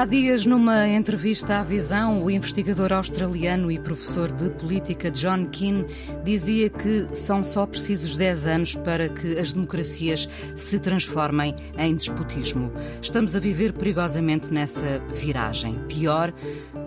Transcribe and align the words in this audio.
Há 0.00 0.06
dias, 0.06 0.46
numa 0.46 0.88
entrevista 0.88 1.58
à 1.58 1.62
Visão, 1.62 2.24
o 2.24 2.30
investigador 2.30 2.90
australiano 2.90 3.70
e 3.70 3.78
professor 3.78 4.32
de 4.32 4.48
política 4.48 5.10
John 5.10 5.44
Keane 5.50 5.84
dizia 6.24 6.70
que 6.70 7.06
são 7.12 7.44
só 7.44 7.66
precisos 7.66 8.16
10 8.16 8.46
anos 8.46 8.74
para 8.76 9.10
que 9.10 9.38
as 9.38 9.52
democracias 9.52 10.26
se 10.56 10.80
transformem 10.80 11.54
em 11.76 11.94
despotismo. 11.94 12.72
Estamos 13.02 13.36
a 13.36 13.40
viver 13.40 13.74
perigosamente 13.74 14.50
nessa 14.50 15.00
viragem. 15.12 15.74
Pior, 15.86 16.32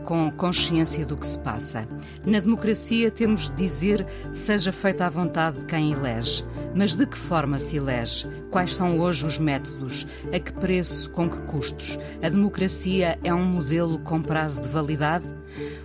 com 0.03 0.31
consciência 0.31 1.05
do 1.05 1.17
que 1.17 1.25
se 1.25 1.37
passa. 1.39 1.87
Na 2.25 2.39
democracia 2.39 3.09
temos 3.09 3.49
de 3.49 3.55
dizer 3.55 4.05
seja 4.33 4.71
feita 4.71 5.05
à 5.05 5.09
vontade 5.09 5.59
de 5.59 5.65
quem 5.65 5.93
elege. 5.93 6.43
Mas 6.75 6.95
de 6.95 7.05
que 7.05 7.17
forma 7.17 7.57
se 7.59 7.77
elege? 7.77 8.27
Quais 8.49 8.75
são 8.75 8.99
hoje 8.99 9.25
os 9.25 9.37
métodos? 9.37 10.05
A 10.33 10.39
que 10.39 10.51
preço? 10.53 11.09
Com 11.09 11.29
que 11.29 11.37
custos? 11.41 11.97
A 12.21 12.29
democracia 12.29 13.17
é 13.23 13.33
um 13.33 13.45
modelo 13.45 13.99
com 13.99 14.21
prazo 14.21 14.63
de 14.63 14.69
validade? 14.69 15.25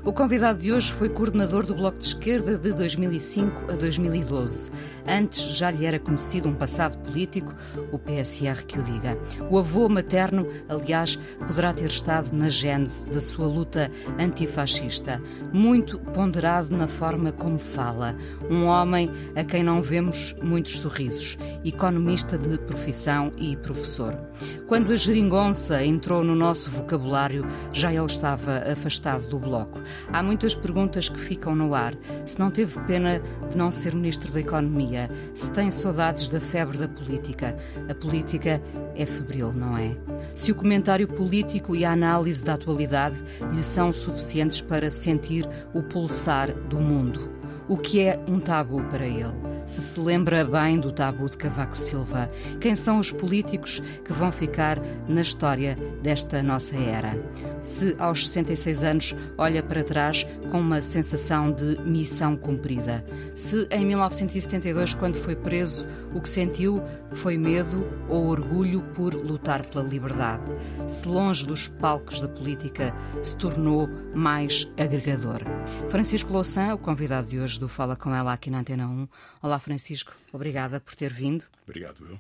O 0.04 0.12
convidado 0.12 0.60
de 0.60 0.72
hoje 0.72 0.92
foi 0.92 1.08
coordenador 1.08 1.66
do 1.66 1.74
Bloco 1.74 1.98
de 1.98 2.06
Esquerda 2.06 2.56
de 2.56 2.72
2005 2.72 3.70
a 3.70 3.74
2012. 3.74 4.70
Antes 5.06 5.42
já 5.56 5.70
lhe 5.70 5.84
era 5.84 5.98
conhecido 5.98 6.48
um 6.48 6.54
passado 6.54 6.96
político, 6.98 7.54
o 7.92 7.98
PSR 7.98 8.64
que 8.64 8.78
o 8.78 8.82
diga. 8.82 9.18
O 9.50 9.58
avô 9.58 9.88
materno, 9.88 10.46
aliás, 10.68 11.16
poderá 11.46 11.72
ter 11.72 11.86
estado 11.86 12.32
na 12.32 12.48
gênese 12.48 13.08
da 13.10 13.20
sua 13.20 13.46
luta 13.46 13.90
antifascista. 14.18 15.20
Muito 15.52 15.98
ponderado 15.98 16.74
na 16.74 16.86
forma 16.86 17.32
como 17.32 17.58
fala. 17.58 18.16
Um 18.50 18.64
homem 18.64 19.10
a 19.34 19.44
quem 19.44 19.62
não 19.62 19.82
vemos 19.82 20.34
muitos 20.42 20.78
sorrisos. 20.78 21.38
Economista 21.64 22.38
de 22.38 22.58
profissão 22.58 23.32
e 23.36 23.56
professor. 23.56 24.27
Quando 24.66 24.92
a 24.92 24.96
geringonça 24.96 25.84
entrou 25.84 26.22
no 26.22 26.34
nosso 26.34 26.70
vocabulário, 26.70 27.46
já 27.72 27.92
ele 27.92 28.06
estava 28.06 28.58
afastado 28.70 29.28
do 29.28 29.38
Bloco. 29.38 29.80
Há 30.12 30.22
muitas 30.22 30.54
perguntas 30.54 31.08
que 31.08 31.18
ficam 31.18 31.54
no 31.54 31.74
ar. 31.74 31.94
Se 32.26 32.38
não 32.38 32.50
teve 32.50 32.78
pena 32.80 33.20
de 33.50 33.56
não 33.56 33.70
ser 33.70 33.94
Ministro 33.94 34.32
da 34.32 34.40
Economia, 34.40 35.08
se 35.34 35.50
tem 35.52 35.70
saudades 35.70 36.28
da 36.28 36.40
febre 36.40 36.78
da 36.78 36.88
política. 36.88 37.56
A 37.88 37.94
política 37.94 38.62
é 38.94 39.06
febril, 39.06 39.52
não 39.52 39.76
é? 39.76 39.96
Se 40.34 40.52
o 40.52 40.54
comentário 40.54 41.08
político 41.08 41.74
e 41.74 41.84
a 41.84 41.92
análise 41.92 42.44
da 42.44 42.54
atualidade 42.54 43.16
lhe 43.52 43.62
são 43.62 43.92
suficientes 43.92 44.60
para 44.60 44.90
sentir 44.90 45.48
o 45.72 45.82
pulsar 45.82 46.52
do 46.52 46.78
mundo. 46.78 47.30
O 47.68 47.76
que 47.76 48.00
é 48.00 48.18
um 48.26 48.40
tabu 48.40 48.82
para 48.84 49.06
ele? 49.06 49.34
Se 49.68 49.82
se 49.82 50.00
lembra 50.00 50.44
bem 50.44 50.80
do 50.80 50.90
tabu 50.90 51.28
de 51.28 51.36
Cavaco 51.36 51.76
Silva. 51.76 52.30
Quem 52.58 52.74
são 52.74 52.98
os 52.98 53.12
políticos 53.12 53.80
que 54.02 54.12
vão 54.14 54.32
ficar 54.32 54.80
na 55.06 55.20
história 55.20 55.76
desta 56.02 56.42
nossa 56.42 56.74
era? 56.74 57.14
Se 57.60 57.94
aos 57.98 58.26
66 58.28 58.82
anos 58.82 59.14
olha 59.36 59.62
para 59.62 59.84
trás 59.84 60.26
com 60.50 60.58
uma 60.58 60.80
sensação 60.80 61.52
de 61.52 61.78
missão 61.82 62.34
cumprida. 62.34 63.04
Se 63.34 63.68
em 63.70 63.84
1972, 63.84 64.94
quando 64.94 65.16
foi 65.16 65.36
preso, 65.36 65.86
o 66.14 66.20
que 66.20 66.30
sentiu 66.30 66.82
foi 67.10 67.36
medo 67.36 67.86
ou 68.08 68.26
orgulho 68.26 68.80
por 68.94 69.14
lutar 69.14 69.66
pela 69.66 69.84
liberdade. 69.84 70.50
Se 70.86 71.06
longe 71.06 71.44
dos 71.44 71.68
palcos 71.68 72.20
da 72.20 72.28
política 72.28 72.94
se 73.22 73.36
tornou 73.36 73.86
mais 74.14 74.66
agregador. 74.78 75.42
Francisco 75.90 76.32
Louçã, 76.32 76.74
o 76.74 76.78
convidado 76.78 77.28
de 77.28 77.38
hoje 77.38 77.60
do 77.60 77.68
Fala 77.68 77.94
Com 77.94 78.14
Ela 78.14 78.32
aqui 78.32 78.50
na 78.50 78.60
Antena 78.60 78.86
1. 78.86 79.08
Olá, 79.42 79.57
Francisco. 79.60 80.14
Obrigada 80.32 80.80
por 80.80 80.94
ter 80.94 81.12
vindo. 81.12 81.44
Obrigado, 81.64 82.06
eu. 82.08 82.18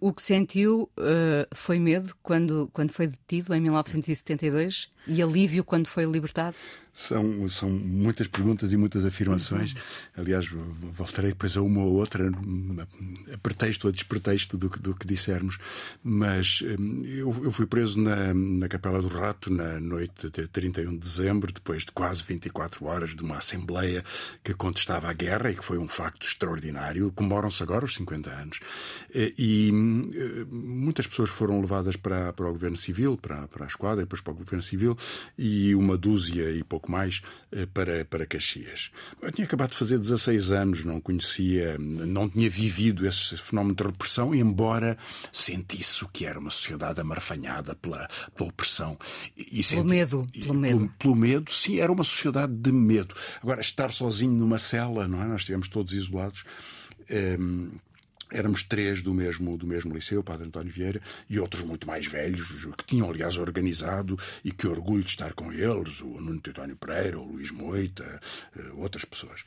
O 0.00 0.14
que 0.14 0.22
sentiu 0.22 0.90
uh, 0.96 1.54
foi 1.54 1.78
medo 1.78 2.14
quando, 2.22 2.70
quando 2.72 2.90
foi 2.90 3.06
detido 3.06 3.54
em 3.54 3.60
1972 3.60 4.90
e 5.06 5.22
alívio 5.22 5.62
quando 5.62 5.86
foi 5.86 6.04
libertado? 6.04 6.56
São, 6.92 7.48
são 7.48 7.70
muitas 7.70 8.26
perguntas 8.26 8.72
e 8.72 8.76
muitas 8.76 9.06
afirmações. 9.06 9.72
Uhum. 9.72 9.78
Aliás, 10.18 10.46
voltarei 10.48 11.30
depois 11.30 11.56
a 11.56 11.62
uma 11.62 11.82
ou 11.82 11.94
outra, 11.94 12.30
a 13.32 13.38
pretexto 13.38 13.86
ou 13.86 13.90
a 13.90 13.92
despretexto 13.92 14.58
do, 14.58 14.68
do 14.68 14.94
que 14.94 15.06
dissermos. 15.06 15.58
Mas 16.02 16.62
hum, 16.78 17.02
eu, 17.04 17.44
eu 17.44 17.50
fui 17.52 17.66
preso 17.66 18.00
na, 18.00 18.34
na 18.34 18.68
Capela 18.68 19.00
do 19.00 19.08
Rato 19.08 19.52
na 19.52 19.78
noite 19.78 20.30
de 20.30 20.46
31 20.48 20.92
de 20.92 20.98
dezembro, 20.98 21.52
depois 21.52 21.84
de 21.84 21.92
quase 21.92 22.22
24 22.22 22.84
horas 22.84 23.14
de 23.14 23.22
uma 23.22 23.38
Assembleia 23.38 24.04
que 24.42 24.52
contestava 24.52 25.08
a 25.08 25.12
guerra 25.12 25.50
e 25.50 25.54
que 25.54 25.64
foi 25.64 25.78
um 25.78 25.88
facto 25.88 26.26
extraordinário. 26.26 27.12
Comemoram-se 27.12 27.62
agora 27.62 27.84
os 27.84 27.94
50 27.94 28.30
anos. 28.30 28.60
Eh, 29.14 29.32
e 29.38 29.70
hum, 29.72 30.08
muitas 30.50 31.06
pessoas 31.06 31.30
foram 31.30 31.60
levadas 31.60 31.96
para, 31.96 32.32
para 32.32 32.46
o 32.46 32.52
Governo 32.52 32.76
Civil, 32.76 33.16
para, 33.16 33.46
para 33.48 33.64
a 33.64 33.68
Esquadra, 33.68 34.02
e 34.02 34.04
depois 34.04 34.20
para 34.20 34.32
o 34.32 34.36
Governo 34.36 34.62
Civil, 34.62 34.96
e 35.38 35.74
uma 35.74 35.96
dúzia 35.96 36.50
e 36.50 36.62
pouco 36.62 36.79
mais 36.88 37.20
eh, 37.50 37.66
para, 37.66 38.04
para 38.04 38.24
Caxias. 38.24 38.92
Eu 39.20 39.32
tinha 39.32 39.44
acabado 39.44 39.70
de 39.70 39.76
fazer 39.76 39.98
16 39.98 40.52
anos, 40.52 40.84
não 40.84 41.00
conhecia, 41.00 41.76
não 41.78 42.28
tinha 42.28 42.48
vivido 42.48 43.06
esse 43.06 43.36
fenómeno 43.36 43.74
de 43.74 43.82
repressão, 43.82 44.32
embora 44.32 44.96
sentisse 45.32 46.04
o 46.04 46.08
que 46.08 46.24
era 46.24 46.38
uma 46.38 46.50
sociedade 46.50 47.00
amarfanhada 47.00 47.74
pela, 47.74 48.08
pela 48.36 48.48
opressão. 48.48 48.96
E 49.36 49.62
senti, 49.62 49.76
pelo 49.76 49.88
medo. 49.88 50.26
Pelo 50.32 50.54
medo. 50.54 50.78
Pelo, 50.78 50.88
pelo, 50.90 51.16
medo, 51.16 51.50
sim, 51.50 51.80
era 51.80 51.90
uma 51.90 52.04
sociedade 52.04 52.52
de 52.52 52.70
medo. 52.70 53.14
Agora, 53.42 53.60
estar 53.60 53.92
sozinho 53.92 54.32
numa 54.32 54.58
cela, 54.58 55.08
não 55.08 55.22
é? 55.22 55.26
Nós 55.26 55.40
estivemos 55.40 55.68
todos 55.68 55.94
isolados. 55.94 56.44
Ehm, 57.08 57.70
Éramos 58.32 58.62
três 58.62 59.02
do 59.02 59.12
mesmo, 59.12 59.56
do 59.56 59.66
mesmo 59.66 59.94
liceu, 59.94 60.20
o 60.20 60.24
Padre 60.24 60.46
António 60.46 60.72
Vieira, 60.72 61.00
e 61.28 61.38
outros 61.38 61.62
muito 61.62 61.86
mais 61.86 62.06
velhos, 62.06 62.66
que 62.76 62.84
tinham, 62.84 63.10
aliás, 63.10 63.38
organizado, 63.38 64.18
e 64.44 64.50
que 64.50 64.66
orgulho 64.66 65.02
de 65.02 65.10
estar 65.10 65.32
com 65.34 65.52
eles, 65.52 66.00
o 66.00 66.20
Nuno 66.20 66.40
Teotónio 66.40 66.76
Pereira, 66.76 67.18
o 67.18 67.32
Luís 67.32 67.50
Moita, 67.50 68.20
eh, 68.56 68.70
outras 68.74 69.04
pessoas. 69.04 69.44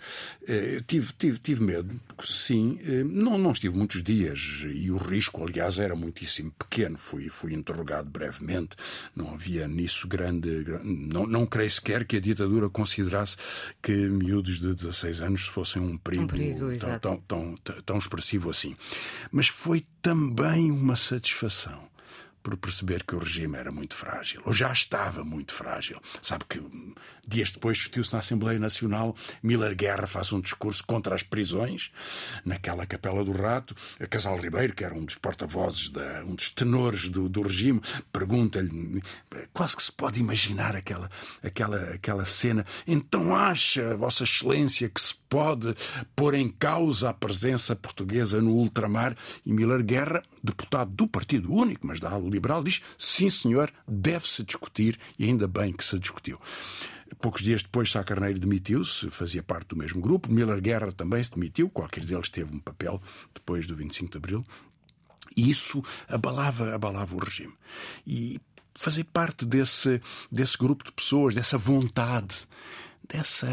Eh, 0.47 0.81
tive, 0.85 1.13
tive, 1.13 1.39
tive 1.39 1.63
medo, 1.63 1.99
sim, 2.23 2.79
eh, 2.83 3.03
não, 3.03 3.37
não 3.37 3.51
estive 3.51 3.75
muitos 3.75 4.01
dias, 4.01 4.65
e 4.65 4.91
o 4.91 4.97
risco, 4.97 5.43
aliás, 5.43 5.79
era 5.79 5.95
muitíssimo 5.95 6.51
pequeno. 6.51 6.97
Fui, 6.97 7.29
fui 7.29 7.53
interrogado 7.53 8.09
brevemente, 8.09 8.75
não 9.15 9.33
havia 9.33 9.67
nisso 9.67 10.07
grande. 10.07 10.65
Não, 10.83 11.25
não 11.25 11.45
creio 11.45 11.69
sequer 11.69 12.05
que 12.05 12.17
a 12.17 12.19
ditadura 12.19 12.69
considerasse 12.69 13.37
que 13.81 13.91
miúdos 13.91 14.59
de 14.59 14.73
16 14.73 15.21
anos 15.21 15.47
fossem 15.47 15.81
um 15.81 15.97
perigo, 15.97 16.23
um 16.23 16.27
perigo 16.27 16.77
tão, 16.99 16.99
tão, 16.99 17.55
tão, 17.57 17.81
tão 17.81 17.97
expressivo 17.97 18.49
assim. 18.49 18.72
Mas 19.31 19.47
foi 19.47 19.85
também 20.01 20.71
uma 20.71 20.95
satisfação 20.95 21.93
por 22.43 22.57
perceber 22.57 23.03
que 23.03 23.15
o 23.15 23.19
regime 23.19 23.57
era 23.57 23.71
muito 23.71 23.95
frágil, 23.95 24.41
ou 24.45 24.51
já 24.51 24.71
estava 24.71 25.23
muito 25.23 25.53
frágil. 25.53 25.99
Sabe 26.21 26.43
que 26.47 26.61
dias 27.25 27.53
depois 27.53 27.77
discutiu-se 27.77 28.11
na 28.11 28.19
Assembleia 28.19 28.59
Nacional, 28.59 29.15
Miller 29.41 29.73
Guerra 29.73 30.05
faz 30.05 30.33
um 30.33 30.41
discurso 30.41 30.83
contra 30.85 31.15
as 31.15 31.23
prisões, 31.23 31.89
naquela 32.43 32.85
Capela 32.85 33.23
do 33.23 33.31
Rato. 33.31 33.73
A 33.97 34.05
Casal 34.05 34.37
Ribeiro, 34.37 34.75
que 34.75 34.83
era 34.83 34.93
um 34.93 35.05
dos 35.05 35.15
porta-vozes, 35.15 35.89
um 36.25 36.35
dos 36.35 36.49
tenores 36.49 37.07
do, 37.07 37.29
do 37.29 37.41
regime, 37.41 37.81
pergunta-lhe, 38.11 39.01
quase 39.53 39.77
que 39.77 39.83
se 39.83 39.91
pode 39.91 40.19
imaginar 40.19 40.75
aquela, 40.75 41.09
aquela, 41.41 41.77
aquela 41.93 42.25
cena. 42.25 42.65
Então 42.85 43.33
acha, 43.33 43.95
Vossa 43.95 44.25
Excelência, 44.25 44.89
que 44.89 44.99
se 44.99 45.15
pode 45.33 45.73
pôr 46.15 46.35
em 46.35 46.47
causa 46.47 47.09
a 47.09 47.13
presença 47.13 47.75
portuguesa 47.75 48.39
no 48.39 48.51
ultramar? 48.51 49.17
E 49.43 49.51
Miller 49.51 49.83
Guerra, 49.83 50.21
deputado 50.43 50.91
do 50.91 51.07
Partido 51.07 51.51
Único, 51.51 51.87
mas 51.87 51.99
da 51.99 52.11
ala 52.11 52.29
liberal, 52.29 52.63
diz: 52.63 52.83
sim, 52.99 53.31
senhor, 53.31 53.73
deve-se 53.87 54.43
discutir 54.43 54.99
e 55.17 55.25
ainda 55.25 55.47
bem 55.47 55.73
que 55.73 55.83
se 55.83 55.97
discutiu. 55.97 56.39
Poucos 57.19 57.41
dias 57.41 57.63
depois, 57.63 57.89
Sá 57.89 58.03
Carneiro 58.03 58.37
demitiu-se, 58.37 59.09
fazia 59.09 59.41
parte 59.41 59.69
do 59.69 59.75
mesmo 59.75 59.99
grupo. 59.99 60.31
Miller 60.31 60.61
Guerra 60.61 60.91
também 60.91 61.23
se 61.23 61.31
demitiu, 61.31 61.67
qualquer 61.67 62.05
deles 62.05 62.29
teve 62.29 62.55
um 62.55 62.59
papel 62.59 63.01
depois 63.33 63.65
do 63.65 63.75
25 63.75 64.11
de 64.11 64.17
Abril. 64.17 64.45
E 65.35 65.49
isso 65.49 65.81
abalava, 66.07 66.75
abalava 66.75 67.15
o 67.15 67.19
regime. 67.19 67.53
E 68.05 68.39
fazer 68.75 69.05
parte 69.05 69.45
desse, 69.45 69.99
desse 70.31 70.57
grupo 70.59 70.83
de 70.83 70.91
pessoas, 70.91 71.33
dessa 71.33 71.57
vontade 71.57 72.47
dessa, 73.07 73.47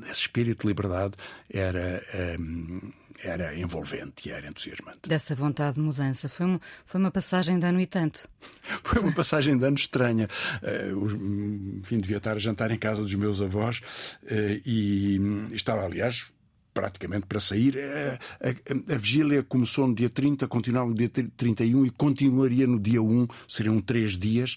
desse 0.00 0.20
espírito 0.20 0.62
de 0.62 0.68
liberdade 0.68 1.14
era, 1.50 2.02
um, 2.38 2.92
era 3.22 3.58
envolvente 3.58 4.28
e 4.28 4.32
era 4.32 4.48
entusiasmante. 4.48 5.00
Dessa 5.06 5.34
vontade 5.34 5.76
de 5.76 5.80
mudança. 5.80 6.28
Foi 6.28 6.46
uma, 6.46 6.60
foi 6.84 7.00
uma 7.00 7.10
passagem 7.10 7.58
de 7.58 7.66
ano 7.66 7.80
e 7.80 7.86
tanto. 7.86 8.28
Foi 8.84 9.00
uma 9.00 9.12
passagem 9.12 9.56
de 9.56 9.64
ano 9.64 9.76
estranha. 9.76 10.28
Uh, 10.62 11.78
enfim, 11.78 11.98
devia 11.98 12.18
estar 12.18 12.36
a 12.36 12.38
jantar 12.38 12.70
em 12.70 12.78
casa 12.78 13.02
dos 13.02 13.14
meus 13.14 13.40
avós 13.40 13.78
uh, 13.78 14.60
e 14.64 15.18
estava, 15.52 15.84
aliás, 15.84 16.30
praticamente 16.78 17.26
para 17.26 17.40
sair. 17.40 17.76
A, 17.78 18.48
a, 18.48 18.94
a, 18.94 18.96
vigília 18.96 19.42
começou 19.42 19.88
no 19.88 19.94
dia 19.94 20.08
30, 20.08 20.46
continuava 20.46 20.88
no 20.88 20.94
dia 20.94 21.08
31 21.08 21.86
e 21.86 21.90
continuaria 21.90 22.66
no 22.66 22.78
dia 22.78 23.02
1, 23.02 23.26
seriam 23.48 23.80
três 23.80 24.16
dias. 24.16 24.56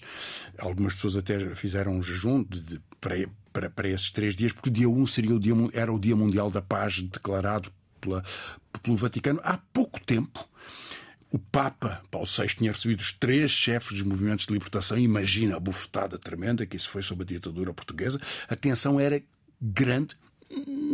Algumas 0.58 0.94
pessoas 0.94 1.16
até 1.16 1.54
fizeram 1.56 1.96
um 1.96 2.02
jejum 2.02 2.44
de, 2.44 2.62
de, 2.62 2.80
para, 3.00 3.16
para, 3.52 3.70
para 3.70 3.88
esses 3.88 4.10
três 4.10 4.34
dias, 4.34 4.52
porque 4.52 4.68
o 4.68 4.72
dia 4.72 4.88
1 4.88 5.06
seria 5.06 5.34
o 5.34 5.40
dia, 5.40 5.54
era 5.72 5.92
o 5.92 5.98
Dia 5.98 6.16
Mundial 6.16 6.50
da 6.50 6.62
Paz 6.62 7.00
declarado 7.00 7.70
pela, 8.00 8.22
pelo 8.82 8.96
Vaticano 8.96 9.40
há 9.42 9.58
pouco 9.72 10.00
tempo. 10.00 10.48
O 11.30 11.38
Papa 11.38 12.02
Paulo 12.10 12.28
VI 12.28 12.48
tinha 12.48 12.72
recebido 12.72 13.00
os 13.00 13.10
três 13.12 13.50
chefes 13.50 13.92
dos 13.92 14.02
movimentos 14.02 14.44
de 14.44 14.52
libertação. 14.52 14.98
Imagina 14.98 15.56
a 15.56 15.60
bufetada 15.60 16.18
tremenda 16.18 16.66
que 16.66 16.76
isso 16.76 16.90
foi 16.90 17.00
sob 17.00 17.22
a 17.22 17.26
ditadura 17.26 17.72
portuguesa. 17.72 18.20
A 18.48 18.54
tensão 18.54 19.00
era 19.00 19.22
grande, 19.58 20.14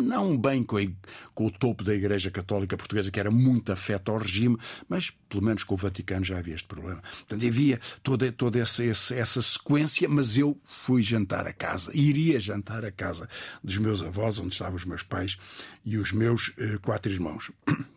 não 0.03 0.37
bem 0.37 0.63
com, 0.63 0.79
a, 0.79 0.87
com, 1.35 1.47
o 1.47 1.51
topo 1.51 1.85
da 1.85 1.95
Igreja 1.95 2.31
Católica 2.31 2.77
Portuguesa, 2.77 3.11
que 3.11 3.21
era 3.21 3.31
muito 3.31 3.73
afeto 3.73 4.11
ao 4.11 4.19
regime, 4.19 4.57
mas 4.89 5.11
pelo 5.29 5.43
menos 5.43 5.65
com 5.65 5.75
o 5.75 5.77
Vaticano 5.77 6.25
já 6.25 6.39
havia 6.39 6.55
este 6.55 6.67
problema. 6.67 7.01
Portanto, 7.01 7.47
havia 7.47 7.81
toda, 8.03 8.33
toda 8.33 8.59
essa, 8.59 8.85
essa, 8.85 9.15
essa 9.15 9.43
sequência, 9.43 10.09
mas 10.09 10.39
eu 10.39 10.59
fui 10.65 11.03
jantar 11.03 11.47
a 11.47 11.53
casa, 11.53 11.91
iria 11.95 12.41
jantar 12.41 12.85
a 12.85 12.91
casa 12.91 13.29
dos 13.63 13.79
meus 13.79 14.03
avós, 14.03 14.39
onde 14.39 14.53
estavam 14.53 14.77
os 14.77 14.85
meus 14.85 15.03
pais 15.03 15.37
e 15.85 15.97
os 15.97 16.13
meus 16.13 16.49
uh, 16.49 16.81
quatro 16.83 17.13
irmãos 17.13 17.51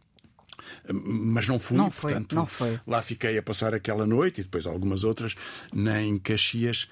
mas 0.93 1.47
não 1.47 1.59
fui, 1.59 1.77
não 1.77 1.91
foi, 1.91 2.11
portanto, 2.11 2.35
não 2.35 2.45
foi. 2.45 2.79
lá 2.85 3.01
fiquei 3.01 3.37
a 3.37 3.43
passar 3.43 3.73
aquela 3.73 4.05
noite 4.05 4.41
e 4.41 4.43
depois 4.43 4.65
algumas 4.65 5.03
outras 5.03 5.35
em 5.73 6.17
Caxias. 6.17 6.87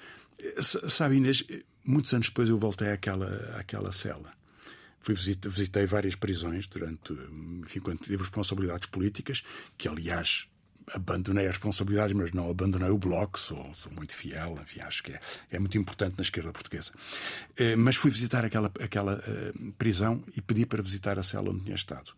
Sabe, 0.60 1.16
Inês, 1.16 1.44
muitos 1.84 2.12
anos 2.12 2.28
depois 2.28 2.48
eu 2.48 2.58
voltei 2.58 2.90
àquela, 2.90 3.56
àquela 3.58 3.92
cela. 3.92 4.32
Fui 5.00 5.14
visitei 5.14 5.86
várias 5.86 6.14
prisões 6.14 6.66
durante, 6.66 7.12
enfim, 7.62 7.80
quando 7.80 8.00
tive 8.00 8.18
responsabilidades 8.18 8.86
políticas, 8.86 9.42
que 9.78 9.88
aliás 9.88 10.46
abandonei 10.92 11.46
as 11.46 11.52
responsabilidades, 11.52 12.14
mas 12.16 12.32
não 12.32 12.50
abandonei 12.50 12.90
o 12.90 12.98
bloco, 12.98 13.38
sou, 13.38 13.72
sou 13.74 13.92
muito 13.92 14.14
fiel, 14.14 14.58
enfim, 14.62 14.80
acho 14.80 15.02
que 15.02 15.12
é, 15.12 15.20
é, 15.52 15.58
muito 15.58 15.78
importante 15.78 16.16
na 16.16 16.22
esquerda 16.22 16.52
portuguesa. 16.52 16.92
Eh, 17.56 17.76
mas 17.76 17.96
fui 17.96 18.10
visitar 18.10 18.44
aquela, 18.44 18.70
aquela 18.80 19.14
uh, 19.14 19.72
prisão 19.72 20.22
e 20.36 20.40
pedi 20.40 20.66
para 20.66 20.82
visitar 20.82 21.18
a 21.18 21.22
cela 21.22 21.50
onde 21.50 21.64
tinha 21.64 21.76
estado. 21.76 22.12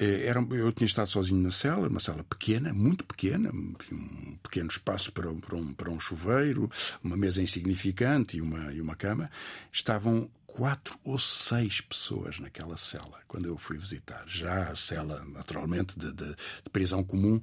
Eh, 0.00 0.26
era, 0.26 0.40
eu 0.50 0.72
tinha 0.72 0.86
estado 0.86 1.08
sozinho 1.10 1.42
na 1.42 1.50
cela, 1.50 1.88
uma 1.88 1.98
cela 1.98 2.22
pequena, 2.22 2.72
muito 2.72 3.04
pequena, 3.04 3.50
um 3.50 4.36
pequeno 4.42 4.68
espaço 4.68 5.12
para, 5.12 5.32
para, 5.34 5.56
um, 5.56 5.74
para 5.74 5.90
um 5.90 5.98
chuveiro, 5.98 6.70
uma 7.02 7.16
mesa 7.16 7.42
insignificante 7.42 8.36
e 8.36 8.40
uma, 8.40 8.72
e 8.72 8.80
uma 8.80 8.94
cama. 8.94 9.30
Estavam 9.72 10.30
quatro 10.46 10.98
ou 11.04 11.18
seis 11.18 11.80
pessoas 11.80 12.38
naquela 12.38 12.76
cela 12.76 13.20
quando 13.26 13.46
eu 13.46 13.58
fui 13.58 13.76
visitar. 13.76 14.24
Já 14.26 14.70
a 14.70 14.76
cela, 14.76 15.24
naturalmente, 15.24 15.98
de, 15.98 16.12
de, 16.12 16.28
de 16.28 16.70
prisão 16.72 17.02
comum, 17.02 17.40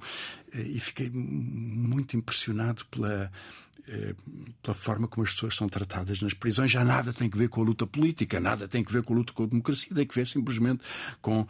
eh, 0.52 0.62
e 0.62 0.80
fiquei 0.80 1.10
muito 1.10 2.16
impressionado 2.16 2.86
pela 2.86 3.30
pela 4.62 4.74
forma 4.74 5.06
como 5.06 5.24
as 5.24 5.32
pessoas 5.32 5.54
são 5.54 5.68
tratadas 5.68 6.20
nas 6.20 6.34
prisões. 6.34 6.70
Já 6.70 6.84
nada 6.84 7.12
tem 7.12 7.30
que 7.30 7.38
ver 7.38 7.48
com 7.48 7.60
a 7.62 7.64
luta 7.64 7.86
política, 7.86 8.40
nada 8.40 8.66
tem 8.66 8.82
que 8.82 8.92
ver 8.92 9.02
com 9.02 9.14
a 9.14 9.16
luta 9.16 9.32
com 9.32 9.44
a 9.44 9.46
democracia, 9.46 9.94
tem 9.94 10.06
que 10.06 10.14
ver 10.14 10.26
simplesmente 10.26 10.82
com 11.20 11.46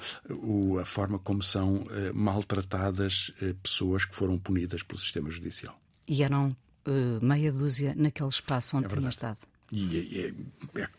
a 0.81 0.85
forma 0.85 1.19
como 1.19 1.43
são 1.43 1.85
eh, 1.91 2.13
maltratadas 2.13 3.33
eh, 3.41 3.55
pessoas 3.63 4.05
que 4.05 4.15
foram 4.15 4.39
punidas 4.39 4.83
pelo 4.83 4.99
sistema 4.99 5.31
judicial. 5.31 5.79
E 6.07 6.23
eram 6.23 6.57
uh, 6.87 7.25
meia 7.25 7.51
dúzia 7.51 7.95
naquele 7.97 8.29
espaço 8.29 8.77
onde 8.77 8.87
é 8.87 8.89
tinha 8.97 9.09
estado. 9.09 9.41
E, 9.73 9.97
e, 9.97 10.35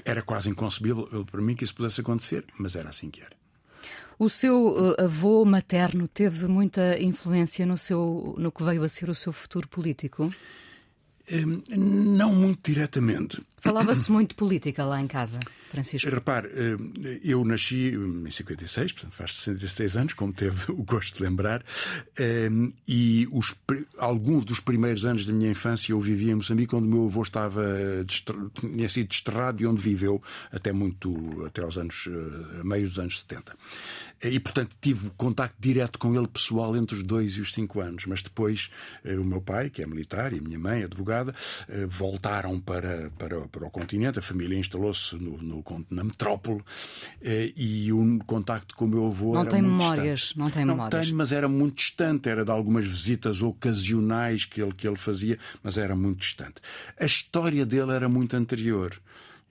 era 0.04 0.22
quase 0.22 0.50
inconcebível 0.50 1.26
para 1.26 1.42
mim 1.42 1.56
que 1.56 1.64
isso 1.64 1.76
pudesse 1.76 2.02
acontecer, 2.02 2.46
mas 2.60 2.76
era 2.76 2.90
assim 2.90 3.10
que 3.10 3.22
era. 3.22 3.36
O 4.20 4.30
seu 4.30 4.96
avô 4.98 5.46
materno 5.46 6.08
teve 6.08 6.48
muita 6.48 7.00
influência 7.00 7.66
no, 7.66 7.78
seu, 7.78 8.36
no 8.38 8.52
que 8.52 8.64
veio 8.64 8.84
a 8.84 8.90
ser 8.90 9.10
o 9.10 9.16
seu 9.16 9.32
futuro 9.32 9.68
político? 9.68 10.34
Hum, 11.30 11.62
não 11.76 12.34
muito 12.34 12.72
diretamente. 12.72 13.42
Falava-se 13.58 14.10
muito 14.12 14.36
política 14.36 14.86
lá 14.86 15.02
em 15.02 15.08
casa, 15.08 15.40
Francisco. 15.70 16.10
Repare, 16.10 16.50
hum, 16.50 16.94
eu 17.24 17.44
nasci 17.44 17.94
em 17.94 18.30
56, 18.30 18.94
portanto 18.94 19.14
faz 19.16 19.36
66 19.36 19.98
anos, 19.98 20.14
como 20.14 20.34
teve 20.34 20.72
o 20.72 20.84
gosto 20.84 21.18
de 21.18 21.24
lembrar, 21.24 21.64
hum, 22.52 22.72
e 22.88 23.28
os, 23.32 23.56
alguns 23.98 24.46
dos 24.46 24.60
primeiros 24.60 25.06
anos 25.06 25.26
da 25.26 25.34
minha 25.34 25.52
infância 25.52 25.92
eu 25.92 26.00
vivia 26.00 26.32
em 26.32 26.36
Moçambique, 26.36 26.76
onde 26.76 26.88
meu 26.88 27.06
avô 27.06 27.22
estava 27.22 27.64
tinha 28.06 28.90
sido 28.90 29.08
desterrado 29.08 29.62
e 29.62 29.68
onde 29.68 29.82
viveu 29.82 30.22
até 30.52 30.72
muito, 30.72 31.46
até 31.46 31.62
aos 31.62 31.78
anos, 31.78 32.08
meio 32.64 32.84
dos 32.84 33.00
anos 33.00 33.20
70. 33.20 33.56
E, 34.24 34.40
portanto, 34.40 34.76
tive 34.82 35.12
contacto 35.12 35.56
direto 35.60 36.00
com 36.00 36.16
ele 36.16 36.28
pessoal 36.28 36.76
entre 36.76 36.96
os 36.96 37.04
dois 37.04 37.34
e 37.34 37.42
os 37.42 37.54
cinco 37.54 37.80
anos. 37.80 38.06
Mas 38.08 38.22
depois, 38.22 38.70
o 39.06 39.24
meu 39.24 39.40
pai, 39.40 39.70
que 39.70 39.84
é 39.84 39.86
militar, 39.86 40.34
e 40.34 40.40
a 40.40 40.42
minha 40.42 40.58
mãe, 40.58 40.84
advogada, 40.84 41.36
eh, 41.70 41.86
voltaram 41.86 42.60
para, 42.60 43.12
para, 43.18 43.48
para 43.48 43.68
o 43.68 43.70
continente, 43.70 44.18
a 44.18 44.22
família 44.22 44.58
instalou-se 44.58 45.16
no, 45.16 45.38
no, 45.38 45.57
na 45.90 46.04
metrópole 46.04 46.62
eh, 47.22 47.54
e 47.56 47.92
o 47.92 48.20
contacto 48.26 48.76
com 48.76 48.86
o 48.86 48.88
meu 48.88 49.06
avô 49.08 49.34
não 49.34 49.42
era 49.42 49.50
tem 49.50 49.62
muito 49.62 49.78
memórias, 49.78 50.20
distante. 50.20 50.40
Não 50.40 50.50
tem 50.50 50.66
não 50.66 50.76
memórias. 50.76 51.06
Tenho, 51.06 51.18
mas 51.18 51.32
era 51.32 51.48
muito 51.48 51.76
distante, 51.78 52.30
era 52.30 52.44
de 52.44 52.52
algumas 52.52 52.86
visitas 52.86 53.42
ocasionais 53.42 54.46
que 54.46 54.62
ele, 54.62 54.74
que 54.74 54.88
ele 54.88 54.98
fazia, 54.98 55.38
mas 55.64 55.78
era 55.78 55.96
muito 55.96 56.20
distante. 56.20 56.56
A 57.00 57.06
história 57.06 57.66
dele 57.66 57.92
era 57.92 58.08
muito 58.10 58.36
anterior. 58.36 59.00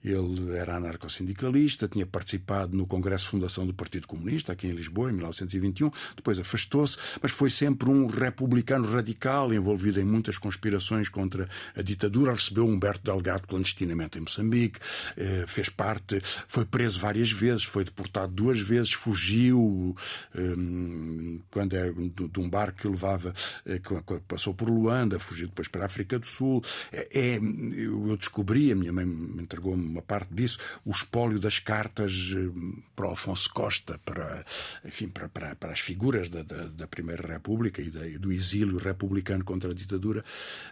Ele 0.03 0.55
era 0.55 0.75
anarcossindicalista, 0.75 1.87
tinha 1.87 2.05
participado 2.05 2.75
no 2.75 2.85
Congresso 2.85 3.25
de 3.25 3.31
Fundação 3.31 3.65
do 3.65 3.73
Partido 3.73 4.07
Comunista, 4.07 4.53
aqui 4.53 4.67
em 4.67 4.71
Lisboa, 4.71 5.09
em 5.09 5.13
1921. 5.13 5.91
Depois 6.15 6.39
afastou-se, 6.39 6.97
mas 7.21 7.31
foi 7.31 7.49
sempre 7.49 7.89
um 7.89 8.07
republicano 8.07 8.89
radical, 8.89 9.53
envolvido 9.53 9.99
em 9.99 10.05
muitas 10.05 10.37
conspirações 10.37 11.09
contra 11.09 11.49
a 11.75 11.81
ditadura. 11.81 12.33
Recebeu 12.33 12.65
Humberto 12.65 13.03
Delgado 13.03 13.47
clandestinamente 13.47 14.17
em 14.17 14.21
Moçambique, 14.21 14.79
eh, 15.15 15.45
fez 15.47 15.69
parte, 15.69 16.21
foi 16.47 16.65
preso 16.65 16.99
várias 16.99 17.31
vezes, 17.31 17.63
foi 17.63 17.83
deportado 17.83 18.31
duas 18.33 18.59
vezes, 18.59 18.93
fugiu 18.93 19.95
ehm, 20.35 21.39
quando 21.49 21.75
é 21.75 21.91
de 21.91 22.39
um 22.39 22.49
barco 22.49 22.81
que 22.81 22.87
levava, 22.87 23.33
eh, 23.65 23.81
passou 24.27 24.53
por 24.53 24.69
Luanda, 24.69 25.19
fugiu 25.19 25.47
depois 25.47 25.67
para 25.67 25.83
a 25.83 25.85
África 25.85 26.19
do 26.19 26.27
Sul. 26.27 26.61
É, 26.91 27.35
é 27.35 27.37
eu 27.37 28.15
descobri, 28.17 28.71
a 28.71 28.75
minha 28.75 28.93
mãe 28.93 29.05
me 29.05 29.41
entregou-me 29.41 29.86
uma 29.87 30.01
parte 30.01 30.33
disso, 30.33 30.59
o 30.85 30.91
espólio 30.91 31.39
das 31.39 31.59
cartas 31.59 32.33
eh, 32.35 32.49
para 32.95 33.11
Afonso 33.11 33.51
Costa, 33.53 33.99
para, 34.05 34.45
enfim, 34.85 35.07
para, 35.07 35.27
para, 35.29 35.55
para 35.55 35.71
as 35.71 35.79
figuras 35.79 36.29
da, 36.29 36.43
da, 36.43 36.67
da, 36.67 36.87
Primeira 36.87 37.27
República 37.27 37.81
e 37.81 37.89
da, 37.89 38.01
do 38.19 38.31
exílio 38.31 38.77
republicano 38.77 39.43
contra 39.43 39.71
a 39.71 39.73
ditadura. 39.73 40.23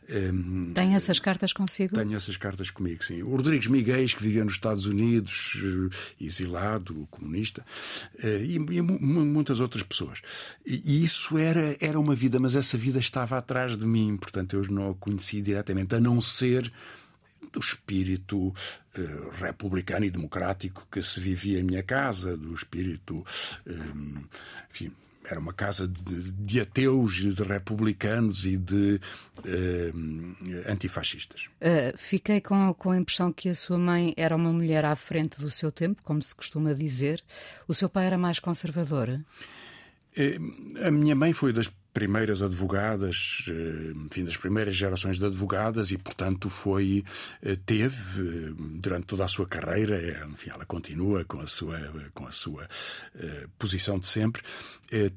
Ehm, 0.07 0.71
Tem 0.73 0.95
essas 0.95 1.19
cartas 1.19 1.53
consigo? 1.53 1.95
Tenho 1.95 2.15
essas 2.15 2.37
cartas 2.37 2.71
comigo, 2.71 3.03
sim. 3.03 3.21
O 3.21 3.35
Rodrigues 3.35 3.67
Miguel, 3.67 4.05
que 4.05 4.23
vivia 4.23 4.43
nos 4.43 4.53
Estados 4.53 4.85
Unidos, 4.85 5.57
eh, 5.57 5.95
exilado, 6.21 7.07
comunista, 7.11 7.65
eh, 8.19 8.43
e, 8.43 8.55
e 8.55 8.81
muitas 8.81 9.59
outras 9.59 9.83
pessoas. 9.83 10.21
E 10.65 11.03
isso 11.03 11.37
era, 11.37 11.75
era 11.79 11.99
uma 11.99 12.15
vida, 12.15 12.39
mas 12.39 12.55
essa 12.55 12.77
vida 12.77 12.99
estava 12.99 13.37
atrás 13.37 13.75
de 13.75 13.85
mim, 13.85 14.17
portanto 14.17 14.55
eu 14.55 14.63
não 14.71 14.91
a 14.91 14.95
conheci 14.95 15.41
diretamente, 15.41 15.95
a 15.95 15.99
não 15.99 16.21
ser 16.21 16.71
do 17.55 17.59
espírito 17.59 18.53
eh, 18.93 19.01
republicano 19.39 20.05
e 20.05 20.11
democrático 20.11 20.85
que 20.91 21.01
se 21.01 21.21
vivia 21.21 21.59
em 21.59 21.63
minha 21.63 21.81
casa, 21.81 22.35
do 22.35 22.53
espírito, 22.53 23.23
eh, 23.65 23.71
enfim, 24.69 24.91
era 25.23 25.39
uma 25.39 25.53
casa 25.53 25.87
de, 25.87 26.31
de, 26.31 26.59
ateus, 26.59 27.13
de 27.15 27.41
republicanos 27.41 28.45
e 28.45 28.57
de 28.57 28.99
eh, 29.43 29.91
antifascistas. 30.69 31.49
Uh, 31.59 31.97
fiquei 31.97 32.39
com, 32.39 32.71
com 32.75 32.91
a 32.91 32.97
impressão 32.97 33.33
que 33.33 33.49
a 33.49 33.55
sua 33.55 33.77
mãe 33.77 34.13
era 34.17 34.35
uma 34.35 34.53
mulher 34.53 34.85
à 34.85 34.95
frente 34.95 35.39
do 35.39 35.49
seu 35.49 35.71
tempo, 35.71 36.03
como 36.03 36.21
se 36.21 36.35
costuma 36.35 36.73
dizer. 36.73 37.23
O 37.67 37.73
seu 37.73 37.89
pai 37.89 38.05
era 38.05 38.17
mais 38.19 38.37
conservador? 38.37 39.19
A 40.85 40.91
minha 40.91 41.15
mãe 41.15 41.33
foi 41.33 41.51
das 41.51 41.73
primeiras 41.95 42.43
advogadas, 42.43 43.45
eh, 43.47 43.93
enfim, 44.05 44.25
das 44.25 44.35
primeiras 44.35 44.75
gerações 44.75 45.17
de 45.17 45.25
advogadas 45.25 45.91
e, 45.91 45.97
portanto, 45.97 46.49
foi, 46.49 47.05
eh, 47.41 47.57
teve, 47.65 48.53
durante 48.81 49.05
toda 49.05 49.23
a 49.23 49.27
sua 49.29 49.47
carreira, 49.47 50.27
enfim, 50.29 50.49
ela 50.49 50.65
continua 50.65 51.23
com 51.23 51.39
a 51.39 51.47
sua, 51.47 51.79
com 52.13 52.27
a 52.27 52.31
sua 52.31 52.67
posição 53.57 53.97
de 53.97 54.07
sempre, 54.07 54.41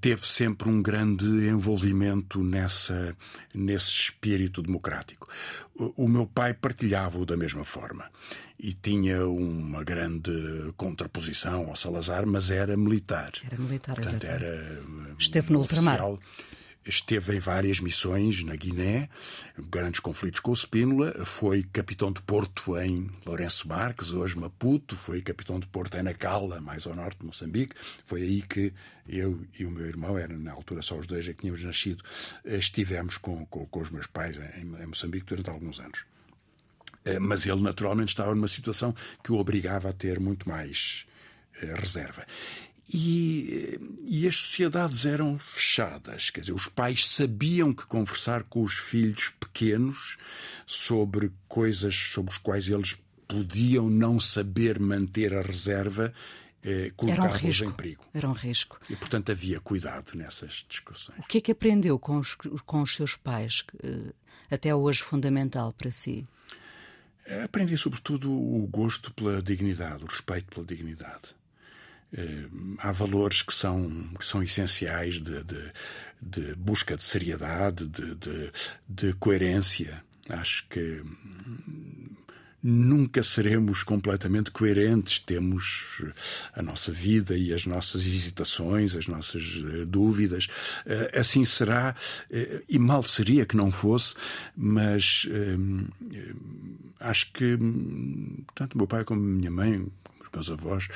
teve 0.01 0.27
sempre 0.27 0.69
um 0.69 0.81
grande 0.81 1.27
envolvimento 1.27 2.43
nessa, 2.43 3.17
nesse 3.53 3.91
espírito 3.91 4.63
democrático. 4.63 5.29
O 5.75 6.07
meu 6.09 6.27
pai 6.27 6.55
partilhava-o 6.55 7.27
da 7.27 7.37
mesma 7.37 7.65
forma 7.65 8.09
e 8.59 8.73
tinha 8.73 9.27
uma 9.27 9.85
grande 9.85 10.33
contraposição 10.77 11.69
ao 11.69 11.77
Salazar, 11.77 12.27
mas 12.27 12.51
era 12.51 12.77
militar. 12.77 13.33
Era 13.45 13.57
militar, 13.57 13.95
Portanto, 13.95 14.25
exatamente. 14.25 14.45
era 14.45 14.83
Esteve 15.19 15.53
no 15.53 15.61
ultramar. 15.61 16.01
Esteve 16.89 17.37
em 17.37 17.39
várias 17.39 17.81
missões 17.81 18.43
na 18.43 18.57
Guiné, 18.57 19.11
grandes 19.71 20.01
conflitos 20.01 20.41
com 20.41 20.53
o 20.53 20.57
Spínola, 20.57 21.23
foi 21.23 21.63
capitão 21.63 22.11
de 22.11 22.23
Porto 22.23 22.79
em 22.79 23.11
Lourenço 23.27 23.69
Marques, 23.69 24.15
hoje 24.15 24.39
Maputo, 24.39 24.97
foi 24.97 25.21
capitão 25.21 25.61
de 25.61 25.67
Porto 25.67 25.99
em 25.99 26.03
Nacala, 26.03 26.63
mais 26.63 26.87
ao 26.87 26.95
norte 26.95 27.19
de 27.21 27.27
Moçambique. 27.27 27.77
Foi 28.07 28.23
aí 28.23 28.41
que 28.41 28.73
eu 29.07 29.45
e 29.59 29.67
o 29.67 29.71
meu 29.71 29.87
irmão, 29.87 30.17
era 30.17 30.35
na 30.35 30.53
altura 30.53 30.81
só 30.81 30.97
os 30.97 31.07
dois 31.07 31.29
é 31.29 31.35
que 31.35 31.43
tínhamos 31.43 31.63
nascido, 31.63 32.03
estivemos 32.43 33.19
com, 33.19 33.45
com, 33.45 33.67
com 33.67 33.81
os 33.81 33.91
meus 33.91 34.07
pais 34.07 34.39
em, 34.39 34.63
em 34.63 34.87
Moçambique 34.87 35.27
durante 35.27 35.51
alguns 35.51 35.81
anos. 35.81 36.07
Eh, 37.05 37.19
mas 37.19 37.47
ele 37.47 37.61
naturalmente 37.61 38.09
estava 38.09 38.35
numa 38.35 38.49
situação 38.49 38.95
que 39.23 39.31
o 39.31 39.37
obrigava 39.37 39.91
a 39.91 39.93
ter 39.93 40.19
muito 40.19 40.49
mais 40.49 41.07
eh, 41.61 41.75
reserva. 41.75 42.27
E, 42.91 43.79
e, 44.07 44.27
as 44.27 44.37
sociedades 44.37 45.05
eram 45.05 45.37
fechadas, 45.37 46.31
quer 46.31 46.41
dizer, 46.41 46.55
os 46.55 46.67
pais 46.67 47.07
sabiam 47.07 47.75
que 47.75 47.85
conversar 47.85 48.45
com 48.45 48.63
os 48.63 48.79
filhos 48.79 49.31
pequenos 49.39 50.17
sobre 50.65 51.31
coisas 51.47 51.95
sobre 51.95 52.33
as 52.33 52.39
quais 52.39 52.71
eles 52.71 52.97
podiam 53.27 53.91
não 53.91 54.19
saber 54.19 54.81
manter 54.81 55.35
a 55.35 55.43
reserva 55.43 56.15
eh, 56.63 56.93
colocava-os 56.97 57.61
em 57.63 57.71
perigo. 57.71 58.05
Era 58.13 58.29
um 58.29 58.33
risco. 58.33 58.81
E, 58.91 58.97
portanto, 58.97 59.31
havia 59.31 59.61
cuidado 59.61 60.15
nessas 60.15 60.67
discussões. 60.69 61.19
O 61.19 61.23
que 61.23 61.39
é 61.39 61.41
que 61.41 61.53
aprendeu 61.53 61.99
com 61.99 62.19
os, 62.19 62.35
com 62.35 62.83
os 62.83 62.95
seus 62.95 63.17
pais, 63.17 63.65
eh, 63.83 64.13
até 64.51 64.75
hoje 64.75 65.03
fundamental 65.03 65.73
para 65.73 65.91
si? 65.91 66.27
Aprendi, 67.45 67.77
sobretudo, 67.77 68.33
o 68.33 68.67
gosto 68.67 69.13
pela 69.13 69.43
dignidade, 69.43 70.03
o 70.03 70.07
respeito 70.07 70.47
pela 70.47 70.67
dignidade. 70.67 71.38
Eh, 72.13 72.47
há 72.79 72.91
valores 72.91 73.43
que 73.43 73.53
são, 73.53 74.09
que 74.19 74.25
são 74.25 74.43
essenciais 74.43 75.21
de, 75.21 75.45
de, 75.45 75.73
de 76.21 76.55
busca 76.55 76.97
de 76.97 77.05
seriedade, 77.05 77.87
de, 77.87 78.15
de, 78.15 78.53
de 78.89 79.13
coerência. 79.15 80.03
Acho 80.29 80.67
que 80.69 81.03
nunca 82.63 83.23
seremos 83.23 83.83
completamente 83.83 84.51
coerentes. 84.51 85.19
Temos 85.19 86.03
a 86.55 86.63
nossa 86.63 86.91
vida 86.93 87.37
e 87.37 87.53
as 87.53 87.67
nossas 87.67 88.07
hesitações, 88.07 88.97
as 88.97 89.07
nossas 89.07 89.57
uh, 89.57 89.87
dúvidas. 89.87 90.47
Uh, 90.87 91.19
assim 91.19 91.45
será, 91.45 91.95
e 92.69 92.79
mal 92.79 93.03
seria 93.03 93.47
que 93.47 93.57
não 93.57 93.71
fosse, 93.71 94.15
mas 94.57 95.27
acho 97.01 97.33
que 97.33 97.59
tanto 98.55 98.77
meu 98.77 98.87
pai 98.87 99.05
como 99.05 99.21
minha 99.21 99.51
mãe, 99.51 99.87
meus 100.39 100.51
avós. 100.51 100.89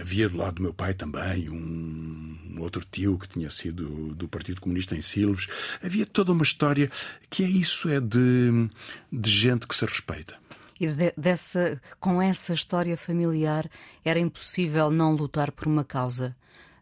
havia 0.00 0.28
do 0.28 0.36
lado 0.36 0.54
do 0.54 0.62
meu 0.62 0.72
pai 0.72 0.94
também 0.94 1.50
um, 1.50 2.38
um, 2.56 2.60
outro 2.60 2.84
tio 2.90 3.18
que 3.18 3.28
tinha 3.28 3.50
sido 3.50 4.14
do 4.14 4.28
Partido 4.28 4.60
Comunista 4.60 4.96
em 4.96 5.02
Silves. 5.02 5.48
Havia 5.82 6.06
toda 6.06 6.32
uma 6.32 6.42
história 6.42 6.90
que 7.28 7.42
é 7.42 7.48
isso, 7.48 7.88
é 7.88 8.00
de, 8.00 8.70
de 9.12 9.30
gente 9.30 9.66
que 9.66 9.74
se 9.74 9.84
respeita. 9.84 10.38
E 10.78 10.86
de, 10.86 11.12
dessa, 11.16 11.80
com 11.98 12.22
essa 12.22 12.54
história 12.54 12.96
familiar 12.96 13.68
era 14.04 14.18
impossível 14.18 14.90
não 14.90 15.14
lutar 15.14 15.52
por 15.52 15.66
uma 15.66 15.84
causa 15.84 16.34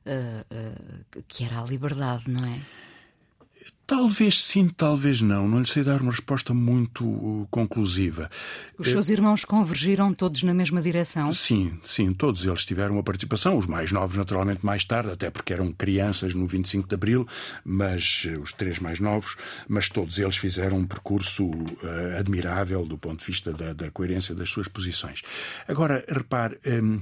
uh, 0.07 1.19
uh, 1.19 1.23
que 1.27 1.45
era 1.45 1.61
a 1.61 1.65
liberdade, 1.65 2.31
não 2.31 2.47
é? 2.47 2.61
Talvez 3.89 4.45
sim, 4.45 4.69
talvez 4.69 5.23
não. 5.23 5.49
Não 5.49 5.61
lhe 5.61 5.67
sei 5.67 5.83
dar 5.83 6.03
uma 6.03 6.11
resposta 6.11 6.53
muito 6.53 7.07
uh, 7.07 7.49
conclusiva. 7.51 8.29
Os 8.77 8.87
seus 8.87 9.09
irmãos 9.09 9.47
convergiram 9.47 10.13
todos 10.13 10.43
na 10.43 10.53
mesma 10.53 10.83
direção? 10.83 11.33
Sim, 11.33 11.73
sim, 11.83 12.13
todos 12.13 12.45
eles 12.45 12.67
tiveram 12.67 12.97
uma 12.97 13.03
participação. 13.03 13.57
Os 13.57 13.67
mais 13.67 13.91
novos, 13.91 14.15
naturalmente, 14.15 14.61
mais 14.63 14.85
tarde, 14.85 15.13
até 15.13 15.31
porque 15.31 15.55
eram 15.55 15.73
crianças 15.73 16.35
no 16.35 16.47
25 16.47 16.87
de 16.87 16.95
Abril, 16.95 17.27
mas 17.65 18.27
uh, 18.27 18.43
os 18.43 18.53
três 18.53 18.79
mais 18.79 19.01
novos, 19.01 19.37
mas 19.67 19.89
todos 19.89 20.19
eles 20.19 20.37
fizeram 20.37 20.77
um 20.77 20.87
percurso 20.87 21.47
uh, 21.47 22.19
admirável 22.19 22.85
do 22.85 22.99
ponto 22.99 23.21
de 23.21 23.25
vista 23.25 23.55
da, 23.55 23.73
da, 23.73 23.91
coerência 23.91 24.35
das 24.35 24.51
suas 24.51 24.69
posições. 24.69 25.23
Agora, 25.67 26.05
repare. 26.07 26.59
Um, 26.67 27.01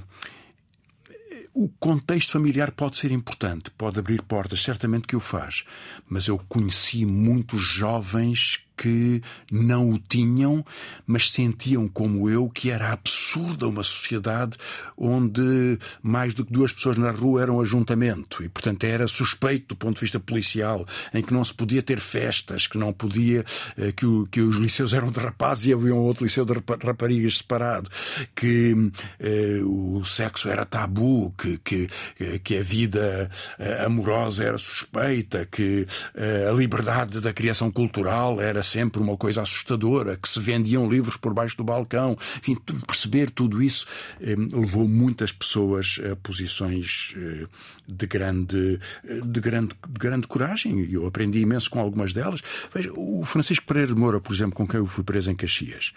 o 1.59 1.67
contexto 1.79 2.33
familiar 2.33 2.69
pode 2.69 2.97
ser 2.97 3.11
importante, 3.11 3.71
pode 3.71 3.97
abrir 3.97 4.21
portas, 4.21 4.61
certamente 4.61 5.07
que 5.07 5.15
o 5.15 5.19
faz, 5.19 5.63
mas 6.07 6.27
eu 6.27 6.37
conheci 6.37 7.03
muitos 7.03 7.61
jovens 7.61 8.66
que 8.77 9.21
não 9.51 9.91
o 9.91 9.99
tinham, 9.99 10.63
mas 11.05 11.31
sentiam 11.31 11.87
como 11.87 12.29
eu 12.29 12.49
que 12.49 12.69
era 12.69 12.91
absurda 12.91 13.67
uma 13.67 13.83
sociedade 13.83 14.57
onde 14.97 15.77
mais 16.01 16.33
do 16.33 16.45
que 16.45 16.53
duas 16.53 16.71
pessoas 16.71 16.97
na 16.97 17.11
rua 17.11 17.41
eram 17.41 17.59
ajuntamento. 17.59 18.43
E, 18.43 18.49
portanto, 18.49 18.83
era 18.83 19.07
suspeito 19.07 19.69
do 19.69 19.75
ponto 19.75 19.95
de 19.95 20.01
vista 20.01 20.19
policial, 20.19 20.85
em 21.13 21.23
que 21.23 21.33
não 21.33 21.43
se 21.43 21.53
podia 21.53 21.81
ter 21.81 21.99
festas, 21.99 22.67
que 22.67 22.77
não 22.77 22.93
podia, 22.93 23.43
eh, 23.77 23.91
que, 23.91 24.05
o, 24.05 24.27
que 24.27 24.41
os 24.41 24.57
liceus 24.57 24.93
eram 24.93 25.11
de 25.11 25.19
rapazes 25.19 25.65
e 25.65 25.73
havia 25.73 25.93
um 25.93 25.99
outro 25.99 26.23
liceu 26.23 26.45
de 26.45 26.53
raparigas 26.53 27.37
separado, 27.37 27.89
que 28.35 28.91
eh, 29.19 29.61
o 29.63 30.03
sexo 30.05 30.49
era 30.49 30.65
tabu, 30.65 31.33
que, 31.37 31.57
que, 31.59 31.89
eh, 32.19 32.39
que 32.43 32.57
a 32.57 32.61
vida 32.61 33.29
eh, 33.57 33.85
amorosa 33.85 34.43
era 34.43 34.57
suspeita, 34.57 35.45
que 35.45 35.85
a 36.15 36.51
liberdade 36.51 37.19
da 37.21 37.33
criação 37.33 37.71
cultural 37.71 38.41
era 38.41 38.61
sempre 38.67 39.01
uma 39.01 39.17
coisa 39.17 39.41
assustadora, 39.41 40.17
que 40.17 40.27
se 40.27 40.39
vendiam 40.39 40.89
livros 40.89 41.17
por 41.17 41.33
baixo 41.33 41.57
do 41.57 41.63
balcão. 41.63 42.17
Enfim, 42.37 42.55
perceber 42.85 43.31
tudo 43.31 43.61
isso 43.61 43.85
eh, 44.21 44.35
levou 44.53 44.87
muitas 44.87 45.31
pessoas 45.31 45.99
a 46.11 46.15
posições 46.15 47.15
eh, 47.17 47.47
de 47.87 48.07
grande, 48.07 48.79
eh, 49.03 49.19
de 49.23 49.39
grande, 49.39 49.75
de 49.87 49.99
grande 49.99 50.27
coragem 50.27 50.79
e 50.79 50.93
eu 50.93 51.07
aprendi 51.07 51.39
imenso 51.39 51.69
com 51.69 51.79
algumas 51.79 52.13
delas. 52.13 52.41
Veja, 52.73 52.91
o 52.93 53.23
Francisco 53.23 53.65
Pereira 53.65 53.93
de 53.93 53.99
Moura, 53.99 54.19
por 54.19 54.33
exemplo, 54.33 54.53
com 54.53 54.67
quem 54.67 54.79
eu 54.79 54.85
fui 54.85 55.03
preso 55.03 55.31
em 55.31 55.35
Caxias, 55.35 55.93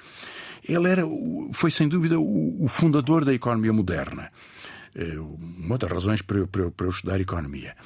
ele 0.67 0.89
era, 0.89 1.03
foi 1.53 1.71
sem 1.71 1.89
dúvida 1.89 2.19
o 2.19 2.67
fundador 2.69 3.25
da 3.25 3.33
economia 3.33 3.73
moderna 3.73 4.31
uma 5.59 5.79
das 5.79 5.91
razões 5.91 6.21
para 6.21 6.39
eu, 6.39 6.49
para 6.49 6.63
eu, 6.63 6.71
para 6.73 6.87
eu 6.87 6.91
estudar 6.91 7.21
economia. 7.21 7.77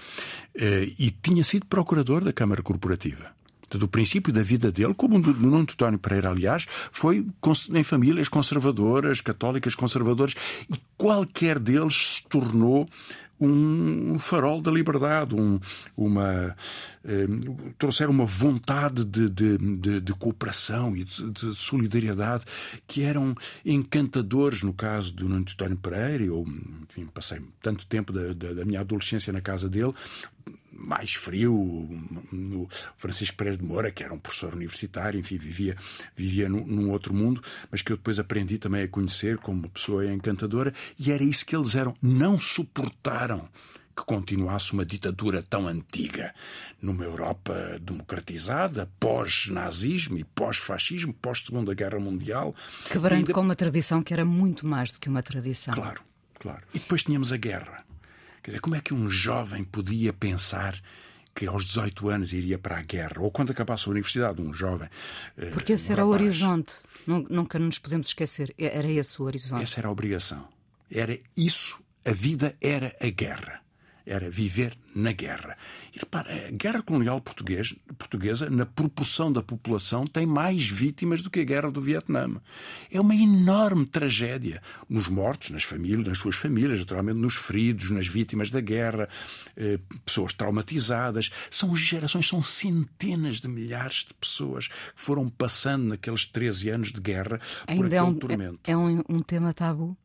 E 0.98 1.10
tinha 1.10 1.44
sido 1.44 1.66
procurador 1.66 2.24
da 2.24 2.32
Câmara 2.32 2.62
Corporativa 2.62 3.30
do 3.78 3.88
princípio 3.88 4.32
da 4.32 4.42
vida 4.42 4.70
dele, 4.70 4.94
como 4.94 5.16
o 5.16 5.18
Nuno 5.18 5.58
António 5.58 5.98
Pereira, 5.98 6.30
aliás, 6.30 6.66
foi 6.90 7.26
em 7.72 7.82
famílias 7.82 8.28
conservadoras, 8.28 9.20
católicas 9.20 9.74
conservadoras, 9.74 10.34
e 10.70 10.74
qualquer 10.96 11.58
deles 11.58 12.16
se 12.16 12.28
tornou 12.28 12.88
um 13.40 14.18
farol 14.18 14.60
da 14.60 14.70
liberdade, 14.70 15.34
um, 15.34 15.58
uma 15.96 16.56
eh, 17.04 17.26
trouxeram 17.76 18.12
uma 18.12 18.24
vontade 18.24 19.04
de, 19.04 19.28
de, 19.28 19.58
de, 19.58 20.00
de 20.00 20.12
cooperação 20.14 20.96
e 20.96 21.04
de, 21.04 21.30
de, 21.30 21.54
solidariedade 21.54 22.44
que 22.86 23.02
eram 23.02 23.34
encantadores 23.64 24.62
no 24.62 24.72
caso 24.72 25.12
do 25.12 25.28
Nuno 25.28 25.40
António 25.40 25.76
Pereira. 25.76 26.24
Eu, 26.24 26.44
enfim, 26.88 27.06
passei 27.06 27.40
tanto 27.60 27.86
tempo 27.86 28.12
da, 28.12 28.32
da, 28.32 28.54
da 28.54 28.64
minha 28.64 28.80
adolescência 28.80 29.32
na 29.32 29.40
casa 29.40 29.68
dele 29.68 29.92
mais 30.76 31.14
frio, 31.14 31.88
no 32.32 32.68
Francisco 32.96 33.36
Pereira 33.36 33.58
de 33.58 33.64
Moura, 33.64 33.90
que 33.90 34.02
era 34.02 34.12
um 34.12 34.18
professor 34.18 34.54
universitário, 34.54 35.18
enfim, 35.18 35.36
vivia, 35.36 35.76
vivia 36.16 36.48
num, 36.48 36.66
num, 36.66 36.90
outro 36.90 37.14
mundo, 37.14 37.40
mas 37.70 37.82
que 37.82 37.92
eu 37.92 37.96
depois 37.96 38.18
aprendi 38.18 38.58
também 38.58 38.82
a 38.82 38.88
conhecer 38.88 39.38
como 39.38 39.60
uma 39.60 39.68
pessoa 39.68 40.06
encantadora, 40.06 40.72
e 40.98 41.12
era 41.12 41.22
isso 41.22 41.46
que 41.46 41.56
eles 41.56 41.74
eram. 41.74 41.94
Não 42.02 42.38
suportaram 42.38 43.48
que 43.96 44.04
continuasse 44.04 44.72
uma 44.72 44.84
ditadura 44.84 45.42
tão 45.42 45.68
antiga 45.68 46.34
numa 46.82 47.04
Europa 47.04 47.78
democratizada, 47.80 48.90
pós-nazismo 48.98 50.18
e 50.18 50.24
pós-fascismo, 50.24 51.14
pós-Segunda 51.14 51.72
Guerra 51.74 52.00
Mundial. 52.00 52.54
Quebrando 52.90 53.32
com 53.32 53.40
uma 53.40 53.54
tradição 53.54 54.02
que 54.02 54.12
era 54.12 54.24
muito 54.24 54.66
mais 54.66 54.90
do 54.90 54.98
que 54.98 55.08
uma 55.08 55.22
tradição. 55.22 55.72
Claro, 55.72 56.02
claro. 56.40 56.62
E 56.74 56.78
depois 56.78 57.04
tínhamos 57.04 57.32
a 57.32 57.36
guerra 57.36 57.84
Quer 58.44 58.50
dizer, 58.50 58.60
como 58.60 58.76
é 58.76 58.80
que 58.82 58.92
um 58.92 59.10
jovem 59.10 59.64
podia 59.64 60.12
pensar 60.12 60.78
que 61.34 61.46
aos 61.46 61.64
18 61.64 62.10
anos 62.10 62.32
iria 62.34 62.58
para 62.58 62.76
a 62.78 62.82
guerra, 62.82 63.20
ou 63.20 63.30
quando 63.30 63.50
acabasse 63.52 63.88
a 63.88 63.90
universidade, 63.90 64.42
um 64.42 64.52
jovem. 64.52 64.88
Eh, 65.38 65.46
Porque 65.50 65.72
esse 65.72 65.90
um 65.90 65.94
era 65.94 66.02
rapaz. 66.02 66.20
o 66.20 66.22
horizonte. 66.22 66.74
Nunca 67.06 67.58
nos 67.58 67.78
podemos 67.78 68.08
esquecer. 68.08 68.54
Era 68.58 68.86
esse 68.86 69.20
o 69.20 69.24
horizonte. 69.24 69.62
Essa 69.62 69.80
era 69.80 69.88
a 69.88 69.90
obrigação. 69.90 70.46
Era 70.90 71.18
isso. 71.34 71.82
A 72.04 72.12
vida 72.12 72.54
era 72.60 72.94
a 73.00 73.08
guerra. 73.08 73.63
Era 74.06 74.30
viver 74.30 74.76
na 74.94 75.12
guerra. 75.12 75.56
E 75.94 75.98
repara, 75.98 76.48
a 76.48 76.50
guerra 76.50 76.82
colonial 76.82 77.20
português, 77.20 77.74
portuguesa, 77.98 78.48
na 78.50 78.66
proporção 78.66 79.32
da 79.32 79.42
população, 79.42 80.06
tem 80.06 80.26
mais 80.26 80.66
vítimas 80.66 81.22
do 81.22 81.30
que 81.30 81.40
a 81.40 81.44
guerra 81.44 81.70
do 81.70 81.80
Vietnã. 81.80 82.40
É 82.90 83.00
uma 83.00 83.14
enorme 83.14 83.86
tragédia. 83.86 84.62
Nos 84.88 85.08
mortos, 85.08 85.50
nas 85.50 85.64
famílias, 85.64 86.06
nas 86.06 86.18
suas 86.18 86.36
famílias, 86.36 86.78
naturalmente, 86.78 87.18
nos 87.18 87.34
feridos, 87.34 87.90
nas 87.90 88.06
vítimas 88.06 88.50
da 88.50 88.60
guerra, 88.60 89.08
eh, 89.56 89.78
pessoas 90.04 90.32
traumatizadas. 90.32 91.30
São 91.50 91.74
gerações, 91.74 92.28
são 92.28 92.42
centenas 92.42 93.40
de 93.40 93.48
milhares 93.48 94.04
de 94.06 94.14
pessoas 94.14 94.68
que 94.68 94.74
foram 94.94 95.28
passando 95.28 95.88
naqueles 95.88 96.24
13 96.26 96.70
anos 96.70 96.92
de 96.92 97.00
guerra 97.00 97.40
por 97.66 97.72
Ainda 97.72 97.86
aquele 97.86 97.96
é 97.96 98.02
um, 98.02 98.14
tormento. 98.14 98.60
É, 98.64 98.72
é 98.72 98.76
um, 98.76 99.02
um 99.08 99.22
tema 99.22 99.52
tabu? 99.52 99.96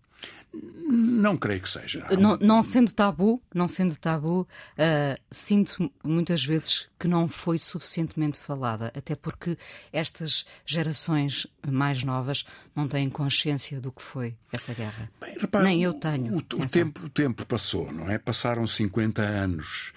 Não 0.52 1.38
creio 1.38 1.62
que 1.62 1.70
seja. 1.70 2.08
Não, 2.18 2.36
não 2.38 2.64
sendo 2.64 2.92
tabu, 2.92 3.42
não 3.54 3.68
sendo 3.68 3.96
tabu, 3.96 4.42
uh, 4.42 5.22
sinto 5.30 5.92
muitas 6.04 6.44
vezes 6.44 6.88
que 6.98 7.08
não 7.08 7.28
foi 7.28 7.60
suficientemente 7.60 8.40
falada, 8.40 8.92
até 8.96 9.16
porque 9.16 9.56
estas 9.94 10.46
gerações 10.66 11.46
mais 11.68 12.04
novas 12.04 12.44
não 12.76 12.88
têm 12.88 13.10
consciência 13.10 13.80
do 13.80 13.92
que 13.92 14.02
foi 14.02 14.36
essa 14.52 14.74
guerra. 14.74 15.10
Bem, 15.22 15.38
repara, 15.38 15.66
Nem 15.66 15.84
eu 15.84 15.94
tenho. 15.94 16.34
O, 16.34 16.38
o, 16.38 16.68
tempo, 16.68 17.06
o 17.06 17.10
tempo 17.10 17.46
passou, 17.46 17.92
não 17.92 18.10
é? 18.10 18.18
Passaram 18.18 18.66
50 18.66 19.22
anos. 19.22 19.94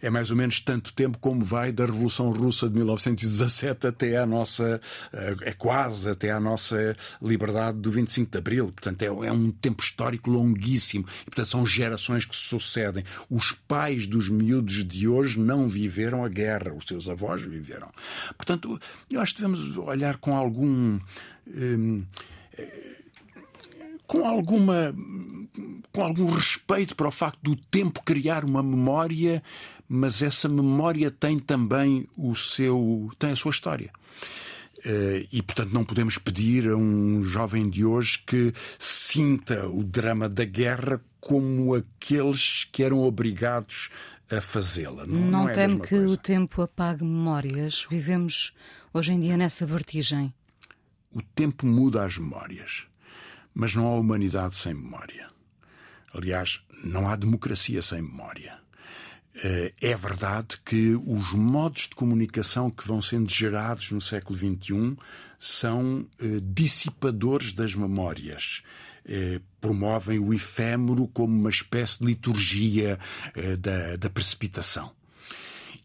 É 0.00 0.08
mais 0.10 0.30
ou 0.30 0.36
menos 0.36 0.60
tanto 0.60 0.92
tempo 0.92 1.18
como 1.18 1.44
vai 1.44 1.72
da 1.72 1.84
Revolução 1.84 2.30
Russa 2.30 2.68
de 2.68 2.76
1917 2.76 3.88
até 3.88 4.16
à 4.16 4.24
nossa. 4.24 4.80
É 5.42 5.52
quase 5.52 6.08
até 6.08 6.30
à 6.30 6.38
nossa 6.38 6.96
liberdade 7.20 7.78
do 7.78 7.90
25 7.90 8.30
de 8.30 8.38
Abril. 8.38 8.66
Portanto, 8.66 9.02
é, 9.02 9.06
é 9.06 9.32
um 9.32 9.50
tempo 9.50 9.82
histórico 9.82 10.30
longuíssimo. 10.30 11.04
E, 11.22 11.24
portanto, 11.24 11.48
são 11.48 11.66
gerações 11.66 12.24
que 12.24 12.34
se 12.36 12.42
sucedem. 12.42 13.04
Os 13.28 13.52
pais 13.52 14.06
dos 14.06 14.28
miúdos 14.28 14.84
de 14.84 15.08
hoje 15.08 15.38
não 15.38 15.68
viveram 15.68 16.24
a 16.24 16.28
guerra, 16.28 16.72
os 16.72 16.84
seus 16.84 17.08
avós 17.08 17.42
viveram. 17.42 17.90
Portanto, 18.36 18.78
eu 19.10 19.20
acho 19.20 19.34
que 19.34 19.40
devemos 19.40 19.76
olhar 19.76 20.18
com 20.18 20.36
algum. 20.36 20.98
Hum, 21.46 22.04
com 24.08 24.26
alguma 24.26 24.92
com 25.92 26.02
algum 26.02 26.26
respeito 26.26 26.96
para 26.96 27.06
o 27.06 27.12
facto 27.12 27.38
do 27.42 27.54
tempo 27.54 28.02
criar 28.02 28.44
uma 28.44 28.62
memória, 28.62 29.42
mas 29.88 30.22
essa 30.22 30.48
memória 30.48 31.10
tem 31.10 31.38
também 31.38 32.08
o 32.16 32.34
seu 32.34 33.10
tem 33.18 33.30
a 33.30 33.36
sua 33.36 33.50
história. 33.50 33.92
E, 35.32 35.42
portanto, 35.42 35.72
não 35.72 35.84
podemos 35.84 36.18
pedir 36.18 36.68
a 36.70 36.76
um 36.76 37.20
jovem 37.22 37.68
de 37.68 37.84
hoje 37.84 38.22
que 38.24 38.52
sinta 38.78 39.66
o 39.66 39.82
drama 39.82 40.28
da 40.28 40.44
guerra 40.44 41.00
como 41.20 41.74
aqueles 41.74 42.64
que 42.70 42.84
eram 42.84 43.00
obrigados 43.00 43.90
a 44.30 44.40
fazê-la. 44.40 45.04
Não, 45.04 45.18
não, 45.18 45.30
não 45.30 45.48
é 45.48 45.52
temo 45.52 45.80
que 45.80 45.88
coisa. 45.88 46.14
o 46.14 46.16
tempo 46.16 46.62
apague 46.62 47.02
memórias. 47.02 47.86
Vivemos 47.90 48.52
hoje 48.94 49.12
em 49.12 49.20
dia 49.20 49.36
nessa 49.36 49.66
vertigem. 49.66 50.32
O 51.12 51.22
tempo 51.22 51.66
muda 51.66 52.04
as 52.04 52.16
memórias, 52.16 52.86
mas 53.58 53.74
não 53.74 53.88
há 53.88 53.96
humanidade 53.96 54.56
sem 54.56 54.72
memória. 54.72 55.28
Aliás, 56.14 56.60
não 56.84 57.08
há 57.08 57.16
democracia 57.16 57.82
sem 57.82 58.00
memória. 58.00 58.56
É 59.80 59.96
verdade 59.96 60.60
que 60.64 60.94
os 60.94 61.32
modos 61.32 61.88
de 61.88 61.96
comunicação 61.96 62.70
que 62.70 62.86
vão 62.86 63.02
sendo 63.02 63.28
gerados 63.28 63.90
no 63.90 64.00
século 64.00 64.38
XXI 64.38 64.96
são 65.40 66.06
dissipadores 66.40 67.50
das 67.50 67.74
memórias. 67.74 68.62
Promovem 69.60 70.20
o 70.20 70.32
efêmero 70.32 71.08
como 71.08 71.36
uma 71.36 71.50
espécie 71.50 71.98
de 71.98 72.06
liturgia 72.06 72.96
da, 73.58 73.96
da 73.96 74.08
precipitação. 74.08 74.92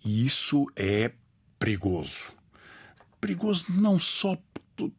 E 0.05 0.23
isso 0.23 0.67
é 0.75 1.11
perigoso. 1.57 2.31
Perigoso 3.19 3.65
não 3.69 3.97
só 3.97 4.37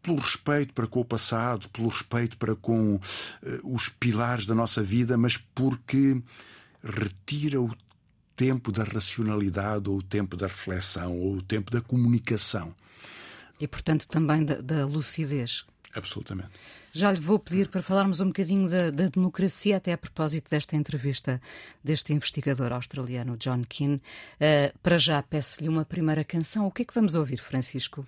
pelo 0.03 0.19
respeito 0.19 0.73
para 0.73 0.87
com 0.87 1.01
o 1.01 1.05
passado, 1.05 1.69
pelo 1.69 1.89
respeito 1.89 2.37
para 2.37 2.55
com 2.55 3.01
os 3.63 3.89
pilares 3.89 4.47
da 4.47 4.55
nossa 4.55 4.83
vida, 4.83 5.17
mas 5.17 5.37
porque 5.37 6.23
retira 6.83 7.61
o 7.61 7.71
tempo 8.37 8.73
da 8.73 8.85
racionalidade, 8.85 9.89
ou 9.89 9.99
o 9.99 10.03
tempo 10.03 10.37
da 10.37 10.47
reflexão, 10.47 11.19
ou 11.19 11.37
o 11.37 11.43
tempo 11.43 11.71
da 11.71 11.81
comunicação. 11.81 12.75
E, 13.61 13.69
portanto, 13.69 14.09
também 14.09 14.45
da, 14.45 14.61
da 14.61 14.85
lucidez. 14.85 15.65
Absolutamente. 15.95 16.51
Já 16.93 17.13
lhe 17.13 17.21
vou 17.21 17.39
pedir 17.39 17.69
para 17.69 17.83
falarmos 17.83 18.21
um 18.21 18.27
bocadinho 18.27 18.69
da, 18.69 18.91
da, 18.91 19.07
democracia, 19.07 19.77
até 19.77 19.93
a 19.93 19.99
propósito 19.99 20.51
desta 20.51 20.77
entrevista 20.77 21.41
deste 21.83 22.13
investigador 22.13 22.73
australiano, 22.73 23.37
John 23.37 23.63
Keane. 23.69 23.97
Uh, 23.97 24.77
para 24.83 24.99
já, 24.99 25.23
peço-lhe 25.23 25.69
uma 25.69 25.85
primeira 25.85 26.25
canção. 26.25 26.67
O 26.67 26.71
que 26.71 26.83
é 26.83 26.85
que 26.85 26.95
vamos 26.95 27.15
ouvir, 27.15 27.39
Francisco? 27.39 28.05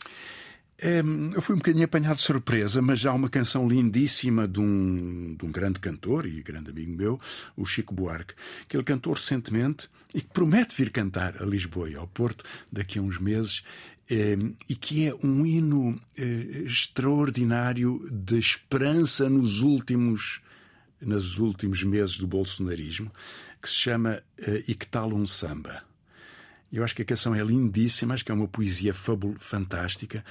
Eu 0.79 1.41
fui 1.41 1.55
um 1.55 1.59
bocadinho 1.59 1.87
apanhado 1.87 2.17
de 2.17 2.23
surpresa, 2.23 2.83
mas 2.83 3.05
há 3.07 3.13
uma 3.15 3.31
canção 3.31 3.67
lindíssima 3.67 4.47
de 4.47 4.61
um, 4.61 5.35
de 5.35 5.45
um 5.45 5.51
grande 5.51 5.81
cantor 5.81 6.27
e 6.27 6.43
grande 6.43 6.71
amigo 6.71 6.95
meu, 6.95 7.21
o 7.57 7.65
Chico 7.65 7.95
Buarque, 7.95 8.35
que 8.69 8.77
ele 8.77 8.85
cantou 8.85 9.15
recentemente 9.15 9.89
e 10.15 10.21
que 10.21 10.29
promete 10.29 10.77
vir 10.77 10.91
cantar 10.91 11.43
a 11.43 11.47
Lisboa 11.47 11.89
e 11.89 11.95
ao 11.95 12.07
Porto 12.07 12.45
daqui 12.71 12.99
a 12.99 13.03
uns 13.03 13.19
meses. 13.19 13.63
E 14.09 14.77
que 14.77 15.09
é 15.09 15.15
um 15.15 15.47
hino 15.47 15.99
extraordinário 16.15 18.07
de 18.11 18.39
esperança 18.39 19.31
nos 19.31 19.63
últimos, 19.63 20.43
nos 21.01 21.39
últimos 21.39 21.83
meses 21.83 22.19
do 22.19 22.27
bolsonarismo, 22.27 23.11
que 23.63 23.69
se 23.69 23.77
chama 23.77 24.23
E 24.69 24.75
que 24.75 24.87
tal 24.87 25.13
um 25.13 25.27
samba? 25.27 25.86
Eu 26.73 26.85
acho 26.85 26.95
que 26.95 27.03
a 27.03 27.05
canção 27.05 27.35
é 27.35 27.43
lindíssima, 27.43 28.15
acho 28.15 28.25
que 28.25 28.33
é 28.33 28.35
uma 28.35 28.49
poesia 28.49 28.93
fantástica 28.93 30.25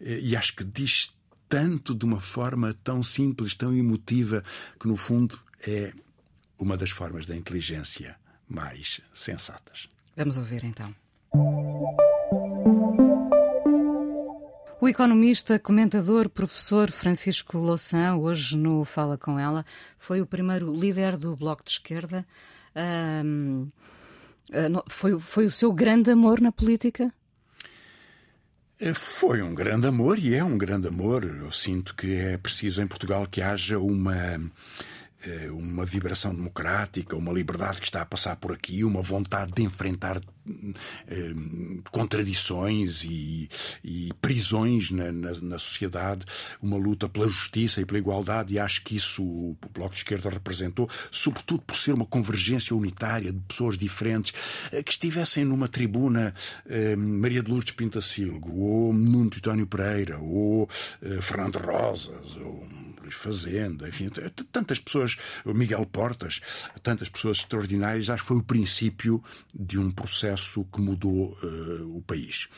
e 0.00 0.34
acho 0.34 0.56
que 0.56 0.64
diz 0.64 1.14
tanto 1.48 1.94
de 1.94 2.04
uma 2.04 2.20
forma 2.20 2.74
tão 2.82 3.02
simples, 3.02 3.54
tão 3.54 3.76
emotiva, 3.76 4.42
que 4.80 4.88
no 4.88 4.96
fundo 4.96 5.38
é 5.66 5.92
uma 6.58 6.76
das 6.76 6.90
formas 6.90 7.26
da 7.26 7.36
inteligência 7.36 8.16
mais 8.48 9.00
sensatas. 9.12 9.88
Vamos 10.16 10.36
ouvir 10.36 10.64
então. 10.64 10.94
O 14.80 14.88
economista, 14.88 15.58
comentador, 15.58 16.28
professor 16.28 16.90
Francisco 16.90 17.56
Louçã, 17.56 18.16
hoje 18.16 18.56
no 18.56 18.84
Fala 18.84 19.16
Com 19.16 19.38
Ela, 19.38 19.64
foi 19.96 20.20
o 20.20 20.26
primeiro 20.26 20.74
líder 20.74 21.16
do 21.16 21.36
Bloco 21.36 21.62
de 21.62 21.70
Esquerda. 21.70 22.26
Um, 23.24 23.68
foi, 24.88 25.18
foi 25.20 25.46
o 25.46 25.50
seu 25.50 25.72
grande 25.72 26.10
amor 26.10 26.40
na 26.40 26.52
política? 26.52 27.12
Foi 28.94 29.40
um 29.42 29.54
grande 29.54 29.86
amor 29.86 30.18
e 30.18 30.34
é 30.34 30.42
um 30.42 30.58
grande 30.58 30.88
amor. 30.88 31.24
Eu 31.24 31.52
sinto 31.52 31.94
que 31.94 32.14
é 32.16 32.36
preciso 32.36 32.82
em 32.82 32.86
Portugal 32.86 33.28
que 33.30 33.40
haja 33.40 33.78
uma 33.78 34.40
uma 35.52 35.84
vibração 35.84 36.34
democrática, 36.34 37.16
uma 37.16 37.32
liberdade 37.32 37.80
que 37.80 37.86
está 37.86 38.02
a 38.02 38.06
passar 38.06 38.36
por 38.36 38.52
aqui, 38.52 38.84
uma 38.84 39.02
vontade 39.02 39.52
de 39.52 39.62
enfrentar 39.62 40.20
eh, 41.06 41.34
contradições 41.92 43.04
e, 43.04 43.48
e 43.84 44.12
prisões 44.20 44.90
na, 44.90 45.12
na, 45.12 45.32
na, 45.40 45.58
sociedade, 45.58 46.26
uma 46.60 46.76
luta 46.76 47.08
pela 47.08 47.28
justiça 47.28 47.80
e 47.80 47.84
pela 47.84 47.98
igualdade, 47.98 48.54
e 48.54 48.58
acho 48.58 48.82
que 48.82 48.96
isso 48.96 49.22
o 49.22 49.56
Bloco 49.72 49.92
de 49.92 49.98
Esquerda 49.98 50.30
representou, 50.30 50.88
sobretudo 51.12 51.62
por 51.62 51.76
ser 51.76 51.92
uma 51.92 52.06
convergência 52.06 52.74
unitária 52.74 53.32
de 53.32 53.38
pessoas 53.40 53.78
diferentes 53.78 54.32
eh, 54.72 54.82
que 54.82 54.90
estivessem 54.90 55.44
numa 55.44 55.68
tribuna 55.68 56.34
eh, 56.66 56.96
Maria 56.96 57.42
de 57.42 57.50
Lourdes 57.50 57.72
Pintacilgo, 57.72 58.52
ou 58.52 58.92
Nuno 58.92 59.30
Titónio 59.30 59.66
Pereira, 59.66 60.18
ou 60.18 60.68
Fernando 61.20 61.56
Rosas, 61.58 62.36
ou 62.36 62.66
Fazenda, 63.14 63.88
enfim, 63.88 64.10
tantas 64.50 64.78
pessoas, 64.78 65.16
o 65.44 65.54
Miguel 65.54 65.84
Portas, 65.86 66.40
tantas 66.82 67.08
pessoas 67.08 67.38
extraordinárias, 67.38 68.10
acho 68.10 68.22
que 68.22 68.28
foi 68.28 68.36
o 68.38 68.42
princípio 68.42 69.22
de 69.54 69.78
um 69.78 69.90
processo 69.90 70.64
que 70.72 70.80
mudou 70.80 71.36
uh, 71.42 71.96
o 71.96 72.02
país. 72.02 72.48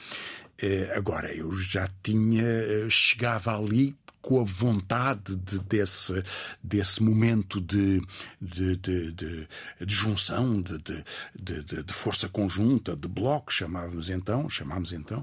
Uh, 0.62 0.97
agora, 0.97 1.35
eu 1.35 1.53
já 1.53 1.88
tinha, 2.03 2.45
uh, 2.45 2.90
chegava 2.90 3.57
ali 3.57 3.97
com 4.25 4.40
a 4.40 4.45
vontade 4.45 5.37
de, 5.37 5.59
desse, 5.59 6.25
desse 6.62 7.03
momento 7.03 7.61
de, 7.61 8.01
de, 8.40 8.75
de, 8.77 9.12
de, 9.12 9.49
de 9.79 9.95
junção, 9.95 10.62
de, 10.62 10.79
de, 10.79 11.93
força 11.93 12.27
conjunta, 12.27 12.97
de 12.97 13.07
bloco, 13.07 13.53
chamávamos 13.53 14.09
então, 14.09 14.49
chamámos 14.49 14.95
então, 14.95 15.23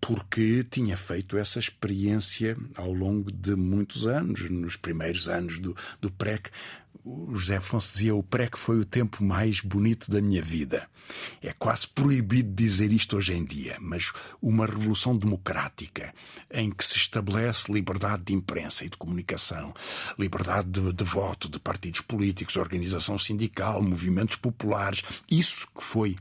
porque 0.00 0.64
tinha 0.64 0.96
feito 0.96 1.36
essa 1.36 1.58
experiência 1.58 2.56
ao 2.74 2.92
longo 2.92 3.32
de 3.32 3.54
muitos 3.54 4.06
anos, 4.06 4.48
nos 4.50 4.76
primeiros 4.76 5.28
anos 5.28 5.58
do, 5.58 5.74
do 6.00 6.10
PREC. 6.10 6.50
O 7.04 7.36
José 7.36 7.56
Afonso 7.56 7.92
dizia: 7.92 8.14
o 8.14 8.22
PREC 8.22 8.58
foi 8.58 8.78
o 8.78 8.84
tempo 8.84 9.22
mais 9.22 9.60
bonito 9.60 10.10
da 10.10 10.20
minha 10.20 10.42
vida. 10.42 10.88
É 11.40 11.52
quase 11.52 11.86
proibido 11.86 12.52
dizer 12.52 12.92
isto 12.92 13.16
hoje 13.16 13.32
em 13.32 13.44
dia, 13.44 13.76
mas 13.80 14.12
uma 14.42 14.66
revolução 14.66 15.16
democrática 15.16 16.12
em 16.50 16.70
que 16.70 16.84
se 16.84 16.96
estabelece 16.96 17.72
liberdade 17.72 18.24
de 18.24 18.34
imprensa 18.34 18.84
e 18.84 18.88
de 18.88 18.96
comunicação, 18.96 19.72
liberdade 20.18 20.68
de, 20.68 20.92
de 20.92 21.04
voto 21.04 21.48
de 21.48 21.60
partidos 21.60 22.00
políticos, 22.00 22.56
organização 22.56 23.16
sindical, 23.16 23.80
movimentos 23.80 24.34
populares. 24.36 25.02
Isso 25.30 25.68
que 25.74 25.82
foi 25.82 26.16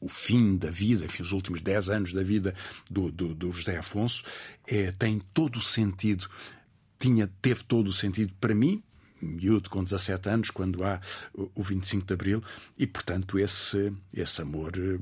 o 0.00 0.08
fim 0.08 0.56
da 0.56 0.70
vida, 0.70 1.04
enfim, 1.04 1.22
os 1.22 1.32
últimos 1.32 1.60
10 1.60 1.90
anos 1.90 2.12
da 2.12 2.22
vida 2.22 2.54
do, 2.90 3.10
do, 3.10 3.34
do 3.34 3.52
José 3.52 3.76
Afonso, 3.76 4.24
é, 4.66 4.92
tem 4.92 5.20
todo 5.32 5.56
o 5.56 5.62
sentido, 5.62 6.28
tinha, 6.98 7.30
teve 7.40 7.64
todo 7.64 7.88
o 7.88 7.92
sentido 7.92 8.32
para 8.40 8.54
mim, 8.54 8.82
miúdo 9.20 9.70
com 9.70 9.82
17 9.82 10.28
anos, 10.28 10.50
quando 10.50 10.84
há 10.84 11.00
o 11.34 11.62
25 11.62 12.06
de 12.06 12.14
Abril, 12.14 12.42
e 12.76 12.86
portanto 12.86 13.38
esse, 13.38 13.92
esse 14.12 14.42
amor 14.42 14.72
eh, 14.76 14.98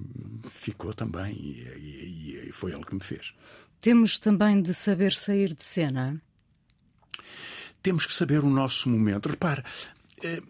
ficou 0.48 0.92
também, 0.94 1.34
e, 1.34 1.60
e, 1.76 2.48
e 2.48 2.52
foi 2.52 2.72
ele 2.72 2.84
que 2.84 2.94
me 2.94 3.02
fez. 3.02 3.34
Temos 3.80 4.18
também 4.18 4.62
de 4.62 4.72
saber 4.72 5.12
sair 5.12 5.52
de 5.52 5.64
cena. 5.64 6.20
Temos 7.82 8.06
que 8.06 8.12
saber 8.14 8.42
o 8.42 8.48
nosso 8.48 8.88
momento. 8.88 9.28
Repare, 9.28 9.62
eh, 10.22 10.40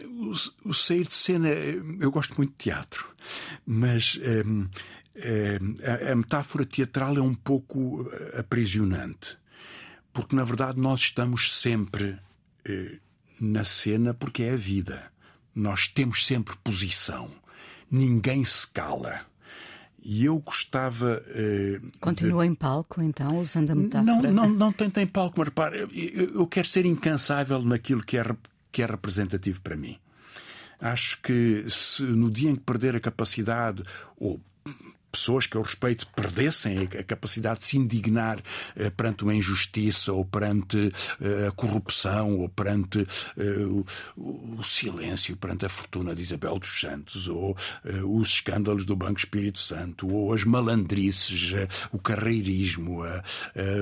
o, 0.00 0.32
o, 0.68 0.74
sair 0.74 1.06
de 1.06 1.14
cena, 1.14 1.48
eu 1.48 2.10
gosto 2.10 2.34
muito 2.36 2.50
de 2.52 2.64
teatro, 2.64 3.06
mas 3.66 4.18
um, 4.46 4.50
um, 4.60 4.68
a, 5.84 6.12
a, 6.12 6.16
metáfora 6.16 6.64
teatral 6.64 7.16
é 7.16 7.22
um 7.22 7.34
pouco 7.34 8.10
aprisionante, 8.38 9.36
porque 10.12 10.36
na 10.36 10.44
verdade 10.44 10.80
nós 10.80 11.00
estamos 11.00 11.52
sempre 11.52 12.18
uh, 12.68 13.00
na 13.40 13.64
cena 13.64 14.14
porque 14.14 14.44
é 14.44 14.52
a 14.52 14.56
vida. 14.56 15.10
Nós 15.54 15.88
temos 15.88 16.26
sempre 16.26 16.56
posição. 16.62 17.28
Ninguém 17.90 18.44
se 18.44 18.66
cala. 18.66 19.26
E 20.02 20.24
eu 20.24 20.38
gostava. 20.38 21.22
Eh, 21.28 21.80
Continua 22.00 22.44
de... 22.44 22.50
em 22.50 22.54
palco, 22.54 23.00
então, 23.00 23.38
usando 23.38 23.70
a 23.70 23.74
metáfora? 23.74 24.32
Não, 24.32 24.48
não, 24.48 24.48
não 24.48 24.72
tem, 24.72 24.90
tem 24.90 25.06
palco, 25.06 25.34
mas 25.38 25.48
repare, 25.48 25.78
eu, 25.80 26.34
eu 26.34 26.46
quero 26.46 26.66
ser 26.66 26.86
incansável 26.86 27.62
naquilo 27.62 28.02
que 28.02 28.16
é 28.16 28.24
que 28.72 28.82
é 28.82 28.86
representativo 28.86 29.60
para 29.60 29.76
mim. 29.76 29.98
Acho 30.80 31.20
que 31.22 31.64
se 31.68 32.02
no 32.02 32.28
dia 32.28 32.50
em 32.50 32.56
que 32.56 32.62
perder 32.62 32.96
a 32.96 33.00
capacidade 33.00 33.84
ou 34.16 34.40
pessoas 35.12 35.46
que 35.46 35.56
eu 35.56 35.62
respeito 35.62 36.06
perdessem 36.08 36.88
a 36.98 37.02
capacidade 37.04 37.60
de 37.60 37.66
se 37.66 37.76
indignar 37.76 38.40
eh, 38.74 38.88
perante 38.88 39.24
uma 39.24 39.34
injustiça 39.34 40.10
ou 40.10 40.24
perante 40.24 40.90
eh, 41.20 41.48
a 41.48 41.52
corrupção 41.52 42.38
ou 42.38 42.48
perante 42.48 43.06
eh, 43.36 43.66
o, 44.16 44.62
silêncio 44.64 45.36
perante 45.36 45.66
a 45.66 45.68
fortuna 45.68 46.14
de 46.14 46.22
Isabel 46.22 46.58
dos 46.58 46.80
Santos 46.80 47.28
ou 47.28 47.54
os 48.04 48.28
escândalos 48.28 48.86
do 48.86 48.96
Banco 48.96 49.18
Espírito 49.18 49.58
Santo 49.58 50.08
ou 50.08 50.32
as 50.32 50.44
malandrices, 50.44 51.52
o 51.92 51.98
carreirismo, 51.98 53.02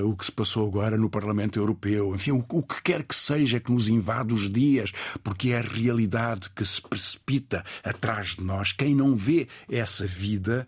o 0.05 0.16
que 0.16 0.25
se 0.25 0.33
passou 0.33 0.66
agora 0.66 0.97
no 0.97 1.11
Parlamento 1.11 1.59
Europeu, 1.59 2.14
enfim, 2.14 2.33
o 2.33 2.62
que 2.62 2.83
quer 2.83 3.05
que 3.05 3.14
seja 3.14 3.61
que 3.61 3.71
nos 3.71 3.88
invade 3.88 4.33
os 4.33 4.51
dias, 4.51 4.90
porque 5.23 5.51
é 5.51 5.59
a 5.59 5.62
realidade 5.62 6.51
que 6.51 6.64
se 6.64 6.81
precipita 6.81 7.62
atrás 7.85 8.35
de 8.37 8.43
nós. 8.43 8.73
Quem 8.73 8.95
não 8.95 9.14
vê 9.14 9.47
essa 9.69 10.07
vida 10.07 10.66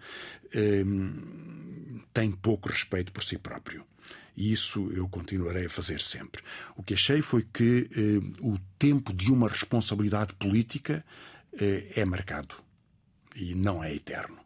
tem 2.12 2.30
pouco 2.30 2.68
respeito 2.68 3.12
por 3.12 3.24
si 3.24 3.38
próprio. 3.38 3.84
E 4.36 4.50
isso 4.50 4.90
eu 4.92 5.08
continuarei 5.08 5.66
a 5.66 5.70
fazer 5.70 6.00
sempre. 6.00 6.42
O 6.74 6.82
que 6.82 6.94
achei 6.94 7.20
foi 7.20 7.44
que 7.52 7.88
eh, 7.94 8.40
o 8.40 8.58
tempo 8.78 9.12
de 9.12 9.30
uma 9.30 9.48
responsabilidade 9.48 10.32
política 10.34 11.04
eh, 11.52 11.92
é 11.94 12.04
marcado 12.04 12.54
e 13.36 13.54
não 13.54 13.84
é 13.84 13.94
eterno. 13.94 14.38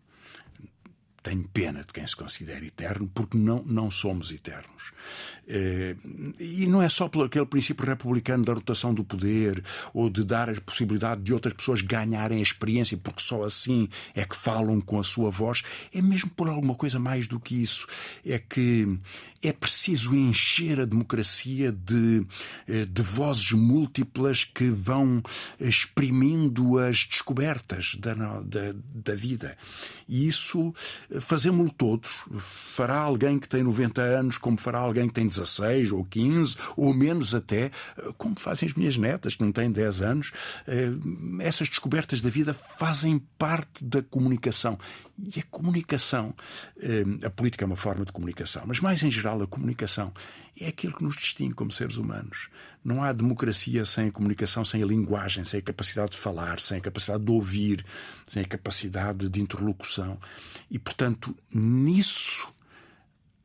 Tenho 1.26 1.42
pena 1.52 1.80
de 1.80 1.92
quem 1.92 2.06
se 2.06 2.14
considera 2.14 2.64
eterno, 2.64 3.10
porque 3.12 3.36
não, 3.36 3.60
não 3.66 3.90
somos 3.90 4.30
eternos. 4.30 4.92
Eh, 5.48 5.96
e 6.38 6.68
não 6.68 6.80
é 6.80 6.88
só 6.88 7.08
pelo 7.08 7.24
aquele 7.24 7.44
princípio 7.46 7.84
republicano 7.84 8.44
da 8.44 8.52
rotação 8.52 8.94
do 8.94 9.02
poder 9.02 9.60
ou 9.92 10.08
de 10.08 10.24
dar 10.24 10.48
a 10.48 10.60
possibilidade 10.60 11.22
de 11.22 11.34
outras 11.34 11.52
pessoas 11.52 11.80
ganharem 11.80 12.38
a 12.38 12.42
experiência, 12.42 12.96
porque 12.96 13.20
só 13.20 13.42
assim 13.42 13.88
é 14.14 14.24
que 14.24 14.36
falam 14.36 14.80
com 14.80 15.00
a 15.00 15.02
sua 15.02 15.28
voz. 15.28 15.64
É 15.92 16.00
mesmo 16.00 16.30
por 16.30 16.48
alguma 16.48 16.76
coisa 16.76 17.00
mais 17.00 17.26
do 17.26 17.40
que 17.40 17.60
isso. 17.60 17.88
É 18.24 18.38
que 18.38 18.96
é 19.42 19.52
preciso 19.52 20.14
encher 20.14 20.80
a 20.80 20.84
democracia 20.84 21.72
de, 21.72 22.26
eh, 22.68 22.84
de 22.84 23.02
vozes 23.02 23.52
múltiplas 23.52 24.44
que 24.44 24.68
vão 24.68 25.22
exprimindo 25.60 26.78
as 26.78 27.04
descobertas 27.04 27.96
da, 27.98 28.14
da, 28.14 28.74
da 28.94 29.14
vida. 29.14 29.56
E 30.08 30.26
isso 30.26 30.72
fazemos-lo 31.20 31.72
todos. 31.72 32.24
Fará 32.74 32.98
alguém 32.98 33.38
que 33.38 33.48
tem 33.48 33.62
90 33.62 34.02
anos, 34.02 34.38
como 34.38 34.56
fará 34.56 34.78
alguém 34.78 35.08
que 35.08 35.14
tem 35.14 35.26
16 35.26 35.92
ou 35.92 36.04
15, 36.04 36.56
ou 36.76 36.94
menos 36.94 37.34
até, 37.34 37.70
como 38.16 38.38
fazem 38.38 38.68
as 38.68 38.74
minhas 38.74 38.96
netas, 38.96 39.34
que 39.34 39.44
não 39.44 39.52
têm 39.52 39.70
10 39.70 40.02
anos. 40.02 40.32
Eh, 40.66 40.90
essas 41.40 41.68
descobertas 41.68 42.20
da 42.20 42.30
vida 42.30 42.54
fazem 42.54 43.18
parte 43.38 43.84
da 43.84 44.02
comunicação. 44.02 44.78
E 45.18 45.40
a 45.40 45.42
comunicação, 45.44 46.34
eh, 46.78 47.04
a 47.24 47.30
política 47.30 47.64
é 47.64 47.66
uma 47.66 47.76
forma 47.76 48.04
de 48.04 48.12
comunicação, 48.12 48.64
mas 48.66 48.80
mais 48.80 49.02
em 49.02 49.10
geral 49.10 49.40
a 49.42 49.46
comunicação 49.46 50.12
é 50.58 50.68
aquilo 50.68 50.94
que 50.94 51.02
nos 51.02 51.16
distingue 51.16 51.54
como 51.54 51.72
seres 51.72 51.96
humanos. 51.96 52.48
Não 52.84 53.02
há 53.02 53.12
democracia 53.12 53.84
sem 53.84 54.08
a 54.08 54.12
comunicação, 54.12 54.64
sem 54.64 54.82
a 54.82 54.86
linguagem, 54.86 55.42
sem 55.42 55.60
a 55.60 55.62
capacidade 55.62 56.12
de 56.12 56.18
falar, 56.18 56.60
sem 56.60 56.78
a 56.78 56.80
capacidade 56.80 57.24
de 57.24 57.30
ouvir, 57.30 57.84
sem 58.26 58.42
a 58.42 58.46
capacidade 58.46 59.28
de 59.28 59.40
interlocução. 59.40 60.18
E, 60.70 60.78
portanto, 60.78 61.34
nisso 61.50 62.48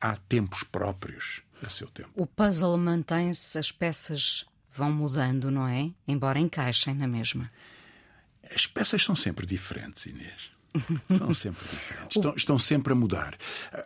há 0.00 0.16
tempos 0.16 0.62
próprios 0.64 1.42
a 1.64 1.68
seu 1.68 1.88
tempo. 1.88 2.10
O 2.14 2.26
puzzle 2.26 2.76
mantém-se, 2.76 3.56
as 3.56 3.72
peças 3.72 4.44
vão 4.72 4.92
mudando, 4.92 5.50
não 5.50 5.66
é? 5.66 5.90
Embora 6.06 6.38
encaixem 6.38 6.94
na 6.94 7.06
mesma. 7.06 7.50
As 8.54 8.66
peças 8.66 9.02
são 9.02 9.14
sempre 9.14 9.46
diferentes, 9.46 10.06
Inês. 10.06 10.51
São 11.10 11.32
sempre 11.32 11.62
diferentes. 11.68 12.16
Estão, 12.16 12.34
estão, 12.36 12.58
sempre 12.58 12.92
a 12.92 12.96
mudar. 12.96 13.36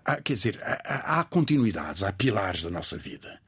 Há, 0.05 0.17
quer 0.17 0.35
dizer, 0.35 0.61
há, 0.63 1.21
há, 1.21 1.25
continuidades, 1.25 2.03
há 2.03 2.13
pilares 2.13 2.63
da 2.63 2.71
nossa 2.71 2.97
vida. 2.97 3.41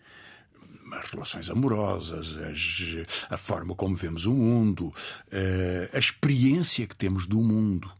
As 0.92 1.10
relações 1.10 1.50
amorosas, 1.50 2.36
as, 2.38 2.96
a 3.28 3.36
forma 3.36 3.74
como 3.74 3.94
vemos 3.94 4.24
o 4.24 4.32
mundo, 4.32 4.92
eh, 5.30 5.90
a 5.92 5.98
experiência 5.98 6.86
que 6.86 6.96
temos 6.96 7.26
do 7.26 7.40
mundo. 7.40 7.92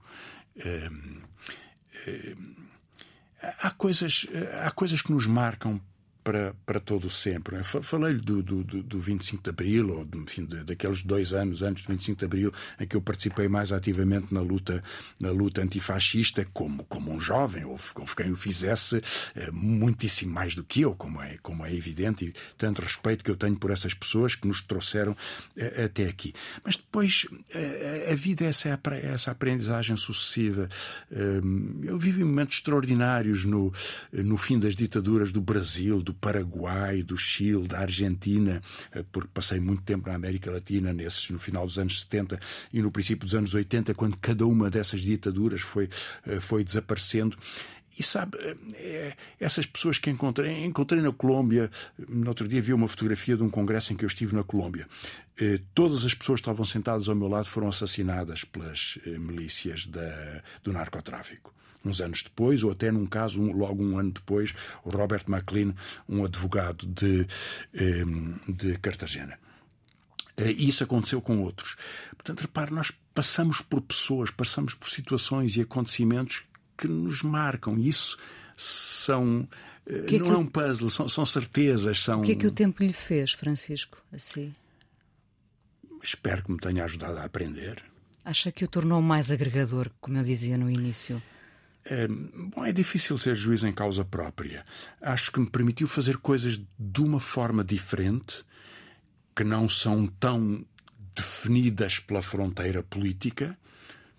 Eh, 0.56 0.90
eh, 2.06 2.36
há 3.60 3.70
coisas, 3.70 4.26
há 4.64 4.70
coisas 4.70 5.02
que 5.02 5.12
nos 5.12 5.26
marcam 5.26 5.80
para, 6.28 6.54
para 6.66 6.78
todo 6.78 7.06
o 7.06 7.10
sempre. 7.10 7.56
É? 7.56 7.62
Falei-lhe 7.62 8.20
do, 8.20 8.42
do, 8.42 8.62
do 8.62 9.00
25 9.00 9.42
de 9.42 9.48
Abril, 9.48 9.90
ou 9.90 10.20
enfim, 10.20 10.44
daqueles 10.44 11.02
dois 11.02 11.32
anos 11.32 11.62
antes 11.62 11.84
do 11.84 11.88
25 11.90 12.18
de 12.18 12.24
Abril, 12.26 12.52
em 12.78 12.86
que 12.86 12.94
eu 12.94 13.00
participei 13.00 13.48
mais 13.48 13.72
ativamente 13.72 14.34
na 14.34 14.42
luta, 14.42 14.84
na 15.18 15.30
luta 15.30 15.62
antifascista, 15.62 16.46
como, 16.52 16.84
como 16.84 17.10
um 17.10 17.18
jovem, 17.18 17.64
ou 17.64 17.78
houve 17.94 18.14
quem 18.14 18.30
o 18.30 18.36
fizesse 18.36 19.00
é, 19.34 19.50
muitíssimo 19.50 20.34
mais 20.34 20.54
do 20.54 20.62
que 20.62 20.82
eu, 20.82 20.94
como 20.94 21.22
é, 21.22 21.38
como 21.38 21.64
é 21.64 21.74
evidente, 21.74 22.26
e 22.26 22.34
tanto 22.58 22.82
respeito 22.82 23.24
que 23.24 23.30
eu 23.30 23.36
tenho 23.36 23.56
por 23.56 23.70
essas 23.70 23.94
pessoas 23.94 24.34
que 24.34 24.46
nos 24.46 24.60
trouxeram 24.60 25.16
é, 25.56 25.84
até 25.84 26.04
aqui. 26.08 26.34
Mas 26.62 26.76
depois, 26.76 27.26
a, 27.54 28.12
a 28.12 28.14
vida 28.14 28.44
é 28.44 28.48
essa, 28.48 28.78
essa 29.02 29.30
aprendizagem 29.30 29.96
sucessiva. 29.96 30.68
Eu 31.82 31.98
vivi 31.98 32.22
momentos 32.22 32.56
extraordinários 32.56 33.46
no, 33.46 33.72
no 34.12 34.36
fim 34.36 34.58
das 34.58 34.74
ditaduras 34.74 35.32
do 35.32 35.40
Brasil, 35.40 36.02
do 36.02 36.17
Paraguai, 36.20 37.02
do 37.02 37.16
Chile, 37.16 37.66
da 37.66 37.80
Argentina, 37.80 38.62
eh, 38.92 39.04
porque 39.10 39.30
passei 39.32 39.60
muito 39.60 39.82
tempo 39.82 40.08
na 40.08 40.14
América 40.14 40.50
Latina, 40.50 40.92
nesses, 40.92 41.30
no 41.30 41.38
final 41.38 41.66
dos 41.66 41.78
anos 41.78 42.00
70 42.00 42.38
e 42.72 42.82
no 42.82 42.90
princípio 42.90 43.24
dos 43.24 43.34
anos 43.34 43.54
80, 43.54 43.94
quando 43.94 44.16
cada 44.18 44.46
uma 44.46 44.70
dessas 44.70 45.00
ditaduras 45.00 45.60
foi, 45.60 45.88
eh, 46.26 46.40
foi 46.40 46.64
desaparecendo. 46.64 47.36
E 47.98 48.02
sabe, 48.02 48.38
é, 48.74 49.16
essas 49.40 49.66
pessoas 49.66 49.98
que 49.98 50.08
encontrei, 50.08 50.64
encontrei 50.64 51.02
na 51.02 51.10
Colômbia, 51.10 51.68
no 52.08 52.28
outro 52.28 52.46
dia 52.46 52.62
vi 52.62 52.72
uma 52.72 52.86
fotografia 52.86 53.36
de 53.36 53.42
um 53.42 53.50
congresso 53.50 53.92
em 53.92 53.96
que 53.96 54.04
eu 54.04 54.06
estive 54.06 54.36
na 54.36 54.44
Colômbia. 54.44 54.86
todas 55.74 56.04
as 56.04 56.14
pessoas 56.14 56.38
que 56.40 56.42
estavam 56.42 56.64
sentadas 56.64 57.08
ao 57.08 57.16
meu 57.16 57.26
lado 57.26 57.46
foram 57.48 57.68
assassinadas 57.68 58.44
pelas 58.44 58.98
milícias 59.04 59.86
da, 59.86 60.42
do 60.62 60.72
narcotráfico 60.72 61.52
uns 61.88 62.00
anos 62.00 62.22
depois, 62.22 62.62
ou 62.62 62.70
até 62.70 62.90
num 62.92 63.06
caso, 63.06 63.42
um, 63.42 63.52
logo 63.56 63.82
um 63.82 63.98
ano 63.98 64.12
depois, 64.12 64.54
o 64.84 64.90
Robert 64.90 65.24
McLean, 65.28 65.74
um 66.08 66.24
advogado 66.24 66.86
de, 66.86 67.26
ehm, 67.74 68.34
de 68.48 68.78
Cartagena. 68.78 69.38
Eh, 70.36 70.52
e 70.52 70.68
isso 70.68 70.84
aconteceu 70.84 71.20
com 71.20 71.42
outros. 71.42 71.76
Portanto, 72.14 72.42
repare, 72.42 72.72
nós 72.72 72.92
passamos 73.12 73.60
por 73.60 73.80
pessoas, 73.80 74.30
passamos 74.30 74.74
por 74.74 74.88
situações 74.88 75.56
e 75.56 75.62
acontecimentos 75.62 76.44
que 76.76 76.86
nos 76.86 77.22
marcam. 77.24 77.76
E 77.76 77.88
isso 77.88 78.16
são. 78.56 79.48
eh, 79.86 80.02
que 80.02 80.16
é 80.16 80.18
não 80.18 80.26
que 80.26 80.32
é 80.32 80.36
o- 80.36 80.38
um 80.40 80.46
puzzle, 80.46 80.90
são, 80.90 81.08
são 81.08 81.24
certezas, 81.26 82.02
são. 82.04 82.20
O 82.20 82.24
que 82.24 82.32
é 82.32 82.36
que 82.36 82.46
o 82.46 82.52
tempo 82.52 82.82
lhe 82.82 82.92
fez, 82.92 83.32
Francisco? 83.32 83.96
Assim? 84.12 84.54
Espero 86.02 86.44
que 86.44 86.52
me 86.52 86.58
tenha 86.58 86.84
ajudado 86.84 87.18
a 87.18 87.24
aprender. 87.24 87.82
Acha 88.24 88.52
que 88.52 88.64
o 88.64 88.68
tornou 88.68 89.00
mais 89.00 89.30
agregador, 89.32 89.90
como 90.00 90.18
eu 90.18 90.22
dizia 90.24 90.56
no 90.58 90.70
início? 90.70 91.20
É, 91.90 92.06
bom, 92.06 92.64
é 92.66 92.72
difícil 92.72 93.16
ser 93.16 93.34
juiz 93.34 93.64
em 93.64 93.72
causa 93.72 94.04
própria. 94.04 94.64
Acho 95.00 95.32
que 95.32 95.40
me 95.40 95.48
permitiu 95.48 95.88
fazer 95.88 96.18
coisas 96.18 96.60
de 96.78 97.00
uma 97.00 97.18
forma 97.18 97.64
diferente, 97.64 98.44
que 99.34 99.42
não 99.42 99.66
são 99.68 100.06
tão 100.06 100.66
definidas 101.16 101.98
pela 101.98 102.20
fronteira 102.20 102.82
política. 102.82 103.58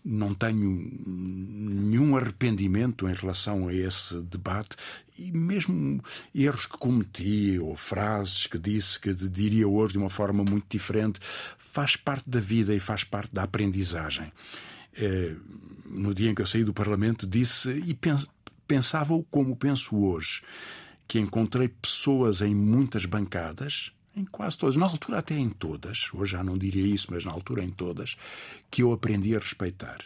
Não 0.03 0.33
tenho 0.33 0.89
nenhum 1.05 2.17
arrependimento 2.17 3.07
em 3.07 3.13
relação 3.13 3.67
a 3.67 3.73
esse 3.73 4.19
debate 4.21 4.75
e 5.15 5.31
mesmo 5.31 6.01
erros 6.33 6.65
que 6.65 6.77
cometi 6.77 7.59
ou 7.59 7.75
frases 7.75 8.47
que 8.47 8.57
disse 8.57 8.99
que 8.99 9.13
diria 9.13 9.67
hoje 9.67 9.93
de 9.93 9.99
uma 9.99 10.09
forma 10.09 10.43
muito 10.43 10.65
diferente 10.69 11.19
faz 11.57 11.97
parte 11.97 12.29
da 12.29 12.39
vida 12.39 12.73
e 12.73 12.79
faz 12.79 13.03
parte 13.03 13.35
da 13.35 13.43
aprendizagem. 13.43 14.31
Eh, 15.01 15.35
no 15.85 16.13
dia 16.13 16.29
em 16.29 16.35
que 16.35 16.41
eu 16.41 16.45
saí 16.45 16.63
do 16.63 16.73
Parlamento, 16.73 17.25
disse 17.25 17.71
e 17.71 17.93
pens- 17.93 18.27
pensava 18.67 19.13
como 19.31 19.55
penso 19.55 19.95
hoje, 19.97 20.41
que 21.07 21.17
encontrei 21.19 21.67
pessoas 21.69 22.41
em 22.41 22.53
muitas 22.53 23.05
bancadas, 23.05 23.91
em 24.15 24.25
quase 24.25 24.57
todas, 24.57 24.75
na 24.75 24.85
altura 24.85 25.19
até 25.19 25.35
em 25.35 25.49
todas, 25.49 26.09
hoje 26.13 26.33
já 26.33 26.43
não 26.43 26.57
diria 26.57 26.85
isso, 26.85 27.07
mas 27.09 27.23
na 27.25 27.31
altura 27.31 27.63
em 27.63 27.71
todas, 27.71 28.15
que 28.69 28.83
eu 28.83 28.91
aprendi 28.93 29.35
a 29.35 29.39
respeitar, 29.39 29.99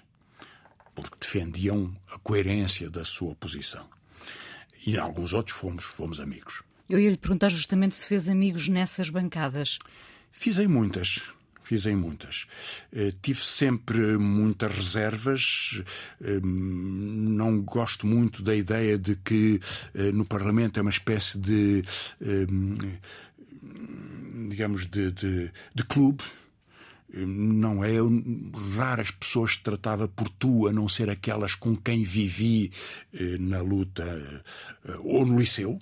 porque 0.95 1.17
defendiam 1.19 1.93
a 2.11 2.17
coerência 2.19 2.89
da 2.89 3.03
sua 3.03 3.35
posição. 3.35 3.85
E 4.85 4.93
em 4.95 4.97
alguns 4.97 5.33
outros 5.33 5.57
fomos, 5.57 5.83
fomos 5.83 6.19
amigos. 6.19 6.61
Eu 6.87 6.99
ia 6.99 7.09
lhe 7.09 7.17
perguntar 7.17 7.49
justamente 7.49 7.95
se 7.95 8.05
fez 8.05 8.29
amigos 8.29 8.67
nessas 8.67 9.09
bancadas. 9.09 9.79
Fiz 10.31 10.59
em 10.59 10.67
muitas. 10.67 11.23
Fiz 11.63 11.85
em 11.85 11.95
muitas. 11.95 12.45
Eh, 12.91 13.13
tive 13.21 13.43
sempre 13.43 14.17
muitas 14.17 14.71
reservas. 14.75 15.81
Eh, 16.21 16.39
não 16.43 17.61
gosto 17.61 18.05
muito 18.05 18.43
da 18.43 18.53
ideia 18.53 18.97
de 18.97 19.15
que 19.15 19.59
eh, 19.95 20.11
no 20.11 20.25
Parlamento 20.25 20.77
é 20.77 20.81
uma 20.81 20.89
espécie 20.91 21.39
de. 21.39 21.83
eh, 22.21 22.45
digamos, 24.49 24.85
de, 24.85 25.11
de, 25.11 25.51
de 25.73 25.83
clube. 25.85 26.23
Eh, 27.13 27.25
Não 27.25 27.83
é 27.83 27.93
raras 28.75 29.11
pessoas 29.11 29.55
que 29.55 29.63
tratava 29.63 30.07
por 30.07 30.27
tu, 30.29 30.67
a 30.67 30.73
não 30.73 30.89
ser 30.89 31.09
aquelas 31.09 31.55
com 31.55 31.75
quem 31.75 32.03
vivi 32.03 32.71
eh, 33.13 33.37
na 33.39 33.61
luta 33.61 34.03
eh, 34.85 34.97
ou 35.03 35.25
no 35.25 35.39
liceu. 35.39 35.79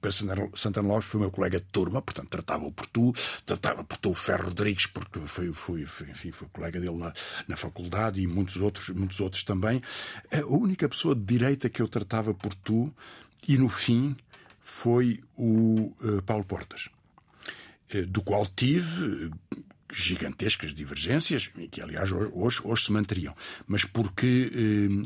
Pedro 0.00 0.50
Santana- 0.56 0.88
Lopes 0.88 1.06
foi 1.08 1.20
meu 1.20 1.30
colega 1.30 1.58
de 1.60 1.66
turma, 1.66 2.00
portanto 2.00 2.28
tratava-o 2.28 2.72
por 2.72 2.86
tu, 2.86 3.12
tratava 3.44 3.84
por 3.84 3.96
tu 3.98 4.10
o 4.10 4.14
Ferro 4.14 4.44
Rodrigues, 4.46 4.86
porque 4.86 5.20
fui, 5.26 5.52
fui, 5.52 5.82
enfim, 5.82 6.32
fui 6.32 6.48
colega 6.52 6.80
dele 6.80 6.96
na, 6.96 7.12
na 7.46 7.56
faculdade 7.56 8.20
e 8.22 8.26
muitos 8.26 8.56
outros, 8.56 8.88
muitos 8.90 9.20
outros 9.20 9.42
também. 9.42 9.82
A 10.32 10.44
única 10.46 10.88
pessoa 10.88 11.14
de 11.14 11.22
direita 11.22 11.68
que 11.68 11.82
eu 11.82 11.88
tratava 11.88 12.32
por 12.32 12.54
tu, 12.54 12.92
e 13.46 13.56
no 13.58 13.68
fim, 13.68 14.16
foi 14.60 15.20
o 15.36 15.92
eh, 16.02 16.20
Paulo 16.26 16.44
Portas 16.44 16.88
eh, 17.90 18.02
do 18.02 18.20
qual 18.22 18.46
tive 18.46 19.30
gigantescas 19.92 20.72
divergências, 20.74 21.50
e 21.56 21.66
que 21.68 21.80
aliás 21.80 22.12
hoje, 22.12 22.60
hoje 22.64 22.84
se 22.84 22.92
manteriam, 22.92 23.34
mas 23.66 23.84
porque 23.84 24.50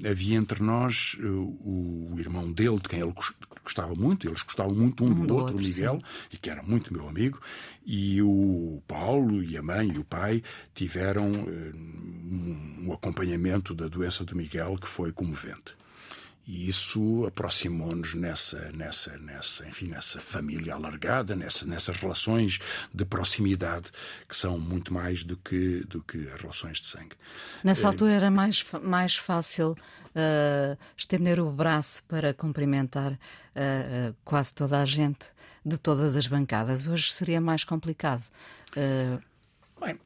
eh, 0.02 0.08
havia 0.10 0.36
entre 0.36 0.62
nós 0.62 1.16
eh, 1.20 1.24
o, 1.26 2.10
o 2.12 2.20
irmão 2.20 2.52
dele, 2.52 2.76
de 2.76 2.88
quem 2.88 3.00
ele 3.00 3.12
gos- 3.12 3.32
gostava 3.62 3.94
muito, 3.94 4.26
eles 4.26 4.42
gostavam 4.42 4.74
muito 4.74 5.04
um, 5.04 5.10
Um 5.22 5.26
do, 5.26 5.36
outro, 5.36 5.56
o 5.56 5.60
Miguel, 5.60 6.02
e 6.32 6.36
que 6.36 6.50
era 6.50 6.62
muito 6.62 6.92
meu 6.92 7.08
amigo, 7.08 7.40
e 7.86 8.20
o 8.22 8.82
Paulo 8.88 9.42
e 9.42 9.56
a 9.56 9.62
mãe 9.62 9.88
e 9.92 9.98
o 9.98 10.04
pai 10.04 10.42
tiveram 10.74 11.30
eh, 11.32 11.72
um, 11.74 12.86
um 12.88 12.92
acompanhamento 12.92 13.74
da 13.74 13.86
doença 13.88 14.24
do 14.24 14.34
Miguel 14.34 14.76
que 14.80 14.88
foi 14.88 15.12
comovente. 15.12 15.76
E 16.44 16.68
isso 16.68 17.24
aproximou-nos 17.24 18.14
nessa, 18.14 18.72
nessa, 18.72 19.16
nessa, 19.18 19.66
enfim, 19.68 19.86
nessa 19.86 20.20
família 20.20 20.74
alargada, 20.74 21.36
nessa, 21.36 21.64
nessas 21.64 21.96
relações 21.96 22.58
de 22.92 23.04
proximidade 23.04 23.92
que 24.28 24.36
são 24.36 24.58
muito 24.58 24.92
mais 24.92 25.22
do 25.22 25.36
que, 25.36 25.84
do 25.86 26.02
que 26.02 26.28
as 26.34 26.40
relações 26.40 26.80
de 26.80 26.86
sangue. 26.86 27.14
Nessa 27.62 27.86
altura 27.86 28.12
era 28.12 28.30
mais, 28.30 28.66
mais 28.82 29.16
fácil 29.16 29.76
ah, 30.16 30.76
estender 30.96 31.38
o 31.38 31.52
braço 31.52 32.02
para 32.04 32.34
cumprimentar 32.34 33.16
ah, 33.54 34.12
quase 34.24 34.52
toda 34.52 34.80
a 34.80 34.84
gente 34.84 35.26
de 35.64 35.78
todas 35.78 36.16
as 36.16 36.26
bancadas. 36.26 36.88
Hoje 36.88 37.12
seria 37.12 37.40
mais 37.40 37.62
complicado. 37.62 38.24
Bem, 39.80 39.98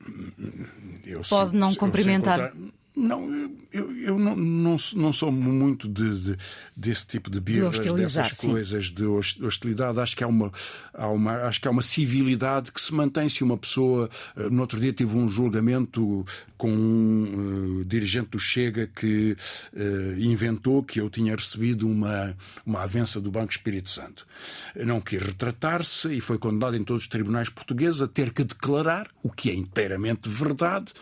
eu 1.04 1.22
Pode 1.22 1.50
se- 1.50 1.56
não 1.56 1.74
cumprimentar. 1.74 2.52
Não, 2.96 3.50
eu, 3.70 3.94
eu 3.98 4.18
não, 4.18 4.34
não, 4.34 4.76
não 4.94 5.12
sou 5.12 5.30
muito 5.30 5.86
de, 5.86 6.18
de- 6.18 6.36
desse 6.74 7.06
tipo 7.06 7.30
de 7.30 7.40
birras, 7.40 7.78
hostilizar, 7.78 8.24
dessas 8.24 8.38
sim. 8.38 8.50
coisas 8.50 8.84
de 8.86 9.04
hos- 9.04 9.36
hostilidade. 9.38 10.00
Acho 10.00 10.16
que 10.16 10.24
há 10.24 10.26
uma, 10.26 10.50
há 10.94 11.06
uma, 11.08 11.32
acho 11.42 11.60
que 11.60 11.68
há 11.68 11.70
uma 11.70 11.82
civilidade 11.82 12.72
que 12.72 12.80
se 12.80 12.94
mantém 12.94 13.28
se 13.28 13.44
uma 13.44 13.58
pessoa. 13.58 14.08
eh, 14.34 14.48
No 14.48 14.62
outro 14.62 14.80
dia 14.80 14.94
tive 14.94 15.14
um 15.14 15.28
julgamento 15.28 16.24
com 16.56 16.70
um 16.72 17.80
eh, 17.82 17.84
dirigente 17.84 18.30
do 18.30 18.38
Chega 18.38 18.86
que 18.86 19.36
eh, 19.76 20.14
inventou 20.18 20.82
que 20.82 20.98
eu 20.98 21.10
tinha 21.10 21.36
recebido 21.36 21.86
uma, 21.86 22.34
uma 22.64 22.82
avença 22.82 23.20
do 23.20 23.30
Banco 23.30 23.52
Espírito 23.52 23.90
Santo. 23.90 24.26
Não 24.74 25.02
quis 25.02 25.20
retratar-se 25.20 26.10
e 26.14 26.20
foi 26.22 26.38
condenado 26.38 26.74
em 26.76 26.82
todos 26.82 27.02
os 27.02 27.08
tribunais 27.08 27.50
portugueses 27.50 28.00
a 28.00 28.06
ter 28.06 28.32
que 28.32 28.42
declarar, 28.42 29.10
o 29.22 29.28
que 29.30 29.50
é 29.50 29.54
inteiramente 29.54 30.30
verdade, 30.30 30.92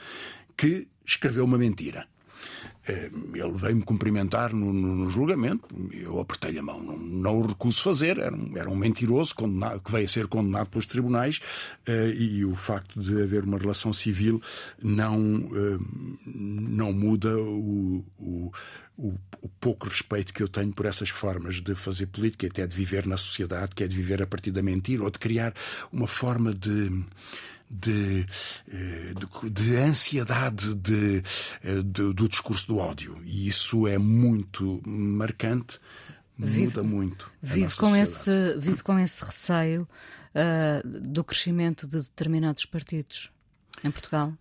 que 0.56 0.88
escreveu 1.04 1.44
uma 1.44 1.58
mentira. 1.58 2.06
Eh, 2.86 3.10
Ele 3.34 3.52
veio-me 3.54 3.82
cumprimentar 3.82 4.52
no, 4.52 4.70
no- 4.70 5.08
julgamento, 5.08 5.66
eu 5.90 6.20
apertei-lhe 6.20 6.58
a 6.58 6.62
mão, 6.62 6.78
não, 6.82 6.98
não 6.98 7.38
o 7.38 7.46
recuso 7.46 7.82
fazer, 7.82 8.18
era 8.18 8.34
um, 8.36 8.52
era 8.58 8.68
um 8.68 8.76
mentiroso 8.76 9.34
que 9.34 9.90
veio 9.90 10.04
a 10.04 10.08
ser 10.08 10.26
condenado 10.26 10.68
pelos 10.68 10.84
tribunais 10.84 11.40
eh, 11.86 12.10
e 12.14 12.44
o 12.44 12.54
facto 12.54 13.00
de 13.00 13.22
haver 13.22 13.44
uma 13.44 13.56
relação 13.56 13.90
civil 13.90 14.40
não, 14.82 15.48
eh, 15.54 15.78
não 16.26 16.92
muda 16.92 17.34
o, 17.38 18.04
o, 18.18 18.52
o- 18.98 19.14
o 19.40 19.48
pouco 19.60 19.88
respeito 19.88 20.32
que 20.34 20.42
eu 20.42 20.48
tenho 20.48 20.72
por 20.72 20.84
essas 20.86 21.08
formas 21.08 21.62
de 21.62 21.74
fazer 21.74 22.06
política, 22.06 22.46
até 22.46 22.66
de 22.66 22.76
viver 22.76 23.06
na 23.06 23.16
sociedade, 23.16 23.74
que 23.74 23.82
é 23.82 23.86
de 23.88 23.96
viver 23.96 24.22
a 24.22 24.26
partir 24.26 24.50
da 24.50 24.62
mentira 24.62 25.02
ou 25.02 25.10
de 25.10 25.18
criar 25.18 25.54
uma 25.90 26.06
forma 26.06 26.52
de 26.54 27.02
de, 27.74 28.26
eh, 28.70 29.14
de, 29.14 29.50
de 29.50 29.76
ansiedade 29.76 30.74
de, 30.74 31.22
eh, 31.62 31.82
de- 31.82 32.12
do 32.12 32.28
discurso 32.28 32.66
do 32.68 32.76
ódio. 32.78 33.20
E 33.24 33.46
isso 33.48 33.86
é 33.86 33.98
muito 33.98 34.80
marcante, 34.86 35.78
Vive- 36.38 36.66
muda 36.66 36.82
muito. 36.82 37.30
vive, 37.42 37.76
com 37.76 37.90
sociedade. 37.94 38.02
esse, 38.02 38.58
vive 38.58 38.82
com 38.82 38.98
esse 38.98 39.24
receio 39.24 39.88
ah, 40.34 40.82
do 40.84 41.22
crescimento 41.22 41.86
de 41.86 41.98
determinados 42.02 42.64
partidos 42.64 43.30
em 43.84 43.90
Portugal. 43.90 44.32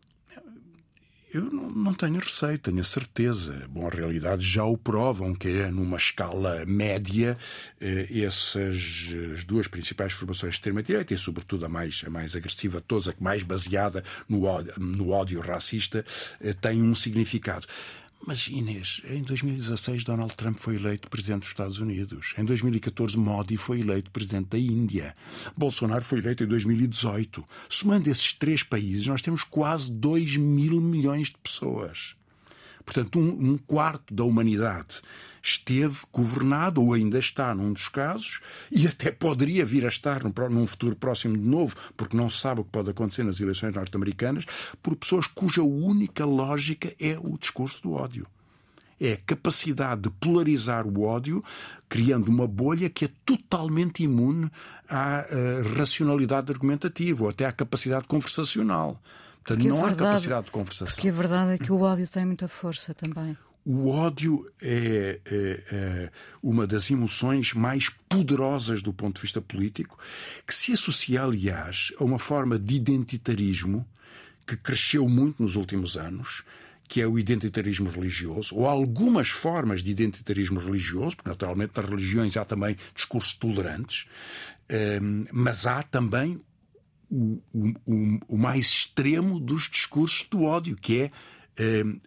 Eu 1.34 1.46
não, 1.46 1.72
não 1.72 1.94
tenho 1.96 2.20
receio, 2.20 2.60
tenho 2.60 2.80
a 2.80 2.84
certeza. 2.84 3.66
Bom, 3.68 3.88
a 3.88 3.90
realidade 3.90 4.46
já 4.46 4.64
o 4.64 4.78
provam, 4.78 5.34
que 5.34 5.48
é 5.48 5.72
numa 5.72 5.98
escala 5.98 6.64
média, 6.66 7.36
eh, 7.82 8.08
essas 8.22 9.12
as 9.34 9.44
duas 9.44 9.68
principais 9.68 10.14
formações 10.14 10.54
de 10.54 10.58
extrema-direita, 10.60 11.12
e 11.12 11.18
sobretudo 11.18 11.66
a 11.66 11.70
mais, 11.70 12.04
a 12.06 12.10
mais 12.10 12.36
agressiva 12.36 12.80
de 12.80 13.10
a 13.10 13.14
que 13.14 13.24
mais 13.24 13.42
baseada 13.42 14.04
no 14.30 14.44
ódio, 14.44 14.74
no 14.78 15.10
ódio 15.10 15.42
racista, 15.42 16.06
eh, 16.40 16.54
tem 16.54 16.84
um 16.84 16.94
significado. 16.94 17.66
Mas, 18.26 18.48
Inês, 18.48 19.02
em 19.04 19.22
2016 19.22 20.06
Donald 20.06 20.34
Trump 20.36 20.58
foi 20.58 20.76
eleito 20.76 21.10
presidente 21.10 21.42
dos 21.42 21.50
Estados 21.50 21.80
Unidos. 21.80 22.34
Em 22.38 22.46
2014 22.46 23.18
Modi 23.18 23.58
foi 23.58 23.82
eleito 23.82 24.10
presidente 24.12 24.48
da 24.48 24.58
Índia. 24.58 25.14
Bolsonaro 25.58 26.06
foi 26.06 26.20
eleito 26.20 26.42
em 26.46 26.48
2018. 26.48 27.44
Somando 27.68 28.10
esses 28.10 28.32
três 28.32 28.64
países, 28.64 29.08
nós 29.08 29.22
temos 29.22 29.44
quase 29.44 29.92
2 29.92 30.38
mil 30.38 30.80
milhões 30.80 31.28
de 31.28 31.38
pessoas. 31.38 32.16
Portanto, 32.86 33.20
um, 33.20 33.52
um 33.54 33.58
quarto 33.58 34.14
da 34.14 34.24
humanidade 34.24 35.02
esteve 35.42 36.00
governado, 36.12 36.82
ou 36.82 36.94
ainda 36.94 37.20
está 37.20 37.54
num 37.54 37.74
dos 37.74 37.90
casos, 37.90 38.40
e 38.72 38.88
até 38.88 39.12
poderia 39.12 39.66
vir 39.66 39.84
a 39.84 39.90
estar 39.90 40.24
num, 40.24 40.34
num 40.50 40.66
futuro 40.66 40.96
próximo 40.96 41.38
de 41.38 41.44
novo, 41.44 41.76
porque 41.98 42.16
não 42.16 42.30
se 42.30 42.38
sabe 42.40 42.62
o 42.62 42.64
que 42.64 42.72
pode 42.72 42.90
acontecer 42.90 43.24
nas 43.24 43.42
eleições 43.42 43.74
norte-americanas, 43.74 44.46
por 44.82 44.96
pessoas 44.96 45.28
cuja 45.28 45.62
única 45.62 46.26
lógica 46.26 46.94
é 46.98 47.18
o 47.20 47.38
discurso 47.38 47.84
do 47.84 47.94
ódio. 47.94 48.26
É 49.00 49.14
a 49.14 49.18
capacidade 49.18 50.04
de 50.04 50.10
polarizar 50.12 50.88
o 50.88 51.04
ódio, 51.04 51.44
criando 51.90 52.30
uma 52.30 52.48
bolha 52.48 52.90
que 52.90 53.06
é 53.06 53.10
totalmente 53.26 54.02
imune 54.02 54.50
à 54.88 55.26
eh, 55.30 55.62
racionalidade 55.76 56.54
argumentativa 56.54 57.24
ou 57.24 57.30
até 57.30 57.46
à 57.46 57.52
capacidade 57.52 58.08
conversacional. 58.08 59.02
Portanto, 59.44 59.58
Porque 59.60 59.68
a 59.68 59.72
não 59.72 59.78
há 59.84 59.88
verdade- 59.88 60.10
capacidade 60.10 60.46
de 60.46 60.52
conversação. 60.52 60.96
Porque 60.96 61.10
a 61.10 61.12
verdade 61.12 61.52
é 61.54 61.58
que 61.58 61.72
o 61.72 61.82
ódio 61.82 62.08
tem 62.08 62.26
muita 62.26 62.48
força 62.48 62.94
também. 62.94 63.38
o 63.66 63.90
ódio 63.90 64.50
é, 64.62 65.20
é, 65.26 65.64
é, 65.72 66.12
uma 66.42 66.66
das 66.68 66.90
emoções 66.92 67.54
mais 67.54 67.90
poderosas 68.10 68.82
do 68.82 68.92
ponto 68.94 69.16
de 69.18 69.22
vista 69.22 69.42
político, 69.42 69.98
que 70.48 70.54
se 70.54 70.74
associa, 70.74 71.24
aliás, 71.24 71.92
a 72.00 72.04
uma 72.04 72.20
forma 72.20 72.58
de 72.60 72.76
identitarismo 72.76 73.86
que 74.46 74.58
cresceu 74.58 75.08
muito 75.08 75.42
nos 75.42 75.56
últimos 75.56 75.96
anos, 75.98 76.44
que 76.90 77.02
é 77.02 77.08
o 77.08 77.18
identitarismo 77.18 77.90
religioso, 77.90 78.54
ou 78.56 78.68
algumas 78.68 79.30
formas 79.30 79.82
de 79.82 79.92
identitarismo 79.92 80.60
religioso, 80.60 81.16
porque 81.16 81.30
naturalmente 81.30 81.72
nas 81.76 81.90
religiões 81.90 82.36
há 82.36 82.44
também 82.44 82.76
discursos 82.94 83.34
tolerantes, 83.34 84.06
ehm, 84.70 85.26
mas 85.32 85.66
há 85.66 85.82
também 85.84 86.42
o, 87.14 87.42
o, 87.86 88.20
o 88.28 88.38
mais 88.38 88.66
extremo 88.66 89.40
dos 89.40 89.70
discursos 89.70 90.26
do 90.30 90.44
ódio, 90.44 90.76
que 90.76 91.02
é 91.02 91.12
ehm, 91.58 92.00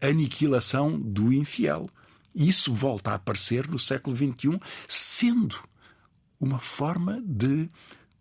a 0.00 0.08
aniquilação 0.08 0.98
do 0.98 1.32
infiel. 1.32 1.88
Isso 2.34 2.72
volta 2.72 3.12
a 3.12 3.14
aparecer 3.14 3.68
no 3.68 3.78
século 3.78 4.16
XXI, 4.16 4.60
sendo 4.86 5.56
uma 6.40 6.58
forma 6.58 7.22
de 7.24 7.68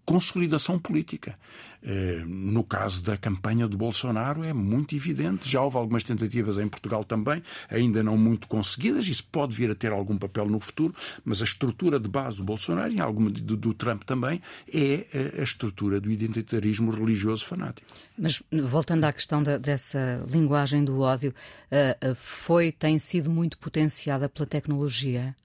consolidação 0.07 0.79
política. 0.79 1.37
Eh, 1.83 2.23
no 2.25 2.63
caso 2.63 3.03
da 3.03 3.17
campanha 3.17 3.67
do 3.67 3.77
Bolsonaro 3.77 4.41
é 4.41 4.53
muito 4.53 4.95
evidente. 4.95 5.49
Já 5.49 5.61
houve 5.61 5.75
algumas 5.75 6.01
tentativas 6.01 6.57
em 6.57 6.67
Portugal 6.67 7.03
também, 7.03 7.43
ainda 7.69 8.01
não 8.01 8.17
muito 8.17 8.47
conseguidas. 8.47 9.05
Isso 9.05 9.25
pode 9.29 9.53
vir 9.53 9.69
a 9.69 9.75
ter 9.75 9.91
algum 9.91 10.17
papel 10.17 10.47
no 10.47 10.61
futuro, 10.61 10.95
mas 11.25 11.41
a 11.41 11.43
estrutura 11.43 11.99
de 11.99 12.07
base 12.07 12.37
do 12.37 12.43
Bolsonaro 12.45 12.93
e 12.93 13.01
alguma 13.01 13.29
do, 13.29 13.57
do 13.57 13.73
Trump 13.73 14.03
também 14.03 14.41
é 14.73 15.05
a 15.37 15.43
estrutura 15.43 15.99
do 15.99 16.09
identitarismo 16.09 16.89
religioso 16.89 17.45
fanático. 17.45 17.87
Mas 18.17 18.41
voltando 18.49 19.03
à 19.03 19.11
questão 19.11 19.43
da, 19.43 19.57
dessa 19.57 20.25
linguagem 20.31 20.85
do 20.85 21.01
ódio, 21.01 21.35
eh, 21.69 21.97
eh, 21.99 22.15
foi 22.15 22.71
tem 22.71 22.97
sido 22.97 23.29
muito 23.29 23.57
potenciada 23.57 24.29
pela 24.29 24.45
tecnologia? 24.45 25.35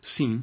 Sim 0.00 0.42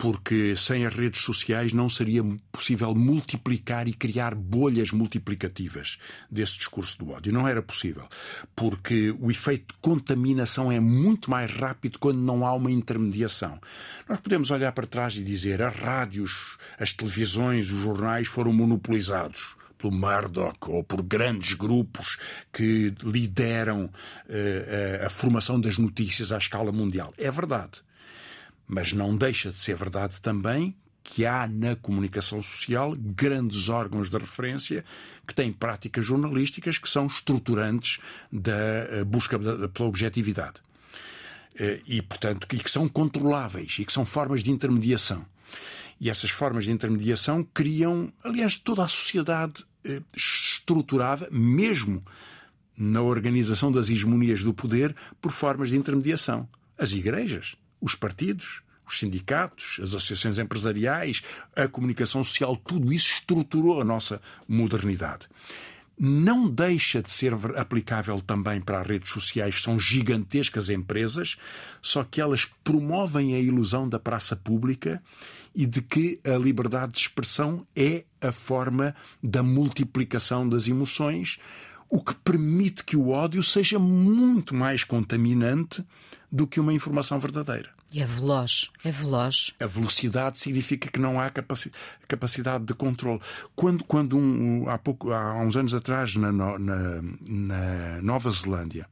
porque 0.00 0.56
sem 0.56 0.86
as 0.86 0.94
redes 0.94 1.20
sociais 1.20 1.74
não 1.74 1.90
seria 1.90 2.24
possível 2.50 2.94
multiplicar 2.94 3.86
e 3.86 3.92
criar 3.92 4.34
bolhas 4.34 4.92
multiplicativas 4.92 5.98
desse 6.30 6.56
discurso 6.56 6.98
do 6.98 7.10
ódio. 7.10 7.30
Não 7.30 7.46
era 7.46 7.60
possível, 7.60 8.08
porque 8.56 9.14
o 9.20 9.30
efeito 9.30 9.74
de 9.74 9.80
contaminação 9.82 10.72
é 10.72 10.80
muito 10.80 11.30
mais 11.30 11.50
rápido 11.52 11.98
quando 11.98 12.18
não 12.18 12.46
há 12.46 12.54
uma 12.54 12.70
intermediação. 12.70 13.60
Nós 14.08 14.18
podemos 14.20 14.50
olhar 14.50 14.72
para 14.72 14.86
trás 14.86 15.14
e 15.16 15.22
dizer 15.22 15.60
as 15.60 15.76
rádios, 15.76 16.56
as 16.78 16.94
televisões, 16.94 17.70
os 17.70 17.82
jornais 17.82 18.26
foram 18.26 18.54
monopolizados 18.54 19.54
pelo 19.76 19.92
Murdoch 19.92 20.70
ou 20.70 20.82
por 20.82 21.02
grandes 21.02 21.52
grupos 21.52 22.16
que 22.50 22.94
lideram 23.02 23.84
uh, 23.84 25.04
a 25.04 25.10
formação 25.10 25.60
das 25.60 25.76
notícias 25.76 26.32
à 26.32 26.38
escala 26.38 26.72
mundial. 26.72 27.12
É 27.18 27.30
verdade. 27.30 27.82
Mas 28.72 28.92
não 28.92 29.16
deixa 29.16 29.50
de 29.50 29.58
ser 29.58 29.74
verdade 29.74 30.20
também 30.20 30.76
que 31.02 31.26
há 31.26 31.48
na 31.48 31.74
comunicação 31.74 32.40
social 32.40 32.94
grandes 32.96 33.68
órgãos 33.68 34.08
de 34.08 34.16
referência 34.16 34.84
que 35.26 35.34
têm 35.34 35.52
práticas 35.52 36.06
jornalísticas 36.06 36.78
que 36.78 36.88
são 36.88 37.06
estruturantes 37.06 37.98
da 38.30 38.52
eh, 38.52 39.04
busca 39.04 39.36
pela 39.38 39.88
objetividade. 39.88 40.62
Eh, 41.56 41.80
e, 41.84 42.00
portanto, 42.00 42.46
que 42.46 42.70
são 42.70 42.88
controláveis 42.88 43.76
e 43.80 43.84
que 43.84 43.92
são 43.92 44.04
formas 44.04 44.44
de 44.44 44.52
intermediação. 44.52 45.26
E 46.00 46.08
essas 46.08 46.30
formas 46.30 46.62
de 46.62 46.70
intermediação 46.70 47.42
criam, 47.42 48.12
aliás, 48.22 48.56
toda 48.56 48.84
a 48.84 48.88
sociedade 48.88 49.64
eh, 49.84 50.00
estruturada, 50.14 51.28
mesmo 51.32 52.04
na 52.76 53.02
organização 53.02 53.72
das 53.72 53.90
hegemonias 53.90 54.44
do 54.44 54.54
poder, 54.54 54.94
por 55.20 55.32
formas 55.32 55.70
de 55.70 55.76
intermediação. 55.76 56.48
As 56.78 56.92
igrejas, 56.92 57.56
os 57.80 57.94
partidos, 57.94 58.62
os 58.86 58.98
sindicatos, 58.98 59.78
as 59.82 59.94
associações 59.94 60.38
empresariais, 60.38 61.22
a 61.54 61.68
comunicação 61.68 62.22
social, 62.24 62.56
tudo 62.56 62.92
isso 62.92 63.12
estruturou 63.12 63.80
a 63.80 63.84
nossa 63.84 64.20
modernidade. 64.48 65.28
Não 66.02 66.48
deixa 66.48 67.02
de 67.02 67.12
ser 67.12 67.34
aplicável 67.56 68.18
também 68.22 68.58
para 68.58 68.80
as 68.80 68.86
redes 68.86 69.10
sociais, 69.10 69.62
são 69.62 69.78
gigantescas 69.78 70.70
empresas, 70.70 71.36
só 71.82 72.02
que 72.02 72.22
elas 72.22 72.46
promovem 72.64 73.34
a 73.34 73.38
ilusão 73.38 73.86
da 73.86 73.98
praça 73.98 74.34
pública 74.34 75.02
e 75.54 75.66
de 75.66 75.82
que 75.82 76.18
a 76.24 76.38
liberdade 76.38 76.92
de 76.92 77.00
expressão 77.00 77.66
é 77.76 78.04
a 78.20 78.32
forma 78.32 78.94
da 79.22 79.42
multiplicação 79.42 80.48
das 80.48 80.68
emoções, 80.68 81.38
o 81.90 82.02
que 82.02 82.14
permite 82.14 82.84
que 82.84 82.96
o 82.96 83.10
ódio 83.10 83.42
seja 83.42 83.78
muito 83.78 84.54
mais 84.54 84.84
contaminante 84.84 85.84
do 86.30 86.46
que 86.46 86.60
uma 86.60 86.72
informação 86.72 87.18
verdadeira. 87.18 87.70
E 87.92 88.00
é 88.00 88.06
veloz, 88.06 88.70
é 88.84 88.90
veloz. 88.92 89.52
A 89.58 89.66
velocidade 89.66 90.38
significa 90.38 90.88
que 90.88 91.00
não 91.00 91.18
há 91.18 91.28
capaci 91.28 91.72
capacidade 92.06 92.64
de 92.64 92.72
controle. 92.72 93.20
Quando, 93.56 93.82
quando 93.82 94.16
um, 94.16 94.68
há, 94.68 94.78
pouco, 94.78 95.10
há 95.10 95.34
uns 95.42 95.56
anos 95.56 95.74
atrás, 95.74 96.14
na, 96.14 96.30
na, 96.30 96.56
na 96.58 98.00
Nova 98.00 98.30
Zelândia, 98.30 98.86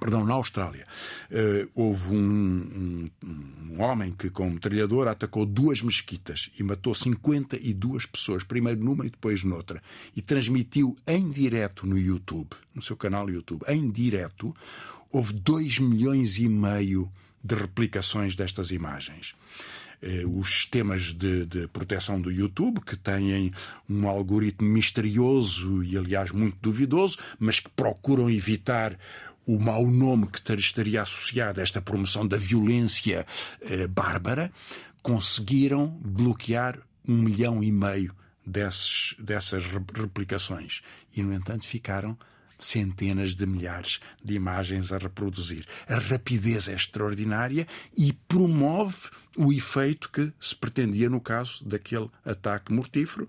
perdão, 0.00 0.24
na 0.24 0.34
Austrália, 0.34 0.86
uh, 1.30 1.70
houve 1.74 2.14
um, 2.14 3.08
um, 3.24 3.30
um, 3.70 3.82
homem 3.82 4.12
que, 4.12 4.28
com 4.30 4.50
metralhadora, 4.50 5.12
atacou 5.12 5.46
duas 5.46 5.82
mesquitas 5.82 6.50
e 6.58 6.62
matou 6.62 6.94
52 6.94 8.06
pessoas, 8.06 8.44
primeiro 8.44 8.82
numa 8.82 9.06
e 9.06 9.10
depois 9.10 9.44
noutra, 9.44 9.82
e 10.14 10.20
transmitiu 10.20 10.96
em 11.06 11.30
direto 11.30 11.86
no 11.86 11.98
YouTube, 11.98 12.50
no 12.74 12.82
seu 12.82 12.96
canal 12.96 13.30
YouTube, 13.30 13.64
em 13.68 13.90
direto, 13.90 14.54
houve 15.10 15.32
2 15.32 15.78
milhões 15.78 16.38
e 16.38 16.48
meio 16.48 17.10
de 17.42 17.54
replicações 17.54 18.34
destas 18.34 18.70
imagens. 18.70 19.34
Eh, 20.06 20.24
os 20.26 20.50
sistemas 20.50 21.14
de, 21.14 21.46
de, 21.46 21.68
proteção 21.68 22.20
do 22.20 22.30
YouTube, 22.30 22.80
que 22.80 22.94
têm 22.94 23.52
um 23.88 24.06
algoritmo 24.06 24.68
misterioso 24.68 25.82
e, 25.82 25.96
aliás, 25.96 26.30
muito 26.30 26.58
duvidoso, 26.60 27.16
mas 27.38 27.58
que 27.58 27.70
procuram 27.70 28.28
evitar 28.28 28.98
o 29.46 29.58
mau 29.58 29.86
nome 29.86 30.26
que 30.26 30.38
estaria 30.58 31.02
associado 31.02 31.60
a 31.60 31.62
esta 31.62 31.80
promoção 31.80 32.26
da 32.26 32.36
violência 32.36 33.26
eh, 33.60 33.86
bárbara, 33.86 34.50
conseguiram 35.02 35.88
bloquear 36.02 36.78
um 37.06 37.16
milhão 37.22 37.62
e 37.62 37.70
meio 37.70 38.14
desses, 38.44 39.14
dessas 39.18 39.64
replicações. 39.94 40.80
E, 41.14 41.22
no 41.22 41.32
entanto, 41.32 41.66
ficaram 41.66 42.16
centenas 42.58 43.34
de 43.34 43.46
milhares 43.46 44.00
de 44.22 44.34
imagens 44.34 44.92
a 44.92 44.98
reproduzir. 44.98 45.66
A 45.86 45.96
rapidez 45.96 46.68
é 46.68 46.74
extraordinária 46.74 47.66
e 47.96 48.12
promove 48.12 49.10
o 49.36 49.52
efeito 49.52 50.10
que 50.10 50.32
se 50.40 50.54
pretendia 50.54 51.10
no 51.10 51.20
caso 51.20 51.64
daquele 51.64 52.08
ataque 52.24 52.72
mortífero, 52.72 53.28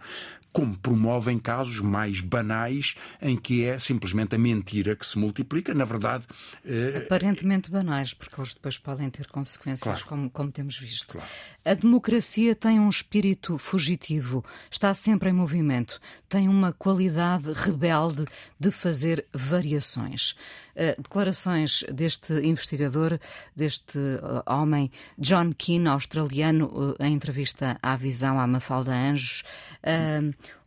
como 0.55 0.73
promovem 0.77 1.37
casos 1.37 1.81
mais 1.81 2.21
banais 2.21 2.95
em 3.21 3.35
que 3.35 3.65
é 3.65 3.77
simplesmente 3.77 4.35
a 4.35 4.37
mentira 4.37 4.95
que 4.95 5.05
se 5.05 5.19
multiplica. 5.19 5.73
Na 5.73 5.83
verdade. 5.83 6.23
Eh, 6.63 7.03
Aparentemente 7.05 7.69
banais, 7.69 8.13
porque 8.13 8.39
eles 8.39 8.53
depois 8.53 8.77
podem 8.77 9.09
ter 9.09 9.27
consequências, 9.27 9.83
claro. 9.83 10.05
como, 10.05 10.29
como, 10.29 10.51
temos 10.53 10.79
visto. 10.79 11.11
Claro. 11.11 11.27
A 11.65 11.73
democracia 11.73 12.55
tem 12.55 12.79
um 12.79 12.89
espírito 12.89 13.57
fugitivo, 13.57 14.45
está 14.71 14.93
sempre 14.93 15.29
em 15.29 15.33
movimento, 15.33 15.99
tem 16.29 16.47
uma 16.47 16.71
qualidade 16.71 17.51
rebelde 17.51 18.25
de 18.57 18.71
fazer 18.71 19.25
variações. 19.33 20.37
Uh, 20.73 21.01
declarações 21.01 21.83
deste 21.91 22.33
investigador, 22.33 23.19
deste 23.53 23.97
uh, 23.97 24.41
homem, 24.45 24.89
John 25.17 25.51
Keane, 25.53 25.89
australiano, 25.89 26.95
em 26.97 27.13
entrevista 27.13 27.77
à 27.81 27.97
Visão, 27.97 28.39
à 28.39 28.47
Mafalda 28.47 28.93
Anjos 28.93 29.43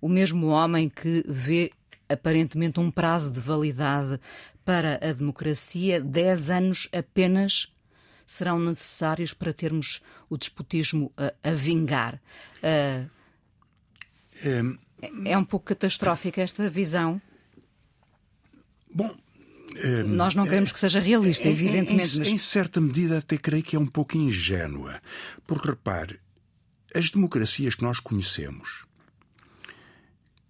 o 0.01 0.09
mesmo 0.09 0.49
homem 0.49 0.89
que 0.89 1.25
vê 1.27 1.71
aparentemente 2.09 2.81
um 2.81 2.91
prazo 2.91 3.33
de 3.33 3.41
validade 3.41 4.19
para 4.65 4.97
a 4.97 5.13
democracia, 5.13 6.01
10 6.01 6.51
anos 6.51 6.89
apenas 6.93 7.73
serão 8.27 8.59
necessários 8.59 9.33
para 9.33 9.53
termos 9.53 10.03
o 10.29 10.37
despotismo 10.37 11.13
a, 11.17 11.33
a 11.51 11.55
vingar. 11.55 12.21
Uh, 12.59 13.09
é, 14.43 15.33
é 15.33 15.39
um 15.39 15.45
pouco 15.45 15.67
catastrófica 15.67 16.43
esta 16.43 16.69
visão. 16.69 17.21
Bom, 18.93 19.15
nós 20.07 20.35
não 20.35 20.45
queremos 20.45 20.73
que 20.73 20.81
seja 20.81 21.01
realista, 21.01 21.49
evidentemente. 21.49 22.17
Em, 22.17 22.19
mas... 22.19 22.29
em, 22.29 22.39
certa 22.39 22.81
medida, 22.81 23.19
até 23.19 23.37
creio 23.37 23.63
que 23.63 23.77
é 23.77 23.79
um 23.79 23.87
pouco 23.87 24.17
ingênua. 24.17 25.01
Porque 25.47 25.69
repare, 25.69 26.21
as 26.95 27.11
democracias 27.11 27.75
que 27.75 27.83
nós 27.83 28.01
conhecemos 28.01 28.88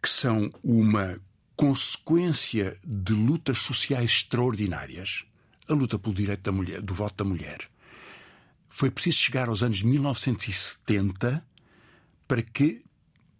que 0.08 0.14
são 0.14 0.50
uma 0.64 1.20
consequência 1.54 2.78
de 2.82 3.12
lutas 3.12 3.58
sociais 3.58 4.10
extraordinárias, 4.10 5.26
a 5.68 5.74
luta 5.74 5.98
pelo 5.98 6.14
direito 6.14 6.44
da 6.44 6.50
mulher, 6.52 6.80
do 6.80 6.94
voto 6.94 7.22
da 7.22 7.28
mulher. 7.28 7.68
Foi 8.70 8.90
preciso 8.90 9.18
chegar 9.18 9.50
aos 9.50 9.62
anos 9.62 9.82
1970 9.82 11.44
para 12.26 12.42
que, 12.42 12.82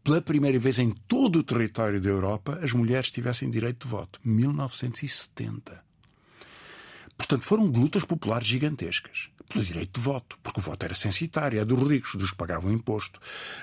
pela 0.05 0.21
primeira 0.21 0.59
vez 0.59 0.79
em 0.79 0.91
todo 0.91 1.39
o 1.39 1.43
território 1.43 2.01
da 2.03 2.11
Europa, 2.11 2.61
as 2.63 2.75
mulheres 2.75 3.11
tivessem 3.11 3.51
direito 3.51 3.87
de 3.87 3.91
voto. 3.91 4.21
1970. 4.23 5.83
Portanto, 7.17 7.45
foram 7.45 7.65
lutas 7.65 8.05
populares 8.05 8.47
gigantescas 8.47 9.31
pelo 9.49 9.65
direito 9.65 9.99
de 9.99 10.05
voto, 10.05 10.39
porque 10.43 10.61
o 10.61 10.63
voto 10.63 10.85
era 10.85 10.95
censitário, 10.95 11.59
é 11.59 11.65
dos 11.65 11.89
ricos, 11.89 12.15
dos 12.15 12.31
que 12.31 12.37
pagavam 12.37 12.73
imposto, 12.73 13.19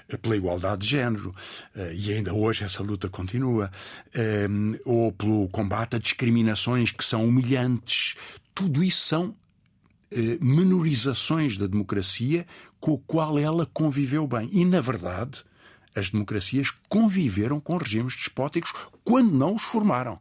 eh, 0.09 0.17
pela 0.17 0.35
igualdade 0.35 0.81
de 0.81 0.87
género, 0.87 1.33
eh, 1.75 1.93
e 1.95 2.13
ainda 2.13 2.33
hoje 2.33 2.63
essa 2.63 2.81
luta 2.81 3.07
continua, 3.07 3.71
eh, 4.13 4.47
ou 4.83 5.11
pelo 5.11 5.47
combate 5.49 5.95
a 5.95 5.99
discriminações 5.99 6.91
que 6.91 7.03
são 7.03 7.25
humilhantes. 7.25 8.15
Tudo 8.53 8.83
isso 8.83 9.05
são 9.05 9.35
menorizações 10.39 11.57
da 11.57 11.67
democracia 11.67 12.45
com 12.79 12.93
o 12.93 12.97
qual 12.97 13.37
ela 13.37 13.65
conviveu 13.65 14.25
bem. 14.25 14.47
E, 14.53 14.63
na 14.63 14.79
verdade, 14.79 15.43
as 15.93 16.09
democracias 16.09 16.71
conviveram 16.87 17.59
com 17.59 17.75
regimes 17.75 18.15
despóticos 18.15 18.71
quando 19.03 19.33
não 19.33 19.55
os 19.55 19.63
formaram, 19.63 20.17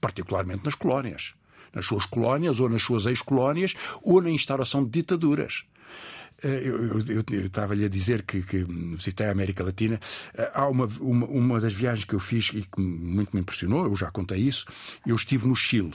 particularmente 0.00 0.64
nas 0.64 0.74
colónias 0.74 1.34
nas 1.74 1.86
suas 1.86 2.06
colónias 2.06 2.60
ou 2.60 2.68
nas 2.68 2.82
suas 2.82 3.06
ex-colónias 3.06 3.74
ou 4.02 4.20
na 4.20 4.30
instauração 4.30 4.84
de 4.84 4.90
ditaduras. 4.90 5.64
Eh, 6.42 6.62
eu, 6.68 7.44
estava-lhe 7.44 7.84
a 7.84 7.88
dizer 7.88 8.22
que, 8.22 8.42
que, 8.42 8.64
visitei 8.64 9.26
a 9.26 9.32
América 9.32 9.64
Latina. 9.64 9.98
Eh, 10.34 10.50
há 10.54 10.68
uma, 10.68 10.86
uma, 11.00 11.26
uma 11.26 11.60
das 11.60 11.72
viagens 11.72 12.04
que 12.04 12.14
eu 12.14 12.20
fiz 12.20 12.50
e 12.54 12.62
que 12.62 12.80
muito 12.80 13.34
me 13.34 13.40
impressionou, 13.40 13.86
eu 13.86 13.96
já 13.96 14.10
contei 14.10 14.38
isso. 14.38 14.64
Eu 15.06 15.16
estive 15.16 15.46
no 15.46 15.56
Chile 15.56 15.94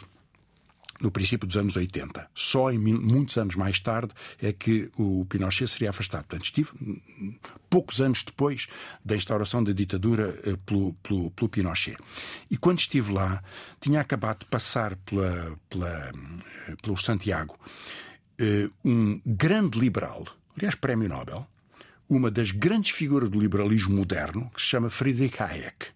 no 1.04 1.12
princípio 1.12 1.46
dos 1.46 1.58
anos 1.58 1.76
80. 1.76 2.30
Só 2.34 2.72
em 2.72 2.80
muitos 2.80 3.38
anos 3.38 3.56
mais 3.56 3.80
tarde 3.80 4.14
é 4.42 4.54
que 4.54 4.90
o 4.98 5.26
Pinochet 5.26 5.68
seria 5.68 5.90
afastado. 5.90 6.24
Portanto, 6.24 6.46
estive 6.46 6.72
poucos 7.70 8.00
anos 8.00 8.24
depois 8.24 8.68
da 9.04 9.16
instauração 9.16 9.64
da 9.64 9.74
ditadura 9.74 10.40
eh, 10.46 10.58
pelo, 10.66 10.94
pelo, 11.04 11.30
pelo 11.32 11.50
Pinochet. 11.50 11.98
E 12.50 12.58
quando 12.58 12.80
estive 12.80 13.12
lá, 13.12 13.44
tinha 13.80 14.00
acabado 14.00 14.40
de 14.40 14.46
passar 14.46 14.96
pela, 14.96 15.58
pela, 15.70 16.12
eh, 16.68 16.76
pelo 16.82 16.96
Santiago 16.96 17.60
eh, 18.40 18.70
um 18.84 19.22
grande 19.26 19.78
liberal, 19.78 20.26
aliás, 20.58 20.76
prémio 20.76 21.10
Nobel, 21.10 21.46
uma 22.08 22.32
das 22.32 22.52
grandes 22.52 22.92
figuras 22.92 23.30
do 23.30 23.40
liberalismo 23.40 23.96
moderno, 23.96 24.50
que 24.54 24.62
se 24.62 24.68
chama 24.68 24.90
Friedrich 24.90 25.42
Hayek 25.42 25.94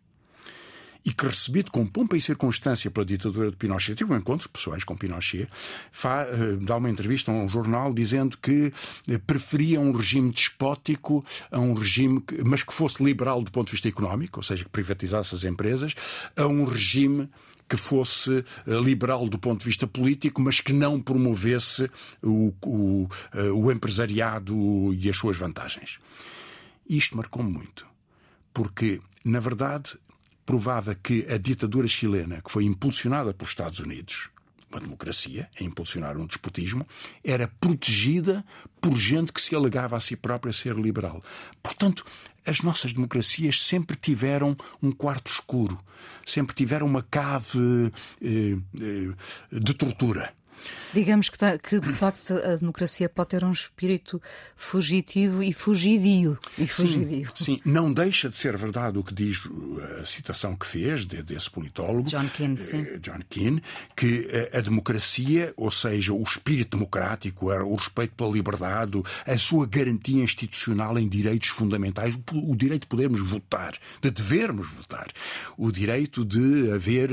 e 1.08 1.14
que, 1.14 1.26
recebido 1.26 1.72
com 1.72 1.88
pompa 1.88 2.18
e 2.18 2.22
circunstância 2.22 2.92
pela 2.92 3.06
ditadura 3.06 3.50
de 3.50 3.56
Pinochet, 3.56 3.96
tive 3.96 4.14
encontros 4.14 4.46
pessoais 4.46 4.84
com 4.84 4.94
Pinochet, 4.94 5.48
eh, 5.48 6.58
dá 6.60 6.76
uma 6.76 6.90
entrevista 6.90 7.32
a 7.32 7.34
um 7.34 7.48
jornal 7.48 7.94
dizendo 7.94 8.38
que 8.38 8.74
eh, 9.08 9.18
preferia 9.18 9.80
um 9.80 9.94
regime 9.94 10.30
despótico 10.32 11.24
a 11.50 11.60
um 11.60 11.74
regime, 11.74 12.20
que, 12.20 12.44
mas 12.44 12.62
que 12.62 12.74
fosse 12.74 13.02
liberal 13.02 13.42
do 13.42 13.50
ponto 13.50 13.68
de 13.68 13.72
vista 13.72 13.88
económico, 13.88 14.40
ou 14.40 14.44
seja, 14.44 14.66
que 14.66 14.70
privatizasse 14.70 15.34
as 15.34 15.46
empresas, 15.46 15.96
a 16.36 16.46
um 16.46 16.66
regime 16.66 17.30
que 17.70 17.78
fosse 17.78 18.44
eh, 18.68 18.80
liberal 18.82 19.30
do 19.30 19.40
ponto 19.40 19.60
de 19.62 19.66
vista 19.66 19.88
político, 19.88 20.42
mas 20.42 20.60
que 20.60 20.74
não 20.74 21.02
promovesse 21.02 21.90
o, 22.22 22.54
o, 22.66 23.08
o 23.56 23.72
empresariado 23.72 24.94
e 24.94 25.10
as 25.10 25.16
suas 25.16 25.38
vantagens. 25.38 26.00
Isto 26.90 27.16
marcou-me 27.16 27.50
muito, 27.50 27.88
porque, 28.54 29.00
na 29.24 29.40
verdade, 29.40 29.98
provava 30.48 30.96
que 30.96 31.28
a 31.30 31.38
ditadura 31.38 31.90
chilena, 31.90 32.42
que 32.42 32.50
foi 32.50 32.64
impulsionada 32.64 33.34
pelos 33.34 33.52
Estados 33.52 33.82
Unidos, 33.82 34.30
uma 34.72 34.80
democracia, 34.80 35.50
a 35.60 35.64
impulsionar 35.64 36.18
um 36.18 36.26
despotismo, 36.26 36.88
era 37.22 37.50
protegida 37.60 38.46
por 38.80 38.98
gente 38.98 39.34
que 39.34 39.42
se 39.42 39.54
alegava 39.54 39.98
a 39.98 40.00
si 40.00 40.16
própria 40.16 40.54
ser 40.54 40.74
liberal. 40.76 41.22
Portanto, 41.62 42.06
as 42.46 42.62
nossas 42.62 42.94
democracias 42.94 43.62
sempre 43.62 43.98
tiveram 43.98 44.56
um 44.82 44.90
quarto 44.90 45.30
escuro, 45.30 45.78
sempre 46.26 46.56
tiveram 46.56 46.88
uma 46.88 47.04
cave 47.04 47.92
eh, 48.22 48.58
eh, 48.80 49.14
de 49.52 49.74
tortura. 49.74 50.34
Digamos 50.94 51.30
que, 51.30 51.38
tá, 51.38 51.58
que, 51.58 51.80
de 51.80 51.94
facto 51.94 52.34
a 52.34 52.56
democracia 52.56 53.10
pode 53.10 53.30
ter 53.30 53.44
um 53.44 53.52
espírito 53.52 54.22
fugitivo 54.56 55.44
e 55.44 55.54
fugidio. 55.54 56.38
E 56.58 56.68
fugidio. 56.68 57.32
Sim, 57.36 57.56
sim, 57.56 57.62
não 57.66 57.92
deixa 57.92 58.30
de 58.30 58.38
ser 58.38 58.56
verdade 58.58 58.98
o 58.98 59.04
que 59.04 59.14
diz 59.14 59.46
uh, 59.46 59.82
a 60.02 60.06
citação 60.06 60.56
que 60.56 60.66
fez 60.66 61.06
desse 61.06 61.50
politólogo, 61.50 62.10
John 62.10 62.28
Keane, 62.30 62.56
uh, 62.56 62.62
sim. 62.62 62.86
John 63.00 63.20
Keane, 63.30 63.64
que 63.96 64.22
uh, 64.54 64.58
a 64.58 64.62
democracia, 64.62 65.54
ou 65.58 65.70
seja, 65.70 66.14
o 66.14 66.24
espírito 66.24 66.78
democrático, 66.78 67.52
o 67.52 67.76
respeito 67.76 68.16
pela 68.16 68.32
liberdade, 68.32 69.02
a 69.26 69.38
sua 69.38 69.66
garantia 69.66 70.24
institucional 70.24 70.98
em 70.98 71.08
direitos 71.08 71.50
fundamentais, 71.50 72.18
o 72.34 72.56
direito 72.56 72.82
de 72.82 72.88
podermos 72.88 73.22
votar, 73.22 73.76
de 74.02 74.10
devermos 74.10 74.68
votar, 74.68 75.08
o 75.58 75.72
direito 75.72 76.26
de 76.26 76.72
haver, 76.72 77.10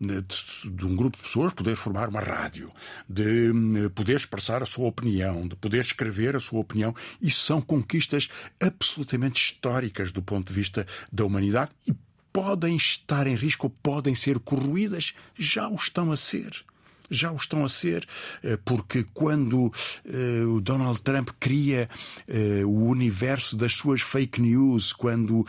de, 0.00 0.22
de 0.70 0.86
um 0.86 0.96
grupo 0.96 1.16
de 1.16 1.22
pessoas 1.22 1.52
poder 1.52 1.76
formar 1.76 2.08
uma 2.08 2.20
rádio, 2.20 2.72
de 3.08 3.50
hum, 3.50 3.88
poder 3.90 4.16
expressar 4.16 4.62
a 4.62 4.66
sua 4.66 4.86
opinião, 4.86 5.46
de 5.46 5.56
poder 5.56 5.80
escrever 5.80 6.36
a 6.36 6.40
sua 6.40 6.60
opinião. 6.60 6.94
Isso 7.20 7.44
são 7.44 7.60
conquistas 7.60 8.28
absolutamente 8.60 9.42
históricas 9.42 10.12
do 10.12 10.22
ponto 10.22 10.48
de 10.48 10.54
vista 10.54 10.86
da 11.12 11.24
humanidade 11.24 11.70
e 11.86 11.94
podem 12.32 12.76
estar 12.76 13.26
em 13.26 13.34
risco 13.34 13.68
podem 13.68 14.14
ser 14.14 14.38
corroídas, 14.38 15.14
já 15.36 15.68
o 15.68 15.74
estão 15.74 16.12
a 16.12 16.16
ser 16.16 16.64
já 17.10 17.30
o 17.30 17.36
estão 17.36 17.64
a 17.64 17.68
ser, 17.68 18.06
eh, 18.42 18.58
porque 18.64 19.04
quando 19.14 19.72
eh, 20.04 20.44
o 20.44 20.60
Donald 20.60 21.00
Trump 21.02 21.30
cria 21.40 21.88
eh, 22.26 22.62
o 22.64 22.84
universo 22.86 23.56
das 23.56 23.72
suas 23.72 24.00
fake 24.00 24.40
news, 24.40 24.92
quando 24.92 25.46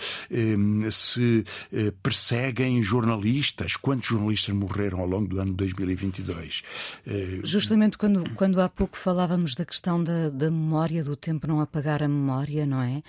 se 0.91 1.43
perseguem 2.01 2.81
jornalistas, 2.81 3.75
quantos 3.75 4.09
jornalistas 4.09 4.53
morreram 4.55 4.99
ao 4.99 5.07
longo 5.07 5.27
do 5.27 5.39
ano 5.39 5.53
2022? 5.53 6.63
Justamente 7.43 7.97
quando, 7.97 8.29
quando 8.35 8.61
há 8.61 8.69
pouco 8.69 8.97
falávamos 8.97 9.55
da 9.55 9.65
questão 9.65 10.03
da, 10.03 10.29
da 10.29 10.49
memória, 10.49 11.03
do 11.03 11.15
tempo 11.15 11.47
não 11.47 11.59
apagar 11.59 12.01
a 12.03 12.07
memória, 12.07 12.65
não 12.65 12.81
é? 12.81 13.01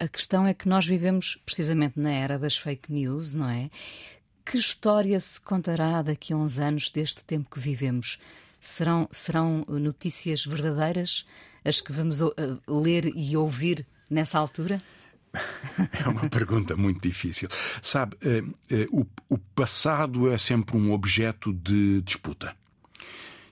a 0.00 0.08
questão 0.08 0.46
é 0.46 0.54
que 0.54 0.68
nós 0.68 0.86
vivemos 0.86 1.38
precisamente 1.44 1.98
na 1.98 2.10
era 2.10 2.38
das 2.38 2.56
fake 2.56 2.92
news, 2.92 3.34
não 3.34 3.48
é? 3.48 3.70
Que 4.52 4.58
história 4.58 5.18
se 5.18 5.40
contará 5.40 6.02
daqui 6.02 6.34
a 6.34 6.36
uns 6.36 6.58
anos 6.58 6.90
deste 6.90 7.24
tempo 7.24 7.48
que 7.50 7.58
vivemos? 7.58 8.18
Serão, 8.60 9.08
serão 9.10 9.64
notícias 9.66 10.44
verdadeiras 10.44 11.24
as 11.64 11.80
que 11.80 11.90
vamos 11.90 12.20
uh, 12.20 12.32
ler 12.68 13.06
e 13.16 13.34
ouvir 13.34 13.86
nessa 14.10 14.38
altura? 14.38 14.82
É 15.32 16.06
uma 16.06 16.28
pergunta 16.28 16.76
muito 16.76 17.00
difícil. 17.00 17.48
Sabe, 17.80 18.14
uh, 18.16 18.46
uh, 18.74 19.00
o, 19.00 19.34
o 19.36 19.38
passado 19.38 20.30
é 20.30 20.36
sempre 20.36 20.76
um 20.76 20.92
objeto 20.92 21.50
de 21.50 22.02
disputa 22.02 22.54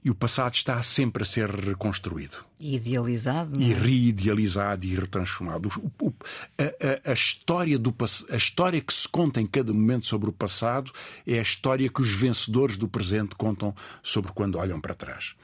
e 0.05 0.11
o 0.11 0.15
passado 0.15 0.55
está 0.55 0.83
sempre 0.83 1.23
a 1.23 1.27
ser 1.27 1.51
reconstruído. 1.51 2.45
E 2.59 2.77
idealizado. 2.77 3.57
Não 3.57 3.65
é? 3.65 3.69
E 3.69 3.73
reidealizado 3.73 4.87
e 4.87 4.95
retransformado. 4.95 5.69
O, 5.79 6.07
o, 6.07 6.15
a, 6.59 7.09
a, 7.09 7.11
a, 7.11 7.13
história 7.13 7.79
do, 7.79 7.95
a 8.31 8.37
história 8.37 8.81
que 8.81 8.93
se 8.93 9.09
conta 9.09 9.41
em 9.41 9.47
cada 9.47 9.73
momento 9.73 10.07
sobre 10.07 10.31
o 10.31 10.33
passado 10.33 10.91
é 11.27 11.39
a 11.39 11.43
história 11.43 11.89
que 11.89 12.01
os 12.01 12.11
vencedores 12.11 12.79
do 12.79 12.89
presente 12.89 13.35
contam 13.35 13.75
sobre 14.03 14.33
quando 14.33 14.59
olham 14.59 14.81
para 14.81 14.95
trás. 14.95 15.35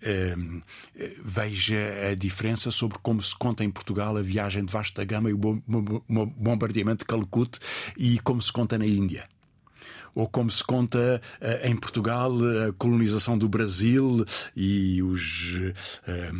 Uh, 0.00 0.62
veja 1.24 1.76
a 2.12 2.14
diferença 2.14 2.70
sobre 2.70 2.98
como 3.02 3.20
se 3.20 3.34
conta 3.34 3.64
em 3.64 3.70
Portugal 3.70 4.16
a 4.16 4.22
viagem 4.22 4.64
de 4.64 4.72
vasta 4.72 5.04
gama 5.04 5.28
e 5.28 5.32
o 5.32 5.36
bombardeamento 5.36 7.00
de 7.00 7.04
Calcute 7.04 7.58
e 7.96 8.20
como 8.20 8.40
se 8.40 8.52
conta 8.52 8.78
na 8.78 8.86
Índia 8.86 9.28
ou 10.18 10.26
como 10.26 10.50
se 10.50 10.64
conta 10.64 11.22
eh, 11.40 11.70
em 11.70 11.76
Portugal 11.76 12.32
a 12.68 12.72
colonização 12.72 13.38
do 13.38 13.48
Brasil 13.48 14.24
e 14.56 15.00
os, 15.00 15.60
eh, 16.08 16.32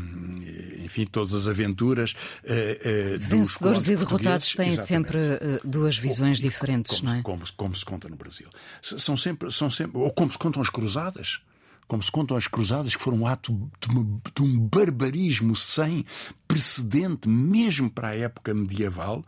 enfim, 0.84 1.04
todas 1.04 1.32
as 1.32 1.46
aventuras. 1.46 2.12
Eh, 2.42 3.18
Vencedores 3.20 3.86
e 3.86 3.94
derrotados 3.94 4.52
têm 4.52 4.72
Exatamente. 4.72 5.12
sempre 5.12 5.60
duas 5.62 5.96
visões 5.96 6.38
ou, 6.38 6.42
diferentes, 6.42 6.98
como, 6.98 7.08
não 7.08 7.18
é? 7.18 7.22
Como, 7.22 7.44
como, 7.56 7.74
se 7.76 7.84
conta 7.84 8.08
no 8.08 8.16
Brasil. 8.16 8.48
São 8.82 9.16
sempre, 9.16 9.48
são 9.52 9.70
sempre, 9.70 9.96
ou 9.96 10.10
como 10.12 10.32
se 10.32 10.38
contam 10.38 10.60
as 10.60 10.68
cruzadas 10.68 11.40
como 11.88 12.02
se 12.02 12.12
contam 12.12 12.36
as 12.36 12.46
cruzadas, 12.46 12.94
que 12.94 13.02
foram 13.02 13.20
um 13.20 13.26
ato 13.26 13.52
de, 13.80 13.88
uma, 13.88 14.20
de, 14.34 14.42
um 14.42 14.58
barbarismo 14.60 15.56
sem 15.56 16.04
precedente, 16.46 17.28
mesmo 17.28 17.90
para 17.90 18.08
a 18.08 18.16
época 18.16 18.54
medieval, 18.54 19.24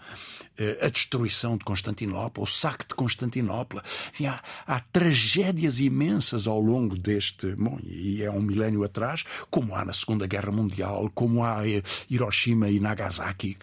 eh, 0.59 0.79
a 0.83 0.89
destruição 0.89 1.57
de 1.57 1.65
Constantinopla, 1.65 2.43
o 2.43 2.47
saque 2.47 2.87
de 2.87 2.95
Constantinopla. 2.95 3.83
Enfim, 4.11 4.27
há, 4.27 4.43
há, 4.67 4.81
tragédias 4.81 5.81
imensas 5.81 6.47
ao 6.47 6.61
longo 6.61 6.97
deste. 6.97 7.55
Bom, 7.57 7.79
e 7.83 8.23
é 8.23 8.31
um 8.31 8.43
milénio 8.43 8.85
atrás, 8.85 9.25
como 9.51 9.75
há 9.75 9.85
na 9.85 9.93
Segunda 9.93 10.27
Guerra 10.27 10.53
Mundial, 10.53 11.11
como 11.15 11.45
há 11.45 11.67
eh, 11.67 11.83
Hiroshima 12.09 12.69
e 12.69 12.79
Nagasaki, 12.79 13.57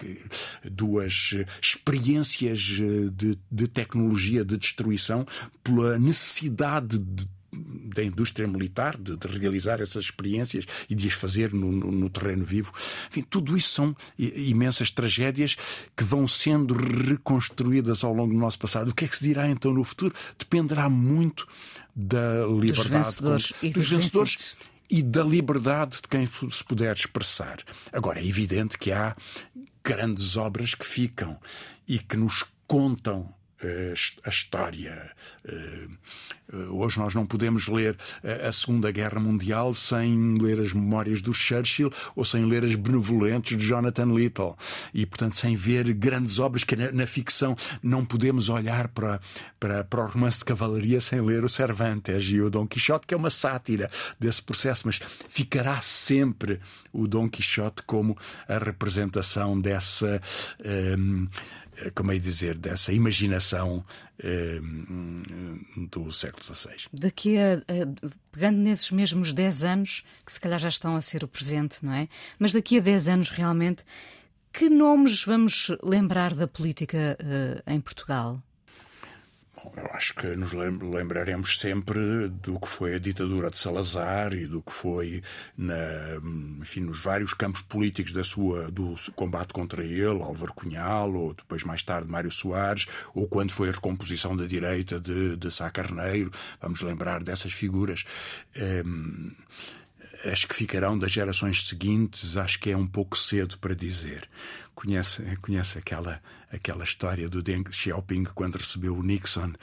duas 0.64 1.36
eh, 1.36 1.46
experiências 1.62 2.60
de, 2.60 3.38
de 3.52 3.68
tecnologia 3.68 4.44
de 4.44 4.58
destruição 4.58 5.26
pela 5.64 6.00
necessidade 6.00 6.98
de 6.98 7.37
da 7.88 8.04
indústria 8.04 8.48
militar, 8.48 8.98
de, 8.98 9.16
de, 9.16 9.28
realizar 9.28 9.82
essas 9.82 10.06
experiências 10.06 10.66
e 10.90 10.96
de 10.96 11.08
as 11.08 11.14
fazer 11.14 11.54
no, 11.54 11.72
no, 11.72 11.92
no 11.92 12.10
terreno 12.10 12.46
vivo. 12.46 12.72
Enfim, 13.10 13.24
tudo 13.30 13.58
isso 13.58 13.70
são 13.70 13.96
imensas 14.18 14.92
tragédias 14.92 15.56
que 15.96 16.04
vão 16.04 16.28
sendo 16.28 16.74
reconstruídas 16.74 18.04
ao 18.04 18.14
longo 18.14 18.34
do 18.34 18.40
nosso 18.40 18.60
passado. 18.60 18.90
O 18.90 18.96
que 18.96 19.06
é 19.06 19.08
que 19.08 19.18
se 19.18 19.24
dirá 19.24 19.48
então 19.48 19.74
no 19.74 19.84
futuro? 19.84 20.14
Dependerá 20.38 20.90
muito 20.90 21.48
da 21.96 22.46
liberdade 22.46 22.74
dos 22.74 22.88
vencedores, 22.88 23.54
com, 23.60 23.70
dos 23.72 23.90
vencedores 23.90 24.56
e 24.90 25.04
da 25.04 25.24
liberdade 25.24 25.98
de 26.02 26.08
quem 26.08 26.26
se 26.26 26.64
puder 26.64 26.96
expressar. 26.96 27.58
Agora, 27.92 28.20
é 28.20 28.26
evidente 28.26 28.78
que 28.78 28.92
há 28.92 29.16
grandes 29.84 30.38
obras 30.38 30.76
que 30.76 30.86
ficam 30.86 31.40
e 31.88 32.00
que 32.00 32.18
nos 32.18 32.46
contam 32.68 33.34
a 34.24 34.30
história. 34.30 35.12
Eh, 35.46 35.88
hoje 36.70 37.00
nós 37.00 37.14
não 37.16 37.26
podemos 37.26 37.68
ler 37.68 37.98
a 38.48 38.52
Segunda 38.52 38.92
Guerra 38.92 39.20
Mundial 39.20 39.74
sem 39.74 40.38
ler 40.38 40.60
as 40.60 40.74
memórias 40.74 41.22
do 41.22 41.34
Churchill 41.34 41.92
ou 42.16 42.24
sem 42.24 42.46
ler 42.46 42.64
as 42.64 42.76
benevolentes 42.76 43.58
de 43.58 43.66
Jonathan 43.66 44.14
Little. 44.14 44.56
E, 44.94 45.06
portanto, 45.06 45.36
sem 45.36 45.56
ver 45.56 45.92
grandes 45.94 46.40
obras 46.40 46.64
que 46.64 46.76
na, 46.76 47.08
ficção 47.08 47.56
não 47.82 48.06
podemos 48.06 48.50
olhar 48.50 48.88
para, 48.90 49.20
para, 49.60 49.84
para 49.84 50.04
o 50.04 50.08
romance 50.08 50.40
de 50.40 50.46
cavalaria 50.46 51.02
sem 51.02 51.22
ler 51.22 51.44
o 51.44 51.50
Cervantes 51.50 52.26
e 52.26 52.40
o 52.40 52.50
Dom 52.50 52.68
Quixote, 52.68 53.08
que 53.08 53.14
é 53.14 53.18
uma 53.18 53.30
sátira 53.30 53.90
desse 54.20 54.42
processo, 54.42 54.84
mas 54.86 55.00
ficará 55.30 55.82
sempre 55.82 56.60
o 56.94 57.08
Dom 57.08 57.28
Quixote 57.30 57.82
como 57.84 58.18
a 58.48 58.58
representação 58.58 59.60
dessa. 59.60 60.22
Um, 60.64 61.26
eh, 61.26 61.67
como 61.94 62.12
é 62.12 62.18
dizer, 62.18 62.58
dessa 62.58 62.92
imaginação 62.92 63.86
eh, 64.20 64.60
do 65.90 66.12
século 66.12 66.44
XVI. 66.44 66.88
Daqui 66.92 67.38
a, 67.38 67.54
a, 67.54 68.08
pegando 68.32 68.58
nesses 68.58 68.92
mesmos 68.92 69.34
10 69.34 69.64
anos, 69.64 70.04
que 70.26 70.32
se 70.32 70.40
calhar 70.40 70.60
já 70.60 70.70
estão 70.70 70.96
a 70.96 71.02
ser 71.02 71.24
o 71.24 71.28
presente, 71.28 71.86
não 71.86 71.94
é? 71.94 72.08
Mas 72.40 72.54
daqui 72.54 72.78
a 72.78 72.82
10 72.82 73.10
anos 73.10 73.30
realmente, 73.30 73.84
que 74.52 74.70
nomes 74.70 75.24
vamos 75.24 75.72
lembrar 75.84 76.34
da 76.34 76.48
política 76.48 77.18
uh, 77.22 77.72
em 77.72 77.80
Portugal? 77.80 78.42
Eu 79.76 79.90
acho 79.94 80.14
que 80.14 80.28
nos 80.36 80.54
lembraremos 80.54 81.60
sempre 81.60 82.30
do 82.30 82.60
que 82.60 82.68
foi 82.68 82.96
a 82.96 83.00
ditadura 83.00 83.50
de 83.50 83.58
Salazar 83.58 84.34
e 84.34 84.48
do 84.48 84.62
que 84.62 84.72
foi 84.72 85.22
na, 85.58 85.76
enfim, 86.60 86.82
nos 86.82 87.00
vários 87.00 87.34
campos 87.34 87.62
políticos 87.62 88.14
da 88.14 88.24
sua, 88.24 88.72
do 88.72 88.96
combate 89.16 89.54
contra 89.54 89.84
ele, 89.84 90.22
Álvaro 90.22 90.54
Cunhal, 90.54 91.14
ou 91.14 91.34
depois 91.34 91.64
mais 91.64 91.84
tarde 91.84 92.10
Mário 92.10 92.32
Soares, 92.32 92.86
ou 93.14 93.28
quando 93.28 93.52
foi 93.52 93.70
a 93.70 93.74
recomposição 93.74 94.36
da 94.36 94.46
direita 94.46 95.00
de, 95.00 95.36
de 95.36 95.52
Sá 95.52 95.70
Carneiro. 95.70 96.32
Vamos 96.62 96.82
lembrar 96.82 97.24
dessas 97.24 97.52
figuras. 97.52 98.04
Um, 98.86 99.32
as 100.26 100.46
que 100.46 100.56
ficarão 100.56 100.98
das 100.98 101.12
gerações 101.12 101.68
seguintes, 101.68 102.38
acho 102.38 102.60
que 102.60 102.72
é 102.72 102.78
um 102.78 102.88
pouco 102.88 103.18
cedo 103.18 103.58
para 103.60 103.76
dizer. 103.76 104.28
Conhece, 104.78 105.24
conhece 105.42 105.80
aquela, 105.80 106.22
aquela 106.52 106.84
história 106.84 107.28
do 107.28 107.42
Deng 107.42 107.64
Xiaoping 107.68 108.26
quando 108.26 108.58
recebeu 108.58 108.96
o 108.96 109.02
Nixon 109.02 109.54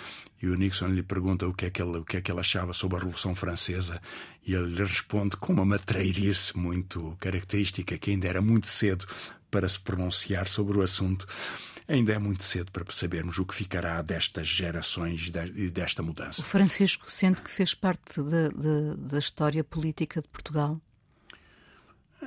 e 0.43 0.49
o 0.49 0.57
Nixon 0.57 0.89
lhe 0.89 1.05
pergunta 1.05 1.47
o 1.47 1.55
que 1.55 1.67
é 1.67 1.71
que 1.71 1.81
ele, 1.81 1.99
o 1.99 2.05
que 2.05 2.17
é 2.17 2.21
que 2.21 2.33
ele 2.33 2.41
achava 2.41 2.73
sobre 2.73 2.97
a 2.97 2.99
Revolução 2.99 3.33
Francesa 3.33 4.03
e 4.45 4.55
ele 4.55 4.75
lhe 4.75 4.83
responde 4.83 5.37
com 5.37 5.53
uma 5.53 5.65
matreirice 5.65 6.59
muito 6.59 7.17
característica 7.21 7.97
que 7.97 8.11
ainda 8.11 8.27
era 8.27 8.43
muito 8.43 8.67
cedo 8.67 9.07
para 9.53 9.69
se 9.69 9.79
pronunciar 9.79 10.49
sobre 10.49 10.79
o 10.79 10.83
assunto. 10.83 11.29
Ainda 11.87 12.13
é 12.13 12.19
muito 12.19 12.43
cedo 12.43 12.73
para 12.73 12.85
sabermos 12.91 13.39
o 13.39 13.47
que 13.47 13.55
ficará 13.55 14.03
destas 14.03 14.49
gerações 14.49 15.31
e 15.55 15.71
desta 15.71 16.03
mudança. 16.03 16.43
O 16.43 16.45
Francisco 16.45 17.09
sente 17.09 17.41
que 17.41 17.51
fez 17.53 17.73
parte 17.73 18.21
da, 18.21 18.49
da, 18.49 18.95
da 18.97 19.19
história 19.21 19.63
política 19.63 20.21
de 20.21 20.27
Portugal? 20.27 20.81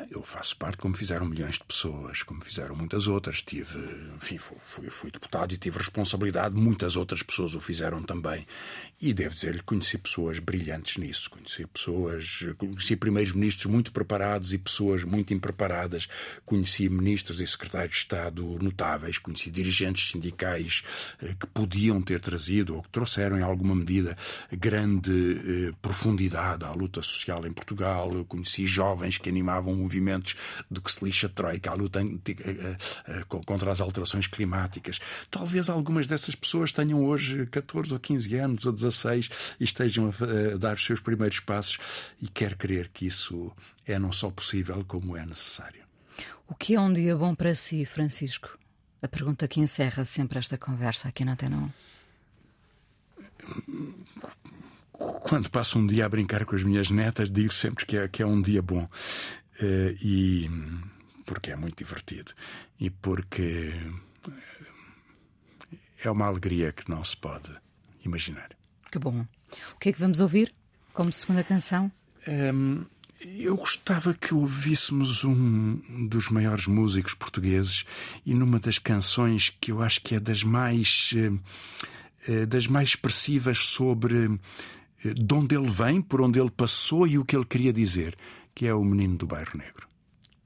Eu 0.10 0.22
faço 0.22 0.56
parte, 0.58 0.78
como 0.78 0.96
fizeram 0.96 1.26
milhões 1.26 1.56
de 1.56 1.64
pessoas, 1.64 2.24
como 2.24 2.44
fizeram 2.44 2.76
muitas 2.76 3.08
outras. 3.08 3.42
Tive, 3.42 3.78
enfim, 4.16 4.38
fui, 4.38 4.90
fui, 4.90 5.12
deputado 5.12 5.54
e 5.54 5.58
tive 5.58 5.78
responsabilidade. 5.78 6.56
Muitas 6.56 6.96
outras 6.96 7.24
pessoas 7.24 7.56
o 7.56 7.60
fizeram 7.60 8.04
também. 8.04 8.46
E 9.02 9.14
devo 9.14 9.34
dizer-lhe, 9.34 9.62
conheci 9.62 9.98
pessoas 9.98 10.40
brilhantes 10.40 10.98
nisso. 10.98 11.30
Conheci 11.30 11.66
pessoas, 11.68 12.46
conheci 12.58 12.96
primeiros 12.96 13.34
ministros 13.34 13.72
muito 13.72 13.92
preparados 13.92 14.54
e 14.54 14.58
pessoas 14.58 15.04
muito 15.04 15.34
impreparadas. 15.34 16.08
Conheci 16.46 16.88
ministros 16.90 17.42
e 17.42 17.48
secretários 17.48 17.94
de 17.94 18.00
Estado 18.00 18.44
notáveis. 18.62 19.18
Conheci 19.18 19.50
dirigentes 19.50 20.12
sindicais 20.12 20.84
eh, 21.22 21.36
que 21.40 21.48
podiam 21.48 22.02
ter 22.02 22.20
trazido 22.20 22.76
ou 22.76 22.84
que 22.84 22.90
trouxeram, 22.90 23.38
em 23.38 23.44
alguma 23.44 23.76
medida, 23.76 24.18
grande 24.52 25.12
eh, 25.12 25.74
profundidade 25.82 26.64
à 26.66 26.72
luta 26.72 27.02
social 27.02 27.46
em 27.46 27.52
Portugal. 27.52 28.26
Conheci 28.26 28.66
jovens 28.66 29.18
que 29.18 29.30
animavam 29.30 29.87
movimentos 29.88 30.36
do 30.70 30.82
que 30.82 30.92
se 30.92 31.04
lixa 31.04 31.28
a 31.28 31.30
Troika, 31.30 31.72
a 31.72 31.74
luta 31.74 32.02
contra 33.28 33.72
as 33.72 33.82
alterações 33.82 34.28
climáticas. 34.28 35.00
Talvez 35.32 35.70
algumas 35.70 36.06
dessas 36.06 36.36
pessoas 36.36 36.72
tenham 36.72 37.06
hoje 37.06 37.46
14 37.48 37.94
ou 37.94 38.00
15 38.00 38.36
anos 38.36 38.66
ou 38.66 38.72
16 38.72 39.30
e 39.60 39.64
estejam 39.64 40.10
a 40.10 40.58
dar 40.58 40.76
os 40.76 40.86
seus 40.86 41.00
primeiros 41.00 41.40
passos 41.40 41.78
e 42.22 42.28
quer 42.28 42.56
crer 42.56 42.90
que 42.94 43.06
isso 43.06 43.52
é 43.86 43.98
não 43.98 44.12
só 44.12 44.30
possível 44.30 44.84
como 44.86 45.16
é 45.16 45.26
necessário. 45.26 45.82
O 46.48 46.56
que 46.56 46.76
é 46.76 46.80
um 46.80 46.92
dia 46.92 47.16
bom 47.16 47.34
para 47.34 47.56
si, 47.56 47.86
Francisco? 47.86 48.58
A 49.02 49.08
pergunta 49.08 49.48
que 49.48 49.60
encerra 49.60 50.06
sempre 50.06 50.40
esta 50.40 50.58
conversa 50.58 51.08
aqui 51.08 51.24
na 51.24 51.34
Antena 51.34 51.58
1 51.58 51.88
quando 54.98 55.50
passo 55.50 55.78
um 55.78 55.86
dia 55.86 56.06
a 56.06 56.10
brincar 56.10 56.46
com 56.46 56.56
as 56.56 56.64
minhas 56.64 56.90
netas, 56.90 57.30
digo 57.30 57.54
sempre 57.54 57.86
que 57.86 57.98
é, 57.98 58.08
que 58.08 58.24
é 58.24 58.26
um 58.26 58.42
dia 58.42 58.62
bom. 58.62 58.88
Uh, 59.60 59.98
e 60.02 60.50
porque 61.26 61.52
é 61.52 61.56
muito 61.56 61.78
divertido 61.78 62.32
e 62.80 62.90
porque 62.90 63.74
é 66.04 66.10
uma 66.10 66.26
alegria 66.26 66.72
que 66.72 66.90
não 66.90 67.04
se 67.04 67.18
pode 67.18 67.50
imaginar. 68.06 68.50
Que 68.92 69.00
bom. 69.00 69.26
O 69.74 69.80
que 69.80 69.90
é 69.90 69.94
que 69.94 70.00
vamos 70.00 70.20
ouvir 70.20 70.54
como 70.94 71.12
segunda 71.12 71.44
canção? 71.44 71.92
Um, 72.28 72.32
ehm, 72.32 72.86
eu 73.22 73.56
gostava 73.56 74.14
que 74.14 74.34
ouvíssemos 74.34 75.24
um 75.24 76.08
dos 76.08 76.30
maiores 76.30 76.68
músicos 76.68 77.14
portugueses 77.14 77.84
e 78.26 78.34
numa 78.34 78.60
das 78.60 78.78
canções 78.78 79.50
que 79.50 79.72
eu 79.72 79.82
acho 79.82 80.02
que 80.02 80.16
é 80.16 80.20
das 80.20 80.44
mais 80.44 81.12
uh, 81.14 82.46
das 82.46 82.68
mais 82.68 82.90
expressivas 82.90 83.60
sobre 83.60 84.40
de 85.04 85.34
onde 85.34 85.56
ele 85.56 85.70
vem, 85.70 86.02
por 86.02 86.22
onde 86.22 86.40
ele 86.40 86.52
passou 86.52 87.08
e 87.08 87.18
o 87.18 87.24
que 87.26 87.36
ele 87.36 87.46
queria 87.46 87.72
dizer 87.72 88.16
que 88.58 88.66
é 88.66 88.74
o 88.74 88.84
menino 88.84 89.16
do 89.16 89.28
bairro 89.28 89.56
negro. 89.56 89.88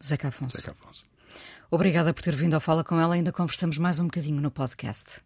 Zeca 0.06 0.28
Afonso. 0.28 0.58
Zeca 0.58 0.72
Afonso. 0.72 1.06
Obrigada 1.70 2.14
por 2.14 2.22
ter 2.22 2.36
vindo 2.36 2.56
ao 2.56 2.60
Fala 2.60 2.84
com 2.84 3.00
ela. 3.00 3.16
Ainda 3.16 3.32
conversamos 3.32 3.78
mais 3.78 4.02
um 4.02 4.04
bocadinho 4.04 4.42
no 4.42 4.52
podcast. 4.52 5.22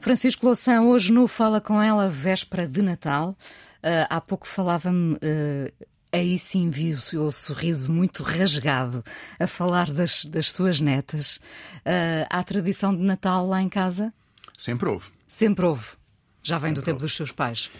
Francisco 0.00 0.46
Louçã, 0.46 0.80
hoje 0.82 1.12
no 1.12 1.26
Fala 1.26 1.60
com 1.60 1.82
ela, 1.82 2.08
véspera 2.08 2.68
de 2.68 2.80
Natal. 2.82 3.30
Uh, 3.82 4.06
há 4.08 4.20
pouco 4.20 4.46
falava-me, 4.46 5.14
uh, 5.14 5.86
aí 6.12 6.38
sim 6.38 6.70
vi 6.70 6.92
o 6.92 7.00
seu 7.00 7.32
sorriso 7.32 7.92
muito 7.92 8.22
rasgado 8.22 9.02
a 9.40 9.48
falar 9.48 9.90
das, 9.90 10.24
das 10.24 10.52
suas 10.52 10.78
netas. 10.78 11.38
Uh, 11.78 12.30
há 12.30 12.44
tradição 12.44 12.94
de 12.94 13.02
Natal 13.02 13.44
lá 13.48 13.60
em 13.60 13.68
casa? 13.68 14.14
Sempre 14.56 14.88
houve. 14.88 15.10
Sempre 15.26 15.66
houve. 15.66 16.00
Já 16.42 16.58
vem 16.58 16.72
do 16.72 16.82
tempo 16.82 17.00
dos 17.00 17.14
seus 17.14 17.30
pais? 17.30 17.70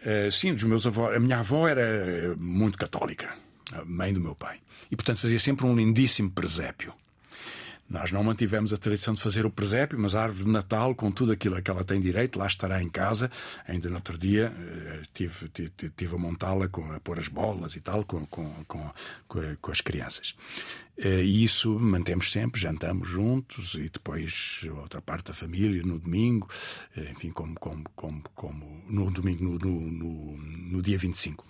Uh, 0.00 0.30
sim, 0.30 0.52
dos 0.52 0.64
meus 0.64 0.86
avós. 0.86 1.16
A 1.16 1.20
minha 1.20 1.38
avó 1.38 1.66
era 1.66 2.34
muito 2.36 2.78
católica, 2.78 3.34
a 3.72 3.84
mãe 3.84 4.12
do 4.12 4.20
meu 4.20 4.34
pai. 4.34 4.58
E, 4.90 4.96
portanto, 4.96 5.18
fazia 5.18 5.38
sempre 5.38 5.66
um 5.66 5.74
lindíssimo 5.74 6.30
presépio. 6.30 6.94
Nós 7.94 8.10
não 8.10 8.24
mantivemos 8.24 8.72
a 8.72 8.76
tradição 8.76 9.14
de 9.14 9.22
fazer 9.22 9.46
o 9.46 9.50
presépio, 9.50 9.96
mas 9.96 10.16
a 10.16 10.24
árvore 10.24 10.46
de 10.46 10.50
Natal, 10.50 10.96
com 10.96 11.12
tudo 11.12 11.30
aquilo 11.30 11.54
a 11.56 11.62
que 11.62 11.70
ela 11.70 11.84
tem 11.84 12.00
direito, 12.00 12.40
lá 12.40 12.46
estará 12.48 12.82
em 12.82 12.88
casa. 12.88 13.30
Ainda 13.68 13.88
no 13.88 13.94
outro 13.94 14.18
dia 14.18 14.52
eh, 14.52 15.02
tive, 15.14 15.48
tive, 15.50 15.70
tive 15.96 16.16
a 16.16 16.18
montá-la, 16.18 16.64
a 16.64 17.00
pôr 17.00 17.20
as 17.20 17.28
bolas 17.28 17.76
e 17.76 17.80
tal, 17.80 18.04
com, 18.04 18.26
com, 18.26 18.52
com, 18.66 18.90
com 19.28 19.70
as 19.70 19.80
crianças. 19.80 20.34
Eh, 20.98 21.22
e 21.22 21.44
isso 21.44 21.78
mantemos 21.78 22.32
sempre, 22.32 22.60
jantamos 22.60 23.08
juntos 23.08 23.74
e 23.74 23.88
depois 23.88 24.62
outra 24.74 25.00
parte 25.00 25.26
da 25.28 25.32
família 25.32 25.80
no 25.84 25.96
domingo, 25.96 26.48
eh, 26.96 27.12
enfim, 27.12 27.30
como, 27.30 27.54
como, 27.60 27.84
como, 27.94 28.24
como 28.34 28.82
no 28.88 29.08
domingo, 29.08 29.44
no, 29.44 29.56
no, 29.56 30.36
no 30.36 30.82
dia 30.82 30.98
25. 30.98 31.46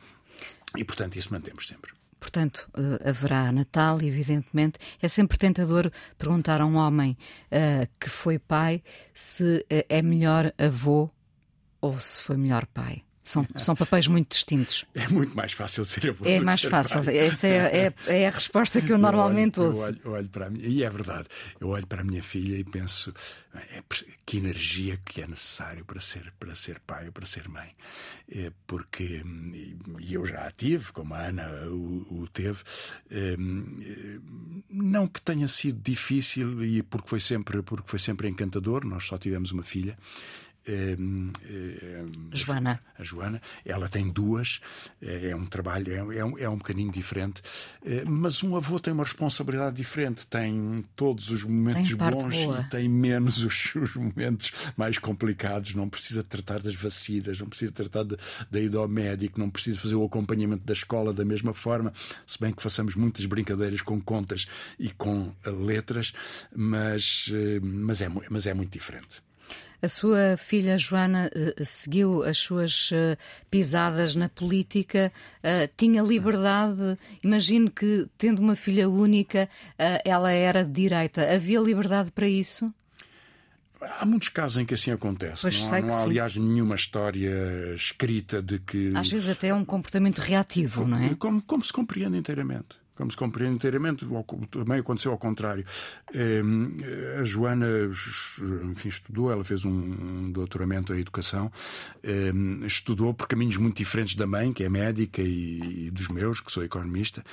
E 0.77 0.85
portanto 0.85 1.17
isso 1.17 1.33
mantemos 1.33 1.67
sempre. 1.67 1.94
Portanto, 2.25 2.71
uh, 2.75 3.07
haverá 3.07 3.53
Natal, 3.53 4.01
evidentemente. 4.01 4.79
É 5.03 5.09
sempre 5.09 5.37
tentador 5.37 5.93
perguntar 6.17 6.63
a 6.63 6.65
um 6.65 6.77
homem 6.77 7.19
uh, 7.53 7.87
que 8.01 8.09
foi 8.09 8.39
pai 8.39 8.81
se 9.13 9.59
uh, 9.59 9.85
é 9.91 10.01
melhor 10.01 10.51
avô 10.57 11.11
ou 11.83 12.01
se 12.01 12.23
foi 12.23 12.39
melhor 12.39 12.65
pai. 12.65 13.05
São, 13.25 13.47
são 13.57 13.75
papéis 13.75 14.07
muito 14.07 14.31
distintos. 14.31 14.85
É 14.95 15.09
muito 15.09 15.37
mais 15.37 15.53
fácil 15.53 15.85
ser 15.85 16.11
avô. 16.11 16.25
É 16.25 16.41
mais 16.41 16.63
fácil. 16.63 17.03
pai. 17.05 17.19
Essa 17.19 17.47
é, 17.47 17.93
é, 18.09 18.21
é 18.23 18.29
a 18.29 18.31
resposta 18.31 18.81
que 18.81 18.93
eu 18.93 18.99
normalmente 18.99 19.59
eu 19.59 19.65
olho, 19.65 19.77
ouço. 19.77 19.87
Eu 19.87 19.89
olho, 19.89 20.01
eu 20.05 20.13
olho 20.13 20.29
para 20.29 20.47
a 20.47 20.51
minha, 20.51 20.67
e 20.67 20.83
é 20.83 20.91
verdade. 20.91 21.29
Eu 21.61 21.69
olho 21.69 21.87
para 21.87 22.01
a 22.01 22.05
minha 22.05 22.23
filha 22.23 22.57
e 22.57 22.65
penso 22.65 23.13
é, 23.55 23.83
que 24.25 24.39
energia 24.39 24.99
que 25.05 25.21
é 25.21 25.27
necessário 25.27 25.85
para 25.85 26.01
ser, 26.01 26.33
para 26.39 26.55
ser 26.55 26.81
pai 26.81 27.07
ou 27.07 27.13
para 27.13 27.27
ser 27.27 27.49
mãe. 27.49 27.75
É, 28.29 28.51
porque, 28.67 29.23
e 30.01 30.15
eu 30.15 30.25
já 30.25 30.47
a 30.47 30.51
tive, 30.53 30.93
como 30.93 31.15
a 31.15 31.21
Ana 31.21 31.49
o, 31.67 32.23
o 32.23 32.29
teve, 32.33 32.63
é, 33.11 33.37
não 34.71 35.07
que 35.07 35.21
tenha 35.21 35.47
sido 35.49 35.81
difícil 35.81 36.65
e 36.65 36.83
porque 36.83 37.09
foi 37.09 37.21
sempre, 37.21 37.63
porque 37.63 37.89
foi 37.89 37.99
sempre 37.99 38.29
encantador, 38.29 38.85
nós 38.85 39.05
só 39.05 39.19
tivemos 39.19 39.53
uma 39.53 39.63
filha. 39.63 39.97
É, 40.67 40.97
é, 41.45 42.05
Joana. 42.33 42.81
A 42.99 43.03
Joana, 43.03 43.43
ela 43.65 43.89
tem 43.89 44.09
duas, 44.09 44.61
é, 45.03 45.31
é 45.31 45.37
um 45.37 45.45
trabalho, 45.45 45.93
é, 45.93 46.19
é, 46.19 46.25
um, 46.25 46.39
é 46.39 46.49
um 46.49 46.57
bocadinho 46.57 46.91
diferente, 46.91 47.43
é, 47.85 48.05
mas 48.05 48.43
um 48.43 48.57
avô 48.57 48.81
tem 48.81 48.93
uma 48.93 49.05
responsabilidade 49.05 49.77
diferente, 49.77 50.27
tem 50.27 50.85
todos 50.97 51.31
os 51.31 51.45
momentos 51.45 51.93
bons 51.93 52.37
boa. 52.37 52.61
e 52.61 52.71
tem 52.71 52.89
menos 52.89 53.43
os, 53.43 53.75
os, 53.77 53.95
momentos 53.95 54.53
mais 54.77 54.97
complicados. 54.97 55.75
Não 55.75 55.89
precisa 55.89 56.23
tratar 56.23 56.61
das 56.61 56.75
vacinas, 56.75 57.39
não 57.41 57.49
precisa 57.49 57.73
tratar 57.73 58.05
de, 58.05 58.17
da 58.51 58.61
ida 58.61 58.79
ao 58.79 58.89
médico, 58.89 59.39
não 59.39 59.51
precisa 59.51 59.79
fazer 59.79 59.97
o 59.97 60.05
acompanhamento 60.05 60.65
da 60.65 60.73
escola 60.73 61.13
da 61.13 61.25
mesma 61.25 61.53
forma, 61.53 61.93
se 62.27 62.39
bem 62.41 62.53
que 62.53 62.63
façamos 62.63 62.95
muitas 62.95 63.27
brincadeiras 63.27 63.83
com 63.83 64.01
contas 64.01 64.47
e 64.79 64.91
com 64.91 65.33
letras, 65.45 66.13
mas, 66.55 67.31
mas, 67.63 68.01
é, 68.01 68.09
mas 68.31 68.47
é 68.47 68.55
muito 68.55 68.73
diferente. 68.73 69.24
A 69.85 69.89
sua 69.89 70.39
filha 70.39 70.79
Joana 70.79 71.31
uh, 71.35 71.63
seguiu 71.63 72.23
as 72.23 72.39
suas 72.39 72.91
uh, 72.91 73.19
pisadas 73.51 74.15
na 74.15 74.31
política, 74.31 75.13
tinha 75.77 76.03
liberdade. 76.03 76.97
Imagino 77.23 77.71
que, 77.71 78.09
tendo 78.17 78.41
uma 78.41 78.57
filha 78.57 78.89
única, 78.89 79.49
ela 80.05 80.33
era 80.33 80.65
de 80.65 80.73
direita. 80.73 81.35
Havia 81.35 81.61
liberdade 81.61 82.11
para 82.13 82.27
isso? 82.27 82.73
Há 83.81 84.07
muitos 84.07 84.31
casos 84.31 84.59
em 84.59 84.65
que 84.65 84.73
assim 84.73 84.91
acontece. 84.91 85.43
Pois 85.43 85.69
não 85.69 85.75
há, 85.75 85.81
não 85.81 85.89
há 85.89 85.93
sim. 85.93 86.05
aliás, 86.05 86.37
nenhuma 86.37 86.75
história 86.75 87.75
escrita 87.75 88.41
de 88.41 88.59
que. 88.59 88.91
Às 88.95 89.11
vezes 89.11 89.29
até 89.29 89.49
é 89.49 89.55
um 89.55 89.65
comportamento 89.65 90.21
reativo, 90.21 90.87
não 90.87 90.99
é? 90.99 91.15
Como, 91.15 91.43
como 91.43 91.63
se 91.63 91.73
compreende 91.73 92.17
inteiramente 92.17 92.84
como 92.95 93.11
se 93.11 93.17
compreende 93.17 93.57
inteiramente, 93.57 94.07
também 94.51 94.79
aconteceu 94.79 95.13
ao 95.13 95.19
contrário. 95.19 95.65
A 97.21 97.25
Joana 97.25 97.67
enfim, 98.71 98.89
estudou, 98.89 99.31
ela 99.31 99.45
fez 99.45 99.65
um 99.65 100.31
doutoramento 100.33 100.95
em 100.95 101.01
educação, 101.01 101.51
estudou 102.67 103.13
por 103.13 103.27
caminhos 103.27 103.57
muito 103.57 103.77
diferentes 103.77 104.15
da 104.15 104.27
mãe, 104.27 104.53
que 104.53 104.65
é 104.65 104.69
médica, 104.69 105.23
e 105.23 105.91
dos 105.91 106.09
meus, 106.09 106.41
que 106.41 106.53
sou 106.53 106.65
economista, 106.65 107.25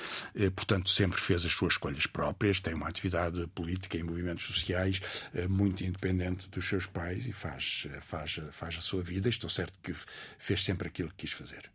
portanto, 0.54 0.90
sempre 0.90 1.20
fez 1.20 1.44
as 1.46 1.52
suas 1.52 1.74
escolhas 1.74 2.06
próprias, 2.06 2.60
tem 2.60 2.74
uma 2.74 2.88
atividade 2.88 3.46
política 3.54 3.96
em 3.96 4.02
movimentos 4.02 4.44
sociais 4.44 5.00
muito 5.48 5.84
independente 5.84 6.48
dos 6.50 6.66
seus 6.66 6.86
pais 6.86 7.26
e 7.26 7.32
faz, 7.32 7.86
faz, 8.00 8.40
faz 8.50 8.76
a 8.76 8.80
sua 8.80 9.02
vida. 9.02 9.28
Estou 9.28 9.48
certo 9.50 9.78
que 9.82 9.94
fez 10.38 10.64
sempre 10.64 10.88
aquilo 10.88 11.08
que 11.10 11.26
quis 11.26 11.32
fazer. 11.32 11.70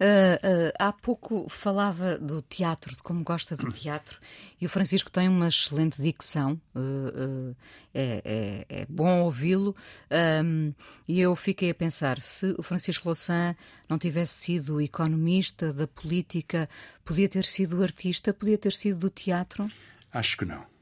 Uh, 0.00 0.68
uh, 0.68 0.72
há 0.78 0.92
pouco 0.92 1.48
falava 1.48 2.18
do 2.18 2.42
teatro, 2.42 2.94
de 2.94 3.02
como 3.02 3.22
gosta 3.24 3.56
do 3.56 3.70
teatro, 3.72 4.20
e 4.60 4.66
o 4.66 4.68
Francisco 4.68 5.10
tem 5.10 5.28
uma 5.28 5.48
excelente 5.48 6.00
dicção, 6.00 6.60
uh, 6.74 7.56
é, 7.94 8.22
é, 8.24 8.66
é, 8.68 8.86
bom 8.88 9.22
ouvi-lo. 9.22 9.74
Um, 10.44 10.72
e 11.06 11.20
eu 11.20 11.34
fiquei 11.36 11.70
a 11.70 11.74
pensar: 11.74 12.18
se 12.18 12.54
o 12.58 12.62
Francisco 12.62 13.08
Louçã 13.08 13.56
não 13.88 13.98
tivesse 13.98 14.34
sido 14.34 14.80
economista 14.80 15.72
da 15.72 15.86
política, 15.86 16.68
podia 17.04 17.28
ter 17.28 17.44
sido 17.44 17.82
artista, 17.82 18.32
podia 18.32 18.58
ter 18.58 18.72
sido 18.72 18.98
do 18.98 19.10
teatro? 19.10 19.70
Acho 20.12 20.36
que 20.38 20.44
não. 20.44 20.77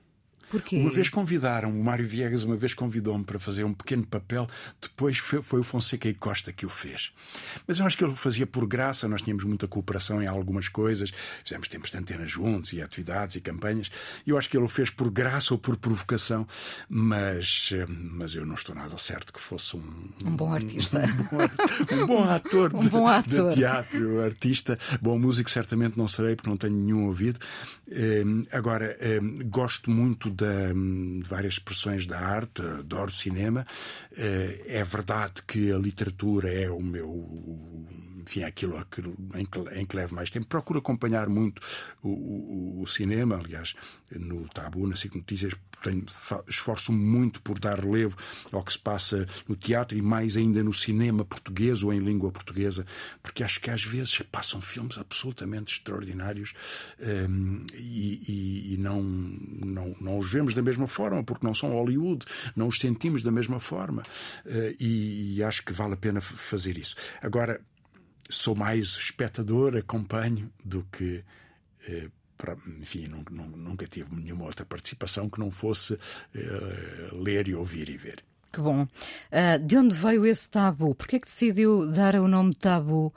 Porquê? 0.51 0.76
Uma 0.76 0.92
vez 0.92 1.09
convidaram, 1.09 1.70
o 1.70 1.84
Mário 1.84 2.07
Viegas 2.07 2.44
uma 2.44 2.57
vez 2.57 2.72
convidou-me 2.72 3.24
para 3.24 3.38
fazer 3.38 3.64
um 3.64 3.74
pequeno 3.74 4.07
papel, 4.07 4.49
depois 4.80 5.18
foi, 5.18 5.42
foi, 5.42 5.61
o 5.61 5.62
Fonseca 5.64 6.09
e 6.09 6.14
Costa 6.14 6.53
que 6.53 6.64
o 6.64 6.68
fez. 6.68 7.12
Mas 7.66 7.78
eu 7.78 7.86
acho 7.86 7.97
que 7.97 8.05
ele 8.05 8.12
o 8.12 8.16
fazia 8.16 8.47
por 8.47 8.66
graça, 8.66 9.09
nós 9.09 9.22
tínhamos 9.22 9.44
muita 9.44 9.66
cooperação 9.66 10.22
em 10.22 10.26
algumas 10.26 10.68
coisas, 10.68 11.12
fizemos 11.44 11.68
tempos 11.68 11.90
de 11.90 11.99
antena 11.99 12.26
juntos 12.26 12.72
e 12.72 12.80
atividades 12.80 13.36
e 13.36 13.40
campanhas, 13.40 13.90
e 14.26 14.30
eu 14.30 14.38
acho 14.38 14.49
que 14.49 14.57
ele 14.57 14.64
o 14.64 14.68
fez 14.68 14.88
por 14.90 15.11
graça 15.11 15.53
ou 15.53 15.59
por 15.59 15.76
provocação, 15.76 16.47
mas, 16.88 17.70
mas 17.88 18.34
eu 18.34 18.47
não 18.47 18.55
estou 18.55 18.74
nada 18.74 18.97
certo 18.99 19.32
que 19.32 19.40
fosse 19.40 19.76
um... 19.76 20.11
Um 20.24 20.36
bom 20.36 20.53
artista. 20.53 21.03
Um, 21.92 22.03
um 22.03 22.07
bom 22.07 22.24
ator, 22.24 22.72
um 22.74 22.80
de, 22.80 22.88
bom 22.88 23.07
ator. 23.07 23.51
de 23.51 23.57
teatro, 23.57 24.22
artista. 24.22 24.78
Bom 25.01 25.18
músico 25.18 25.51
certamente 25.51 25.97
não 25.97 26.09
serei, 26.09 26.34
porque 26.36 26.49
não 26.49 26.57
tenho 26.57 26.74
nenhum 26.74 27.07
ouvido. 27.07 27.40
Agora, 28.53 28.97
gosto 29.47 29.90
muito 29.90 30.30
da, 30.37 30.72
de 30.72 31.28
várias 31.28 31.55
expressões 31.55 32.07
da 32.07 32.18
arte, 32.20 32.62
adoro 32.62 33.11
cinema. 33.11 33.66
É 34.16 34.84
verdade 34.84 35.43
que 35.47 35.72
a 35.72 35.78
literatura 35.78 36.53
é 36.53 36.70
o 36.70 36.80
meu. 36.80 37.87
Enfim, 38.26 38.40
é 38.40 38.46
aquilo 38.46 38.76
em 39.34 39.44
que, 39.44 39.60
em 39.78 39.86
que 39.86 39.96
levo 39.96 40.14
mais 40.14 40.30
tempo. 40.30 40.46
Procuro 40.46 40.80
acompanhar 40.80 41.28
muito 41.28 41.60
o, 42.02 42.08
o, 42.08 42.82
o 42.82 42.86
cinema, 42.86 43.36
aliás, 43.36 43.74
no 44.10 44.48
Tabu, 44.48 44.86
na 44.86 44.96
SIC 44.96 45.14
Notícias, 45.14 45.54
esforço-me 46.48 46.98
muito 46.98 47.40
por 47.40 47.58
dar 47.58 47.78
relevo 47.78 48.16
ao 48.50 48.62
que 48.62 48.72
se 48.72 48.78
passa 48.78 49.26
no 49.46 49.54
teatro 49.54 49.96
e 49.96 50.02
mais 50.02 50.36
ainda 50.36 50.62
no 50.62 50.72
cinema 50.72 51.24
português 51.24 51.82
ou 51.82 51.92
em 51.92 52.00
língua 52.00 52.32
portuguesa, 52.32 52.84
porque 53.22 53.44
acho 53.44 53.60
que 53.60 53.70
às 53.70 53.84
vezes 53.84 54.20
passam 54.32 54.60
filmes 54.60 54.98
absolutamente 54.98 55.74
extraordinários 55.74 56.54
um, 57.28 57.64
e, 57.74 58.22
e, 58.28 58.74
e 58.74 58.76
não, 58.78 59.02
não, 59.02 59.96
não 60.00 60.18
os 60.18 60.32
vemos 60.32 60.54
da 60.54 60.62
mesma 60.62 60.86
forma, 60.86 61.22
porque 61.22 61.46
não 61.46 61.54
são 61.54 61.70
Hollywood, 61.70 62.24
não 62.56 62.68
os 62.68 62.78
sentimos 62.78 63.22
da 63.22 63.30
mesma 63.30 63.60
forma 63.60 64.02
uh, 64.44 64.76
e, 64.80 65.36
e 65.36 65.42
acho 65.42 65.64
que 65.64 65.72
vale 65.72 65.94
a 65.94 65.96
pena 65.96 66.20
fazer 66.20 66.78
isso. 66.78 66.96
Agora, 67.22 67.60
sou 68.28 68.54
mais 68.54 68.86
espectador, 68.86 69.76
acompanho, 69.76 70.52
do 70.64 70.86
que. 70.90 71.24
Uh, 71.88 72.10
para, 72.36 72.54
enfim, 72.80 73.06
nunca, 73.06 73.32
nunca 73.32 73.86
tive 73.86 74.14
nenhuma 74.14 74.44
outra 74.44 74.66
participação 74.66 75.28
que 75.30 75.40
não 75.40 75.50
fosse 75.50 75.94
uh, 75.94 75.98
ler 77.14 77.48
e 77.48 77.54
ouvir 77.54 77.88
e 77.88 77.96
ver. 77.96 78.22
Que 78.52 78.60
bom. 78.60 78.82
Uh, 78.82 79.66
de 79.66 79.76
onde 79.76 79.94
veio 79.94 80.26
esse 80.26 80.48
tabu? 80.48 80.94
Por 80.94 81.06
que 81.06 81.16
é 81.16 81.18
que 81.18 81.26
decidiu 81.26 81.90
dar 81.90 82.14
o 82.16 82.28
nome 82.28 82.54
tabu 82.54 83.12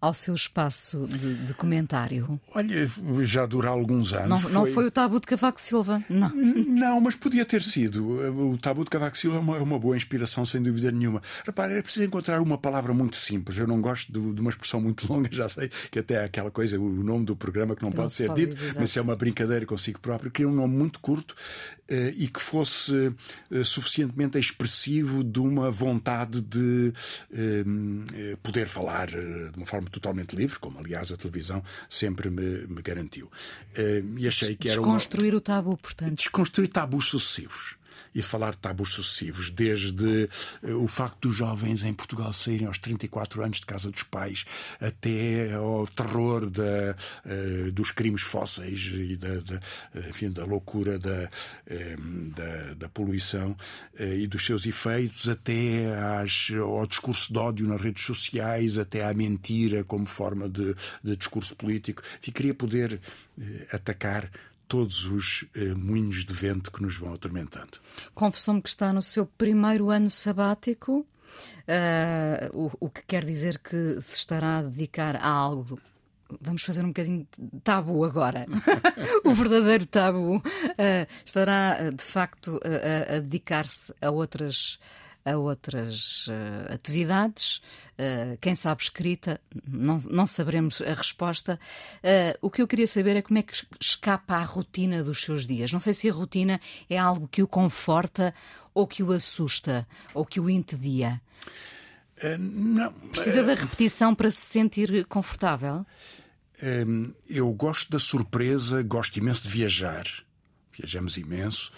ao 0.00 0.14
seu 0.14 0.34
espaço 0.34 1.06
de, 1.06 1.34
de 1.46 1.54
comentário? 1.54 2.40
Olha, 2.54 2.90
já 3.22 3.44
dura 3.44 3.68
alguns 3.68 4.14
anos. 4.14 4.28
Não 4.28 4.38
foi... 4.38 4.52
não 4.52 4.66
foi 4.66 4.86
o 4.86 4.90
tabu 4.90 5.20
de 5.20 5.26
Cavaco 5.26 5.60
Silva? 5.60 6.02
Não. 6.08 6.30
Não, 6.30 7.00
mas 7.00 7.14
podia 7.14 7.44
ter 7.44 7.62
sido. 7.62 8.04
O 8.52 8.56
tabu 8.56 8.84
de 8.84 8.90
Cavaco 8.90 9.18
Silva 9.18 9.36
é 9.36 9.40
uma, 9.40 9.56
é 9.56 9.60
uma 9.60 9.78
boa 9.78 9.96
inspiração, 9.96 10.46
sem 10.46 10.62
dúvida 10.62 10.90
nenhuma. 10.90 11.22
Repara, 11.44 11.78
é 11.78 11.82
preciso 11.82 12.04
encontrar 12.04 12.40
uma 12.40 12.56
palavra 12.56 12.94
muito 12.94 13.16
simples. 13.16 13.58
Eu 13.58 13.66
não 13.66 13.80
gosto 13.80 14.10
de, 14.10 14.34
de 14.34 14.40
uma 14.40 14.50
expressão 14.50 14.80
muito 14.80 15.10
longa, 15.12 15.28
já 15.32 15.48
sei 15.48 15.70
que 15.90 15.98
até 15.98 16.14
é 16.14 16.24
aquela 16.24 16.50
coisa, 16.50 16.78
o 16.78 17.02
nome 17.02 17.26
do 17.26 17.36
programa 17.36 17.76
que 17.76 17.82
não 17.82 17.90
Que 17.90 17.96
pode 17.96 18.06
não 18.06 18.10
se 18.10 18.16
ser 18.16 18.26
pode 18.28 18.46
dito, 18.46 18.56
dizer, 18.56 18.80
mas 18.80 18.96
é 18.96 19.00
uma 19.00 19.16
brincadeira 19.16 19.66
consigo 19.66 20.00
próprio. 20.00 20.30
Queria 20.30 20.48
um 20.48 20.54
nome 20.54 20.74
muito 20.74 20.98
curto 21.00 21.34
e 22.16 22.28
que 22.28 22.40
fosse 22.40 23.12
eh, 23.50 23.64
suficientemente 23.64 24.38
expressivo 24.38 25.24
de 25.24 25.40
uma 25.40 25.70
vontade 25.70 26.40
de 26.40 26.92
eh, 27.32 28.36
poder 28.42 28.66
falar 28.66 29.08
de 29.08 29.56
uma 29.56 29.66
forma 29.66 29.88
totalmente 29.90 30.36
livre, 30.36 30.58
como 30.58 30.78
aliás 30.78 31.10
a 31.10 31.16
televisão 31.16 31.62
sempre 31.88 32.30
me, 32.30 32.66
me 32.66 32.82
garantiu. 32.82 33.30
E 34.18 34.26
achei 34.26 34.56
que 34.56 34.68
era 34.68 34.80
uma... 34.80 34.96
Desconstruir 34.96 35.34
o 35.34 35.40
tabu, 35.40 35.76
portanto. 35.76 36.16
Desconstruir 36.16 36.68
tabus 36.68 37.06
sucessivos 37.06 37.79
e 38.14 38.22
falar 38.22 38.52
de 38.52 38.58
tabus 38.58 38.90
sucessivos, 38.90 39.50
desde 39.50 40.28
uh, 40.62 40.82
o 40.82 40.88
facto 40.88 41.28
dos 41.28 41.36
jovens 41.36 41.84
em 41.84 41.92
Portugal 41.92 42.32
saírem 42.32 42.66
aos 42.66 42.78
34 42.78 43.42
anos 43.42 43.60
de 43.60 43.66
casa 43.66 43.90
dos 43.90 44.02
pais, 44.02 44.44
até 44.80 45.52
ao 45.54 45.86
terror 45.86 46.48
da, 46.50 46.96
uh, 47.24 47.72
dos 47.72 47.92
crimes 47.92 48.22
fósseis 48.22 48.90
e 48.92 49.16
da, 49.16 49.40
da, 49.40 49.60
enfim, 50.08 50.30
da 50.30 50.44
loucura 50.44 50.98
da, 50.98 51.30
uh, 51.70 52.30
da, 52.34 52.74
da, 52.74 52.88
poluição 52.88 53.56
e 53.98 54.26
dos 54.26 54.44
seus 54.44 54.66
efeitos, 54.66 55.28
até 55.28 55.94
às, 56.20 56.50
ao 56.58 56.86
discurso 56.86 57.32
de 57.32 57.38
ódio 57.38 57.66
nas 57.68 57.80
redes 57.80 58.04
sociais, 58.04 58.78
até 58.78 59.04
à 59.04 59.14
mentira 59.14 59.84
como 59.84 60.06
forma 60.06 60.48
de, 60.48 60.74
de 61.02 61.16
discurso 61.16 61.54
político. 61.54 62.02
E 62.26 62.32
queria 62.32 62.54
poder 62.54 63.00
atacar 63.72 64.30
todos 64.70 65.04
os 65.06 65.44
eh, 65.52 65.74
moinhos 65.74 66.24
de 66.24 66.32
vento 66.32 66.70
que 66.70 66.80
nos 66.80 66.96
vão 66.96 67.12
atormentando. 67.12 67.78
Confessou-me 68.14 68.62
que 68.62 68.68
está 68.68 68.92
no 68.92 69.02
seu 69.02 69.26
primeiro 69.26 69.90
ano 69.90 70.08
sabático, 70.08 71.00
uh, 71.00 72.56
o, 72.56 72.86
o, 72.86 72.88
que 72.88 73.02
quer 73.02 73.24
dizer 73.24 73.58
que 73.58 74.00
se 74.00 74.14
estará 74.14 74.58
a 74.58 74.62
dedicar 74.62 75.16
a 75.16 75.26
algo. 75.26 75.80
Vamos 76.40 76.62
fazer 76.62 76.84
um 76.84 76.88
bocadinho 76.88 77.26
de 77.36 77.60
tabu 77.62 78.04
agora. 78.04 78.46
o 79.26 79.34
verdadeiro 79.34 79.86
tabu 79.86 80.36
uh, 80.36 80.42
estará 81.26 81.90
de 81.90 82.04
facto 82.04 82.60
a, 82.62 83.16
a 83.16 83.18
dedicar-se 83.18 83.92
a 84.00 84.08
outras 84.08 84.78
a 85.24 85.36
outras 85.36 86.26
uh, 86.28 86.72
atividades. 86.72 87.60
Uh, 87.98 88.36
quem 88.40 88.54
sabe 88.54 88.82
escrita, 88.82 89.40
não, 89.66 89.98
não 90.10 90.26
saberemos 90.26 90.80
a 90.80 90.94
resposta. 90.94 91.58
Uh, 91.96 92.38
o 92.40 92.50
que 92.50 92.62
eu 92.62 92.68
queria 92.68 92.86
saber 92.86 93.16
é 93.16 93.22
como 93.22 93.38
é 93.38 93.42
que 93.42 93.54
escapa 93.80 94.34
à 94.34 94.44
rotina 94.44 95.04
dos 95.04 95.22
seus 95.22 95.46
dias. 95.46 95.72
Não 95.72 95.80
sei 95.80 95.92
se 95.92 96.08
a 96.08 96.12
rotina 96.12 96.60
é 96.88 96.98
algo 96.98 97.28
que 97.28 97.42
o 97.42 97.48
conforta 97.48 98.34
ou 98.74 98.86
que 98.86 99.02
o 99.02 99.12
assusta 99.12 99.86
ou 100.14 100.24
que 100.24 100.40
o 100.40 100.48
entedia. 100.48 101.20
não. 102.38 102.92
Precisa 102.92 103.42
da 103.42 103.54
repetição 103.54 104.14
para 104.14 104.30
se 104.30 104.40
sentir 104.46 105.04
confortável? 105.06 105.84
eu 107.26 107.50
gosto 107.54 107.90
da 107.90 107.98
surpresa, 107.98 108.82
gosto 108.82 109.16
imenso 109.16 109.44
de 109.44 109.48
viajar. 109.48 110.04
Viajamos 110.76 111.16
imenso. 111.16 111.72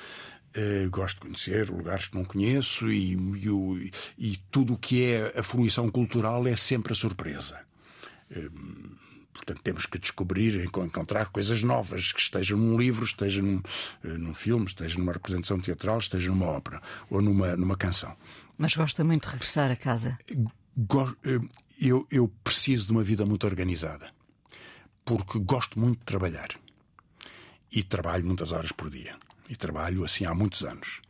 Uh, 0.55 0.91
gosto 0.91 1.17
de 1.17 1.21
conhecer 1.23 1.71
lugares 1.71 2.09
que 2.09 2.15
não 2.15 2.25
conheço 2.25 2.93
e, 2.93 3.15
e, 3.15 3.91
e 4.19 4.37
tudo 4.51 4.75
o 4.75 4.79
que 4.79 5.03
é 5.05 5.39
a 5.39 5.43
fruição 5.43 5.89
cultural 5.89 6.47
é 6.47 6.55
sempre 6.55 6.93
a 6.93 6.95
surpresa. 6.95 7.61
Uh, 8.31 8.97
portanto, 9.33 9.63
temos 9.63 9.87
que 9.87 9.99
descobrir, 9.99 10.65
encontrar 10.65 11.29
coisas 11.29 11.63
novas 11.63 12.13
que 12.13 12.21
estejam 12.21 12.59
num 12.59 12.79
livro, 12.79 13.05
esteja 13.05 13.41
num, 13.41 13.57
uh, 14.05 14.19
num 14.19 14.35
filme, 14.35 14.67
esteja 14.67 14.99
numa 14.99 15.13
representação 15.13 15.59
teatral, 15.59 15.99
esteja 15.99 16.29
numa 16.31 16.47
ópera 16.47 16.83
ou 17.09 17.23
numa, 17.23 17.57
numa 17.57 17.77
canção. 17.77 18.15
Mas 18.59 18.77
gosta 18.77 19.03
muito 19.03 19.27
de 19.27 19.33
regressar 19.33 19.71
a 19.71 19.77
casa? 19.77 20.19
Eu, 21.81 22.07
eu 22.11 22.31
preciso 22.45 22.87
de 22.87 22.93
uma 22.93 23.03
vida 23.03 23.25
muito 23.25 23.47
organizada 23.47 24.13
porque 25.05 25.39
gosto 25.39 25.79
muito 25.79 25.99
de 26.01 26.05
trabalhar. 26.05 26.49
E 27.71 27.83
trabalho 27.83 28.25
muitas 28.25 28.53
horas 28.53 28.73
por 28.73 28.91
dia. 28.91 29.17
E 29.49 29.57
trabalho 29.57 30.05
assim 30.05 30.25
há 30.25 30.35
muitos 30.35 30.65
anos. 30.65 31.01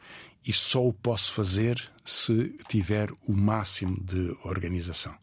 E 0.44 0.52
só 0.52 0.86
o 0.86 0.92
posso 0.92 1.32
fazer 1.32 1.82
se 2.04 2.56
tiver 2.68 3.10
o 3.26 3.32
máximo 3.32 3.96
de 4.02 4.36
organização. 4.44 5.14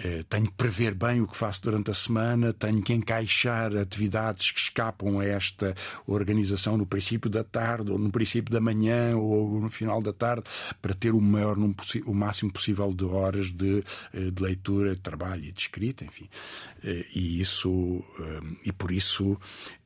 Eh, 0.00 0.22
tenho 0.28 0.46
que 0.46 0.52
prever 0.52 0.94
bem 0.94 1.20
o 1.20 1.26
que 1.26 1.36
faço 1.36 1.62
durante 1.62 1.90
a 1.90 1.94
semana, 1.94 2.52
tenho 2.52 2.80
que 2.80 2.92
encaixar 2.92 3.76
atividades 3.76 4.52
que 4.52 4.60
escapam 4.60 5.18
a 5.18 5.24
esta 5.24 5.74
organização 6.06 6.76
no 6.76 6.86
princípio 6.86 7.28
da 7.28 7.42
tarde, 7.42 7.90
ou 7.90 7.98
no 7.98 8.10
princípio 8.10 8.52
da 8.52 8.60
manhã, 8.60 9.16
ou 9.16 9.60
no 9.60 9.68
final 9.68 10.00
da 10.00 10.12
tarde, 10.12 10.44
para 10.80 10.94
ter 10.94 11.12
o 11.12 11.20
maior 11.20 11.56
o 11.58 12.14
máximo 12.14 12.52
possível 12.52 12.92
de 12.92 13.04
horas 13.04 13.50
de, 13.50 13.82
eh, 14.14 14.30
de 14.30 14.42
leitura, 14.42 14.94
de 14.94 15.00
trabalho 15.00 15.44
e 15.44 15.50
de 15.50 15.62
escrita, 15.62 16.04
enfim. 16.04 16.28
Eh, 16.84 17.04
e 17.14 17.40
isso, 17.40 18.04
e 18.64 18.72
por 18.72 18.92
isso 18.92 19.36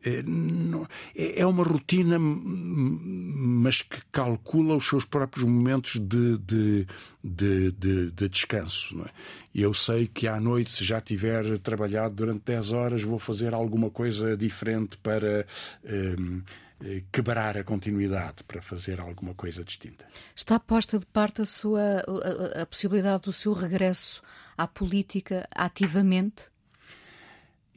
é, 0.04 1.40
é 1.40 1.46
uma 1.46 1.62
rotina, 1.62 2.18
mas 2.18 3.82
que 3.82 4.00
calcula 4.10 4.74
os 4.74 4.86
seus 4.86 5.04
próprios 5.04 5.44
momentos 5.44 5.98
de, 5.98 6.38
de, 6.38 6.86
de, 7.22 7.72
de, 7.72 8.10
de 8.10 8.28
descanso. 8.28 9.00
É? 9.02 9.10
Eu 9.54 9.72
sei 9.74 10.06
que 10.06 10.26
à 10.26 10.40
noite, 10.40 10.72
se 10.72 10.84
já 10.84 11.00
tiver 11.00 11.58
trabalhado 11.58 12.14
durante 12.14 12.42
10 12.44 12.72
horas, 12.72 13.02
vou 13.02 13.18
fazer 13.18 13.54
alguma 13.54 13.90
coisa 13.90 14.36
diferente 14.36 14.96
para. 14.98 15.46
Um, 15.84 16.42
eh, 16.84 17.04
quebrar 17.12 17.56
a 17.56 17.62
continuidade 17.62 18.42
para 18.42 18.60
fazer 18.60 19.00
alguma 19.00 19.34
coisa 19.34 19.62
distinta. 19.62 20.04
Está 20.34 20.58
posta 20.58 20.98
de 20.98 21.06
parte 21.06 21.40
a 21.40 21.46
sua 21.46 22.02
a, 22.04 22.62
a 22.62 22.66
possibilidade 22.66 23.22
do 23.22 23.32
seu 23.32 23.52
regresso 23.52 24.20
à 24.58 24.66
política 24.66 25.48
ativamente? 25.54 26.50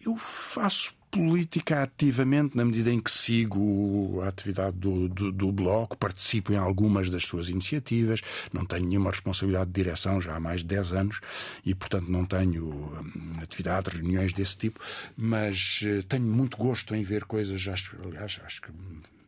Eu 0.04 0.16
faço 0.18 0.96
política 1.16 1.82
ativamente, 1.82 2.58
na 2.58 2.66
medida 2.66 2.92
em 2.92 3.00
que 3.00 3.10
sigo 3.10 4.22
a 4.22 4.28
atividade 4.28 4.76
do, 4.76 5.08
do, 5.08 5.32
do, 5.32 5.50
Bloco, 5.50 5.98
participo 5.98 6.52
em 6.52 6.58
algumas 6.58 7.10
das 7.10 7.24
suas 7.24 7.48
iniciativas, 7.48 8.20
não 8.52 8.66
tenho 8.66 8.86
nenhuma 8.86 9.12
responsabilidade 9.12 9.72
de 9.72 9.82
direção 9.82 10.20
já 10.20 10.36
há 10.36 10.40
mais 10.42 10.60
de 10.60 10.68
10 10.68 10.92
anos 10.92 11.22
e, 11.66 11.74
portanto, 11.74 12.12
não 12.12 12.26
tenho 12.26 12.66
hum, 12.66 13.38
atividades, 13.42 13.94
reuniões 13.94 14.34
desse 14.34 14.58
tipo, 14.58 14.82
mas 15.16 15.80
uh, 15.84 16.04
tenho 16.04 16.26
muito 16.26 16.58
gosto 16.58 16.94
em 16.94 17.02
ver 17.02 17.24
coisas, 17.24 17.66
acho, 17.66 17.96
aliás, 18.04 18.38
acho 18.44 18.62
que 18.62 18.72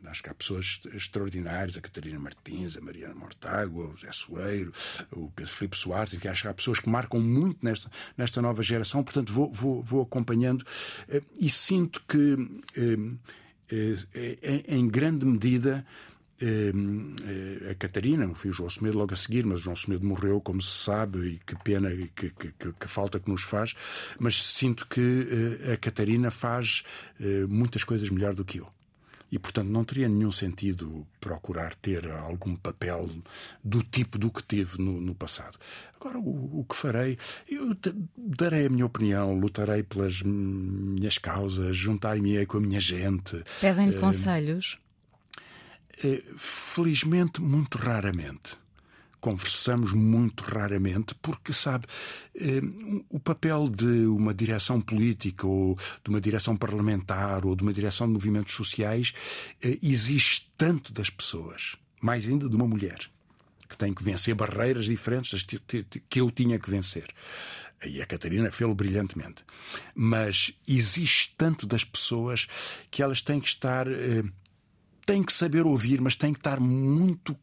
Acho 0.10 0.24
que 0.24 0.30
há 0.30 0.34
pessoas 0.34 0.80
extraordinárias, 0.94 1.78
a 1.78 1.82
Catarina 1.82 2.20
Martins, 2.20 2.78
a 2.78 2.82
Mariana 2.82 3.16
Mortágua, 3.16 3.88
o 3.88 3.98
Zé 3.98 4.12
Soeiro, 4.12 4.72
o 5.12 5.30
Pedro 5.32 5.52
Filipe 5.52 5.78
Soares, 5.78 6.14
e 6.14 6.18
que 6.18 6.28
acho 6.28 6.44
que 6.44 6.48
há 6.48 6.54
pessoas 6.54 6.80
que 6.80 6.90
marcam 6.90 7.20
muito 7.20 7.60
nesta, 7.64 7.92
nesta 8.18 8.42
nova 8.42 8.64
geração, 8.64 9.04
portanto 9.04 9.32
vou, 9.34 9.52
vou, 9.52 9.82
vou 9.82 10.02
acompanhando. 10.02 10.66
Eh, 11.08 11.22
e 11.40 11.50
sinto 11.50 12.04
que, 12.08 12.38
eh, 12.78 13.96
eh, 14.14 14.64
em 14.68 14.88
grande 14.88 15.26
medida, 15.26 15.86
a 17.72 17.74
Catarina, 17.74 18.32
fui 18.36 18.52
o 18.52 18.54
João 18.54 18.70
Semedo 18.70 19.00
logo 19.00 19.12
a 19.12 19.18
seguir, 19.18 19.44
mas 19.44 19.62
o 19.62 19.64
João 19.64 19.76
Semedo 19.76 20.06
morreu, 20.06 20.40
como 20.40 20.62
se 20.62 20.84
sabe, 20.84 21.28
e 21.28 21.40
que 21.40 21.56
pena 21.64 21.92
e 21.92 22.10
que, 22.10 22.30
que, 22.30 22.52
que, 22.74 22.88
falta 22.88 23.20
que 23.20 23.28
nos 23.28 23.42
faz, 23.42 23.74
mas 24.20 24.44
sinto 24.44 24.88
que 24.88 25.28
a 25.74 25.78
Catarina 25.78 26.30
faz 26.30 26.84
muitas 27.50 27.84
coisas 27.84 28.08
melhor 28.12 28.36
do 28.36 28.46
que 28.46 28.60
eu 28.60 28.72
e, 29.32 29.38
portanto, 29.38 29.68
não 29.68 29.84
teria 29.84 30.08
nenhum 30.08 30.32
sentido 30.32 31.06
procurar 31.20 31.76
ter 31.76 32.10
algum 32.10 32.56
papel 32.56 33.10
do 33.64 33.84
tipo 33.84 34.18
do 34.18 34.30
que 34.30 34.42
tive 34.42 34.82
no, 34.82 35.02
no 35.02 35.14
passado. 35.14 35.58
Agora, 36.00 36.18
o, 36.18 36.60
o, 36.60 36.66
que 36.66 36.76
farei? 36.76 37.18
Eu 37.50 37.76
darei 38.16 38.68
a 38.68 38.70
minha 38.70 38.86
opinião, 38.86 39.38
lutarei 39.38 39.84
pelas 39.84 40.22
minhas 40.22 41.18
causas, 41.18 41.76
juntar-me 41.76 42.46
com 42.46 42.58
a 42.58 42.62
minha 42.62 42.80
gente. 42.80 43.44
Pedem-lhe 43.60 43.98
uh, 43.98 44.00
conselhos? 44.00 44.78
Uh, 46.04 46.38
felizmente, 46.38 47.42
muito 47.42 47.78
raramente 47.78 48.58
conversamos 49.20 49.94
muito 49.94 50.44
raramente, 50.44 51.16
porque, 51.16 51.52
sabe, 51.54 51.86
eh, 52.36 52.62
o 53.10 53.20
papel 53.20 53.68
de 53.68 54.06
uma 54.08 54.34
direção 54.34 54.80
política 54.80 55.46
ou 55.48 55.78
de 56.04 56.10
uma 56.10 56.22
direção 56.22 56.56
parlamentar 56.56 57.46
ou 57.46 57.56
de 57.56 57.64
uma 57.64 57.74
direção 57.74 58.08
de 58.08 58.14
movimentos 58.14 58.54
sociais 58.54 59.14
eh, 59.62 59.78
exige 59.82 60.48
tanto 60.58 60.94
das 60.94 61.10
pessoas, 61.10 61.76
mais 62.02 62.28
ainda 62.28 62.48
de 62.48 62.56
uma 62.56 62.68
mulher, 62.68 63.00
que 63.68 63.78
tem 63.78 63.94
que 63.94 64.04
vencer 64.04 64.36
barreiras 64.36 64.86
diferentes 64.86 65.32
das 65.32 65.44
que 65.44 66.22
eu 66.22 66.32
tinha 66.32 66.58
que 66.60 66.70
vencer. 66.70 67.08
E 67.86 68.02
a 68.02 68.06
Catarina 68.06 68.52
fez-lo 68.52 68.74
brilhantemente. 68.74 69.44
Mas 69.94 70.52
existe 70.68 71.34
tanto 71.38 71.68
das 71.68 71.84
pessoas 71.84 72.48
que 72.90 73.04
elas 73.04 73.22
têm 73.22 73.40
que 73.40 73.48
estar. 73.48 73.88
Eh, 73.88 74.24
têm 75.06 75.24
que 75.24 75.32
saber 75.32 75.66
ouvir, 75.66 76.02
mas 76.02 76.16
têm 76.16 76.34
que 76.34 76.40
estar 76.40 76.60
muito 76.60 77.38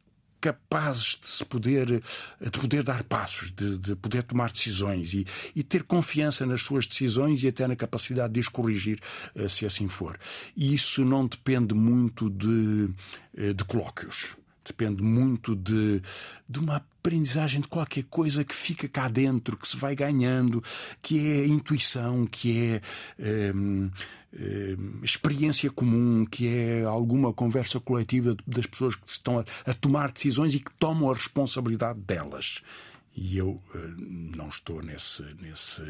capazes 0.45 1.19
de 1.19 1.27
se 1.27 1.43
poder, 1.43 2.03
de 2.39 2.51
poder 2.61 2.83
dar 2.83 3.03
passos, 3.03 3.51
de, 3.51 3.79
de 3.79 3.97
poder 3.97 4.23
tomar 4.25 4.53
decisões 4.53 5.15
e, 5.15 5.27
e, 5.57 5.63
ter 5.63 5.85
confiança 5.85 6.45
nas 6.45 6.61
suas 6.61 6.87
decisões 6.87 7.43
e 7.43 7.49
até 7.49 7.67
na 7.67 7.75
capacidade 7.75 8.35
de 8.35 8.41
as 8.41 8.49
corrigir, 8.49 9.01
eh, 9.35 9.49
se 9.49 9.65
assim 9.65 9.89
for. 9.89 10.19
E 10.55 10.75
isso 10.75 11.03
não 11.03 11.27
depende 11.27 11.75
muito 11.75 12.29
de, 12.29 12.91
eh, 13.35 13.55
de 13.55 13.65
colóquios. 13.65 14.37
Depende 14.65 15.03
muito 15.03 15.55
de, 15.55 16.01
de 16.49 16.59
uma 16.59 16.77
aprendizagem 16.77 17.61
de 17.61 17.69
qualquer 17.69 18.05
coisa 18.05 18.43
que 18.45 18.55
fica 18.55 18.89
cá 18.89 19.09
dentro, 19.09 19.57
que 19.57 19.69
se 19.69 19.77
vai 19.77 19.95
ganhando, 19.95 20.63
que 21.03 21.19
é 21.19 21.47
intuição, 21.47 22.27
que 22.27 22.59
é. 22.59 22.81
Ehm, 23.19 23.91
eh, 24.37 24.77
experiência 25.03 25.71
comum, 25.71 26.27
que 26.27 26.49
é 26.49 26.83
alguma 26.83 27.33
conversa 27.33 27.79
coletiva 27.79 28.37
das 28.45 28.67
pessoas 28.67 28.97
que 28.97 29.09
estão 29.09 29.45
a 29.65 29.75
tomar 29.75 30.11
decisões 30.11 30.55
e 30.55 30.61
que 30.61 30.73
tomam 30.75 31.09
a 31.09 31.15
responsabilidade 31.15 32.01
delas. 32.01 32.61
E 33.17 33.39
eu 33.39 33.51
uh, 33.51 33.79
não 34.37 34.49
estou 34.49 34.83
nesse, 34.83 35.23
nesse, 35.41 35.83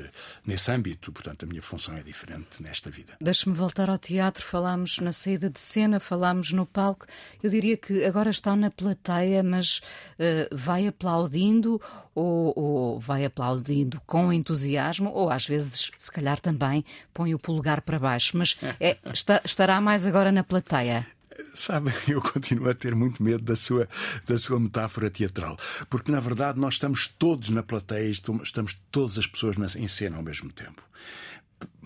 nesse 0.44 0.70
âmbito, 0.70 1.10
portanto, 1.10 1.44
a 1.44 1.46
minha 1.46 1.62
função 1.62 1.96
é 1.96 2.02
diferente 2.02 2.62
nesta 2.62 2.90
vida. 2.90 3.16
Deixe-me 3.20 3.54
voltar 3.54 3.88
ao 3.88 3.98
teatro. 3.98 4.44
Falámos 4.44 4.98
na 4.98 5.12
saída 5.12 5.48
de 5.48 5.58
cena, 5.58 5.98
falámos 5.98 6.52
no 6.52 6.66
palco. 6.66 7.06
Eu 7.42 7.50
diria 7.50 7.76
que 7.76 8.04
agora 8.04 8.30
está 8.30 8.54
na 8.54 8.70
plateia, 8.70 9.42
mas 9.42 9.78
uh, 9.78 10.54
vai 10.54 10.86
aplaudindo 10.86 11.80
ou, 12.14 12.52
ou, 12.56 13.00
vai 13.00 13.24
aplaudindo 13.24 14.00
com 14.06 14.32
entusiasmo, 14.32 15.10
ou 15.10 15.30
às 15.30 15.46
vezes, 15.46 15.90
se 15.98 16.12
calhar, 16.12 16.38
também 16.38 16.84
põe 17.12 17.34
o 17.34 17.38
polegar 17.38 17.80
para 17.82 17.98
baixo. 17.98 18.36
Mas 18.36 18.56
é, 18.78 18.98
está, 19.12 19.40
estará 19.44 19.80
mais 19.80 20.06
agora 20.06 20.30
na 20.30 20.44
plateia. 20.44 21.06
Sabe, 21.54 21.92
eu 22.08 22.20
continuo 22.20 22.68
a 22.70 22.74
ter 22.74 22.94
muito 22.94 23.22
medo 23.22 23.44
da 23.44 23.56
sua, 23.56 23.88
da 24.26 24.38
sua 24.38 24.58
metáfora 24.60 25.10
teatral, 25.10 25.56
porque 25.88 26.10
na 26.10 26.20
verdade 26.20 26.58
nós 26.58 26.74
estamos 26.74 27.06
todos 27.06 27.50
na 27.50 27.62
plateia, 27.62 28.08
estamos 28.08 28.80
todas 28.90 29.18
as 29.18 29.26
pessoas 29.26 29.56
em 29.76 29.88
cena 29.88 30.16
ao 30.16 30.22
mesmo 30.22 30.52
tempo. 30.52 30.82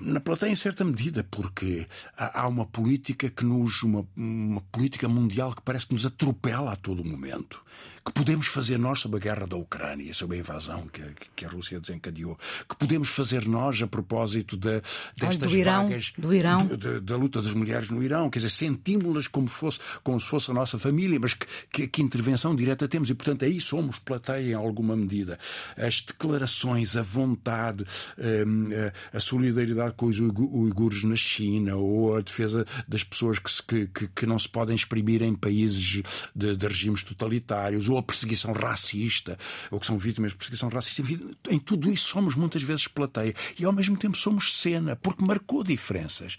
Na 0.01 0.20
plateia, 0.20 0.51
em 0.51 0.55
certa 0.55 0.84
medida, 0.84 1.24
porque 1.30 1.86
há 2.16 2.46
uma 2.46 2.64
política 2.64 3.28
que 3.28 3.44
nos. 3.44 3.82
Uma, 3.82 4.07
uma 4.16 4.61
política 4.72 5.09
mundial 5.09 5.53
que 5.53 5.62
parece 5.62 5.86
que 5.86 5.92
nos 5.92 6.07
atropela 6.07 6.72
a 6.72 6.76
todo 6.76 7.05
momento. 7.05 7.62
Que 8.05 8.12
podemos 8.12 8.46
fazer 8.46 8.78
nós 8.78 9.01
sobre 9.01 9.18
a 9.18 9.20
guerra 9.20 9.46
da 9.46 9.57
Ucrânia, 9.57 10.14
sobre 10.14 10.38
a 10.38 10.40
invasão 10.40 10.88
que, 10.88 11.03
que 11.36 11.44
a 11.44 11.49
Rússia 11.49 11.78
desencadeou. 11.78 12.38
Que 12.66 12.74
podemos 12.74 13.11
fazer 13.11 13.46
nós 13.46 13.82
a 13.82 13.86
propósito 13.86 14.57
de, 14.57 14.80
destas 15.14 15.51
do 15.51 15.59
Irão, 15.59 15.82
vagas. 15.82 16.12
Do 16.16 16.32
Irão. 16.32 16.59
De, 16.66 16.76
de, 16.76 17.01
da 17.01 17.16
luta 17.16 17.42
das 17.42 17.53
mulheres 17.53 17.90
no 17.90 18.03
Irão. 18.03 18.30
Quer 18.30 18.38
dizer, 18.38 18.51
sentimos-las 18.51 19.28
como, 19.28 19.46
fosse, 19.49 19.78
como 20.03 20.18
se 20.18 20.26
fosse 20.26 20.51
a 20.51 20.55
nossa 20.55 20.78
família, 20.78 21.18
mas 21.20 21.34
que, 21.34 21.46
que, 21.70 21.86
que 21.86 22.03
intervenção 22.03 22.57
direta 22.57 22.88
temos. 22.88 23.11
E, 23.11 23.14
portanto, 23.14 23.44
aí 23.44 23.61
somos 23.61 23.99
plateia 23.99 24.53
em 24.53 24.55
alguma 24.55 24.96
medida. 24.96 25.38
As 25.76 26.01
declarações, 26.01 26.96
a 26.96 27.03
vontade, 27.03 27.84
hum, 28.16 28.68
a 29.12 29.20
solidariedade 29.20 29.88
com 29.93 30.07
os 30.07 30.18
uigures 30.20 31.05
na 31.05 31.16
China 31.16 31.76
ou 31.76 32.16
a 32.16 32.20
defesa 32.20 32.64
das 32.86 33.05
pessoas 33.05 33.39
que, 33.39 33.86
que, 33.86 34.09
que 34.09 34.26
não 34.26 34.39
se 34.39 34.49
podem 34.49 34.74
exprimir 34.74 35.22
em 35.22 35.34
países 35.34 36.03
de, 36.34 36.57
de, 36.57 36.66
regimes 36.66 37.03
totalitários 37.03 37.89
ou 37.89 37.99
a 37.99 38.03
perseguição 38.03 38.53
racista 38.53 39.39
ou 39.70 39.80
que 39.80 39.86
são 39.86 39.99
vítimas 39.99 40.32
de 40.32 40.39
perseguição 40.39 40.68
racista. 40.68 41.03
Em 41.51 41.59
tudo 41.59 41.91
isso 41.91 42.09
somos 42.09 42.34
muitas 42.34 42.62
vezes 42.62 42.89
plateia 42.89 43.34
e 43.59 43.64
ao 43.64 43.72
mesmo 43.72 43.97
tempo 43.97 44.16
somos 44.16 44.57
cena 44.57 44.97
porque 44.97 45.24
marcou 45.24 45.62
diferenças. 45.62 46.36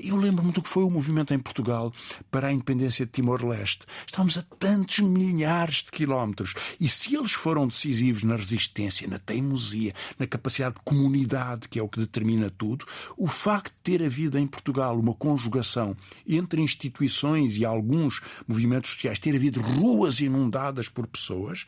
Eu 0.00 0.16
lembro-me 0.16 0.52
do 0.52 0.62
que 0.62 0.68
foi 0.68 0.84
o 0.84 0.90
movimento 0.90 1.34
em 1.34 1.38
Portugal 1.38 1.92
para 2.30 2.48
a 2.48 2.52
independência 2.52 3.06
de 3.06 3.12
Timor-Leste. 3.12 3.86
Estávamos 4.06 4.38
a 4.38 4.42
tantos 4.58 4.98
milhares 5.00 5.76
de 5.76 5.90
quilómetros 5.90 6.54
e 6.80 6.88
se 6.88 7.14
eles 7.16 7.32
foram 7.32 7.66
decisivos 7.66 8.22
na 8.22 8.36
resistência, 8.36 9.08
na 9.08 9.18
teimosia, 9.18 9.94
na 10.18 10.26
capacidade 10.26 10.76
de 10.76 10.80
comunidade, 10.84 11.68
que 11.68 11.78
é 11.78 11.82
o 11.82 11.88
que 11.88 11.98
determina 11.98 12.50
tudo, 12.50 12.83
o 13.16 13.26
facto 13.26 13.72
de 13.72 13.98
ter 13.98 14.04
havido 14.04 14.38
em 14.38 14.46
Portugal 14.46 14.98
uma 14.98 15.14
conjugação 15.14 15.96
entre 16.26 16.62
instituições 16.62 17.58
e 17.58 17.64
alguns 17.64 18.20
movimentos 18.46 18.90
sociais, 18.90 19.18
ter 19.18 19.34
havido 19.34 19.60
ruas 19.60 20.20
inundadas 20.20 20.88
por 20.88 21.06
pessoas, 21.06 21.66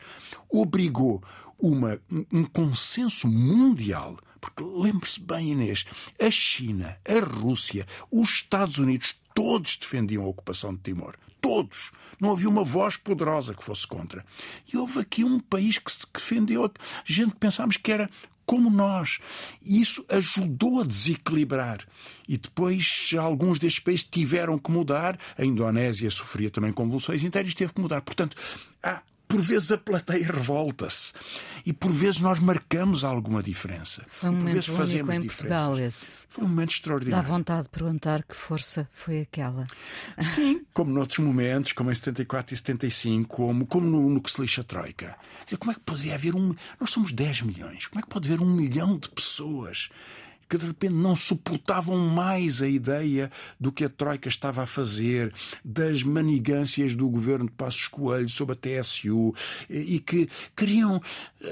obrigou 0.49 1.23
uma, 1.59 1.99
um 2.31 2.43
consenso 2.43 3.27
mundial 3.27 4.17
porque 4.39 4.63
lembre-se 4.63 5.19
bem, 5.19 5.51
Inês, 5.51 5.85
a 6.21 6.29
China, 6.29 6.97
a 7.05 7.19
Rússia, 7.19 7.85
os 8.11 8.29
Estados 8.29 8.77
Unidos, 8.77 9.15
todos 9.33 9.77
defendiam 9.77 10.23
a 10.23 10.27
ocupação 10.27 10.73
de 10.73 10.81
Timor. 10.81 11.15
Todos. 11.41 11.91
Não 12.19 12.31
havia 12.31 12.49
uma 12.49 12.63
voz 12.63 12.97
poderosa 12.97 13.53
que 13.53 13.63
fosse 13.63 13.85
contra. 13.85 14.25
E 14.71 14.77
houve 14.77 14.99
aqui 14.99 15.23
um 15.23 15.39
país 15.39 15.77
que 15.77 15.91
se 15.91 15.99
defendeu, 16.11 16.71
gente 17.05 17.33
que 17.33 17.39
pensámos 17.39 17.77
que 17.77 17.91
era 17.91 18.09
como 18.47 18.71
nós. 18.71 19.19
E 19.61 19.79
isso 19.81 20.03
ajudou 20.09 20.81
a 20.81 20.83
desequilibrar. 20.83 21.85
E 22.27 22.37
depois 22.37 23.11
alguns 23.19 23.59
destes 23.59 23.83
países 23.83 24.07
tiveram 24.09 24.57
que 24.57 24.71
mudar. 24.71 25.19
A 25.37 25.45
Indonésia 25.45 26.09
sofria 26.09 26.49
também 26.49 26.71
convulsões 26.71 27.23
inteiras 27.23 27.51
e 27.51 27.55
teve 27.55 27.73
que 27.73 27.81
mudar. 27.81 28.01
Portanto, 28.01 28.35
há 28.81 29.03
por 29.27 29.41
vezes 29.41 29.71
a 29.71 29.77
plateia 29.77 30.25
revolta-se 30.25 31.13
e 31.65 31.73
por 31.73 31.91
vezes 31.91 32.19
nós 32.19 32.39
marcamos 32.39 33.03
alguma 33.03 33.43
diferença. 33.43 34.05
Foi 34.07 34.29
um 34.29 34.37
por 34.37 34.49
vezes 34.49 34.67
fazemos 34.67 35.15
em. 35.15 35.21
Portugal 35.27 35.77
esse. 35.77 36.25
Foi 36.29 36.45
um 36.45 36.47
momento 36.47 36.71
extraordinário. 36.71 37.23
Dá 37.23 37.29
vontade 37.29 37.63
de 37.63 37.69
perguntar 37.69 38.23
que 38.23 38.35
força 38.35 38.89
foi 38.93 39.21
aquela. 39.21 39.67
Sim, 40.19 40.65
como 40.73 40.91
noutros 40.91 41.19
momentos, 41.19 41.73
como 41.73 41.91
em 41.91 41.93
74 41.93 42.53
e 42.53 42.57
75, 42.57 43.35
como, 43.35 43.65
como 43.65 43.85
no, 43.85 44.09
no 44.09 44.21
que 44.21 44.31
se 44.31 44.39
lixa 44.39 44.61
a 44.61 44.63
Troika. 44.63 45.15
Dizer, 45.43 45.57
como 45.57 45.71
é 45.71 45.75
que 45.75 45.81
poderia 45.81 46.15
haver 46.15 46.35
um. 46.35 46.55
Nós 46.79 46.91
somos 46.91 47.11
10 47.11 47.41
milhões. 47.41 47.87
Como 47.87 47.99
é 47.99 48.03
que 48.03 48.09
pode 48.09 48.31
haver 48.31 48.41
um 48.41 48.49
milhão 48.49 48.97
de 48.97 49.09
pessoas 49.09 49.89
que 50.49 50.57
de 50.57 50.65
repente 50.65 50.93
não 50.93 51.15
suportavam 51.15 51.97
mais 51.97 52.61
a 52.61 52.67
ideia 52.67 53.31
do 53.59 53.71
que 53.71 53.85
a 53.85 53.89
Troika 53.89 54.27
estava 54.27 54.63
a 54.63 54.65
fazer, 54.65 55.33
das 55.63 56.03
manigâncias 56.03 56.95
do 56.95 57.07
governo 57.09 57.45
de 57.45 57.51
Passos 57.51 57.87
Coelho 57.87 58.29
sobre 58.29 58.53
a 58.53 58.81
TSU 58.81 59.33
e 59.69 59.99
que 59.99 60.29
queriam, 60.55 61.01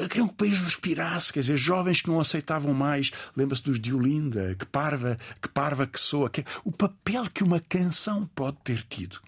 queriam 0.10 0.28
que 0.28 0.34
o 0.34 0.34
país 0.34 0.58
respirasse, 0.60 1.34
quer 1.34 1.39
dizer, 1.39 1.58
jovens 1.58 2.02
que 2.02 2.10
não 2.10 2.20
aceitavam 2.20 2.74
mais, 2.74 3.12
lembra-se 3.36 3.64
dos 3.64 3.80
de 3.80 3.93
Olinda, 3.93 4.56
que 4.58 4.66
parva, 4.66 5.18
que 5.41 5.50
parva 5.50 5.86
que 5.86 6.00
soa, 6.00 6.30
que, 6.30 6.43
o 6.64 6.72
papel 6.72 7.26
que 7.34 7.43
uma 7.43 7.60
canção 7.60 8.30
pode 8.34 8.58
ter 8.64 8.82
tido 8.84 9.20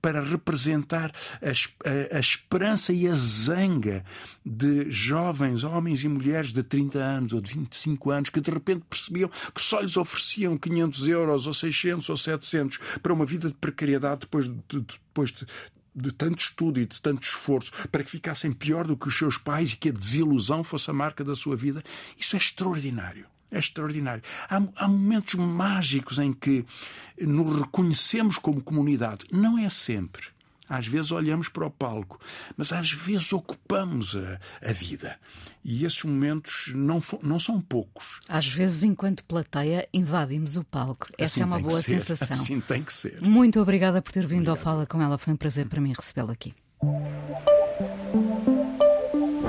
para 0.00 0.20
representar 0.20 1.12
a, 1.40 1.48
a, 1.48 2.16
a 2.16 2.20
esperança 2.20 2.92
e 2.92 3.06
a 3.06 3.14
zanga 3.14 4.04
de 4.44 4.90
jovens, 4.90 5.62
homens 5.62 6.02
e 6.02 6.08
mulheres 6.08 6.52
de 6.52 6.62
30 6.62 6.98
anos 6.98 7.32
ou 7.32 7.40
de 7.40 7.54
25 7.54 8.10
anos 8.10 8.30
que 8.30 8.40
de 8.40 8.50
repente 8.50 8.82
que 9.54 9.60
só 9.60 9.80
lhes 9.80 9.96
ofereciam 9.96 10.56
500 10.56 11.08
euros 11.08 11.46
ou 11.46 11.54
600 11.54 12.08
ou 12.08 12.16
700 12.16 12.78
para 13.02 13.12
uma 13.12 13.24
vida 13.24 13.48
de 13.48 13.54
precariedade 13.54 14.20
depois 14.20 14.48
de, 14.48 14.54
depois 14.70 15.30
de, 15.30 15.46
de 15.94 16.12
tanto 16.12 16.38
estudo 16.38 16.80
e 16.80 16.86
de 16.86 17.00
tanto 17.00 17.22
esforço 17.22 17.70
para 17.90 18.02
que 18.02 18.10
ficassem 18.10 18.52
pior 18.52 18.86
do 18.86 18.96
que 18.96 19.08
os 19.08 19.16
seus 19.16 19.38
pais 19.38 19.72
e 19.72 19.76
que 19.76 19.90
a 19.90 19.92
desilusão 19.92 20.64
fosse 20.64 20.90
a 20.90 20.94
marca 20.94 21.22
da 21.22 21.34
sua 21.34 21.56
vida, 21.56 21.82
isso 22.18 22.36
é 22.36 22.38
extraordinário. 22.38 23.26
É 23.50 23.58
extraordinário. 23.58 24.22
Há, 24.48 24.62
há, 24.76 24.88
momentos 24.88 25.34
mágicos 25.34 26.18
em 26.18 26.32
que 26.32 26.64
nos 27.20 27.60
reconhecemos 27.60 28.38
como 28.38 28.62
comunidade. 28.62 29.26
Não 29.30 29.58
é 29.58 29.68
sempre. 29.68 30.28
Às 30.68 30.86
vezes 30.86 31.10
olhamos 31.10 31.48
para 31.48 31.66
o 31.66 31.70
palco, 31.70 32.20
mas 32.56 32.72
às 32.72 32.92
vezes 32.92 33.32
ocupamos 33.32 34.16
a, 34.16 34.38
a 34.66 34.72
vida. 34.72 35.18
E 35.64 35.84
esses 35.84 36.02
momentos 36.02 36.72
não, 36.74 37.02
não 37.22 37.38
são 37.38 37.60
poucos. 37.60 38.20
Às 38.28 38.48
vezes, 38.48 38.82
enquanto 38.82 39.24
plateia, 39.24 39.88
invadimos 39.92 40.56
o 40.56 40.64
palco. 40.64 41.06
Essa 41.18 41.24
assim 41.24 41.42
é 41.42 41.44
uma 41.44 41.60
boa 41.60 41.80
sensação. 41.80 42.28
Assim 42.32 42.60
tem 42.60 42.82
que 42.82 42.92
ser. 42.92 43.20
Muito 43.20 43.60
obrigada 43.60 44.00
por 44.00 44.12
ter 44.12 44.26
vindo 44.26 44.50
Obrigado. 44.50 44.56
ao 44.56 44.62
Fala 44.62 44.86
com 44.86 45.00
ela. 45.00 45.18
Foi 45.18 45.32
um 45.32 45.36
prazer 45.36 45.68
para 45.68 45.80
mim 45.80 45.92
recebê-la 45.96 46.32
aqui. 46.32 46.54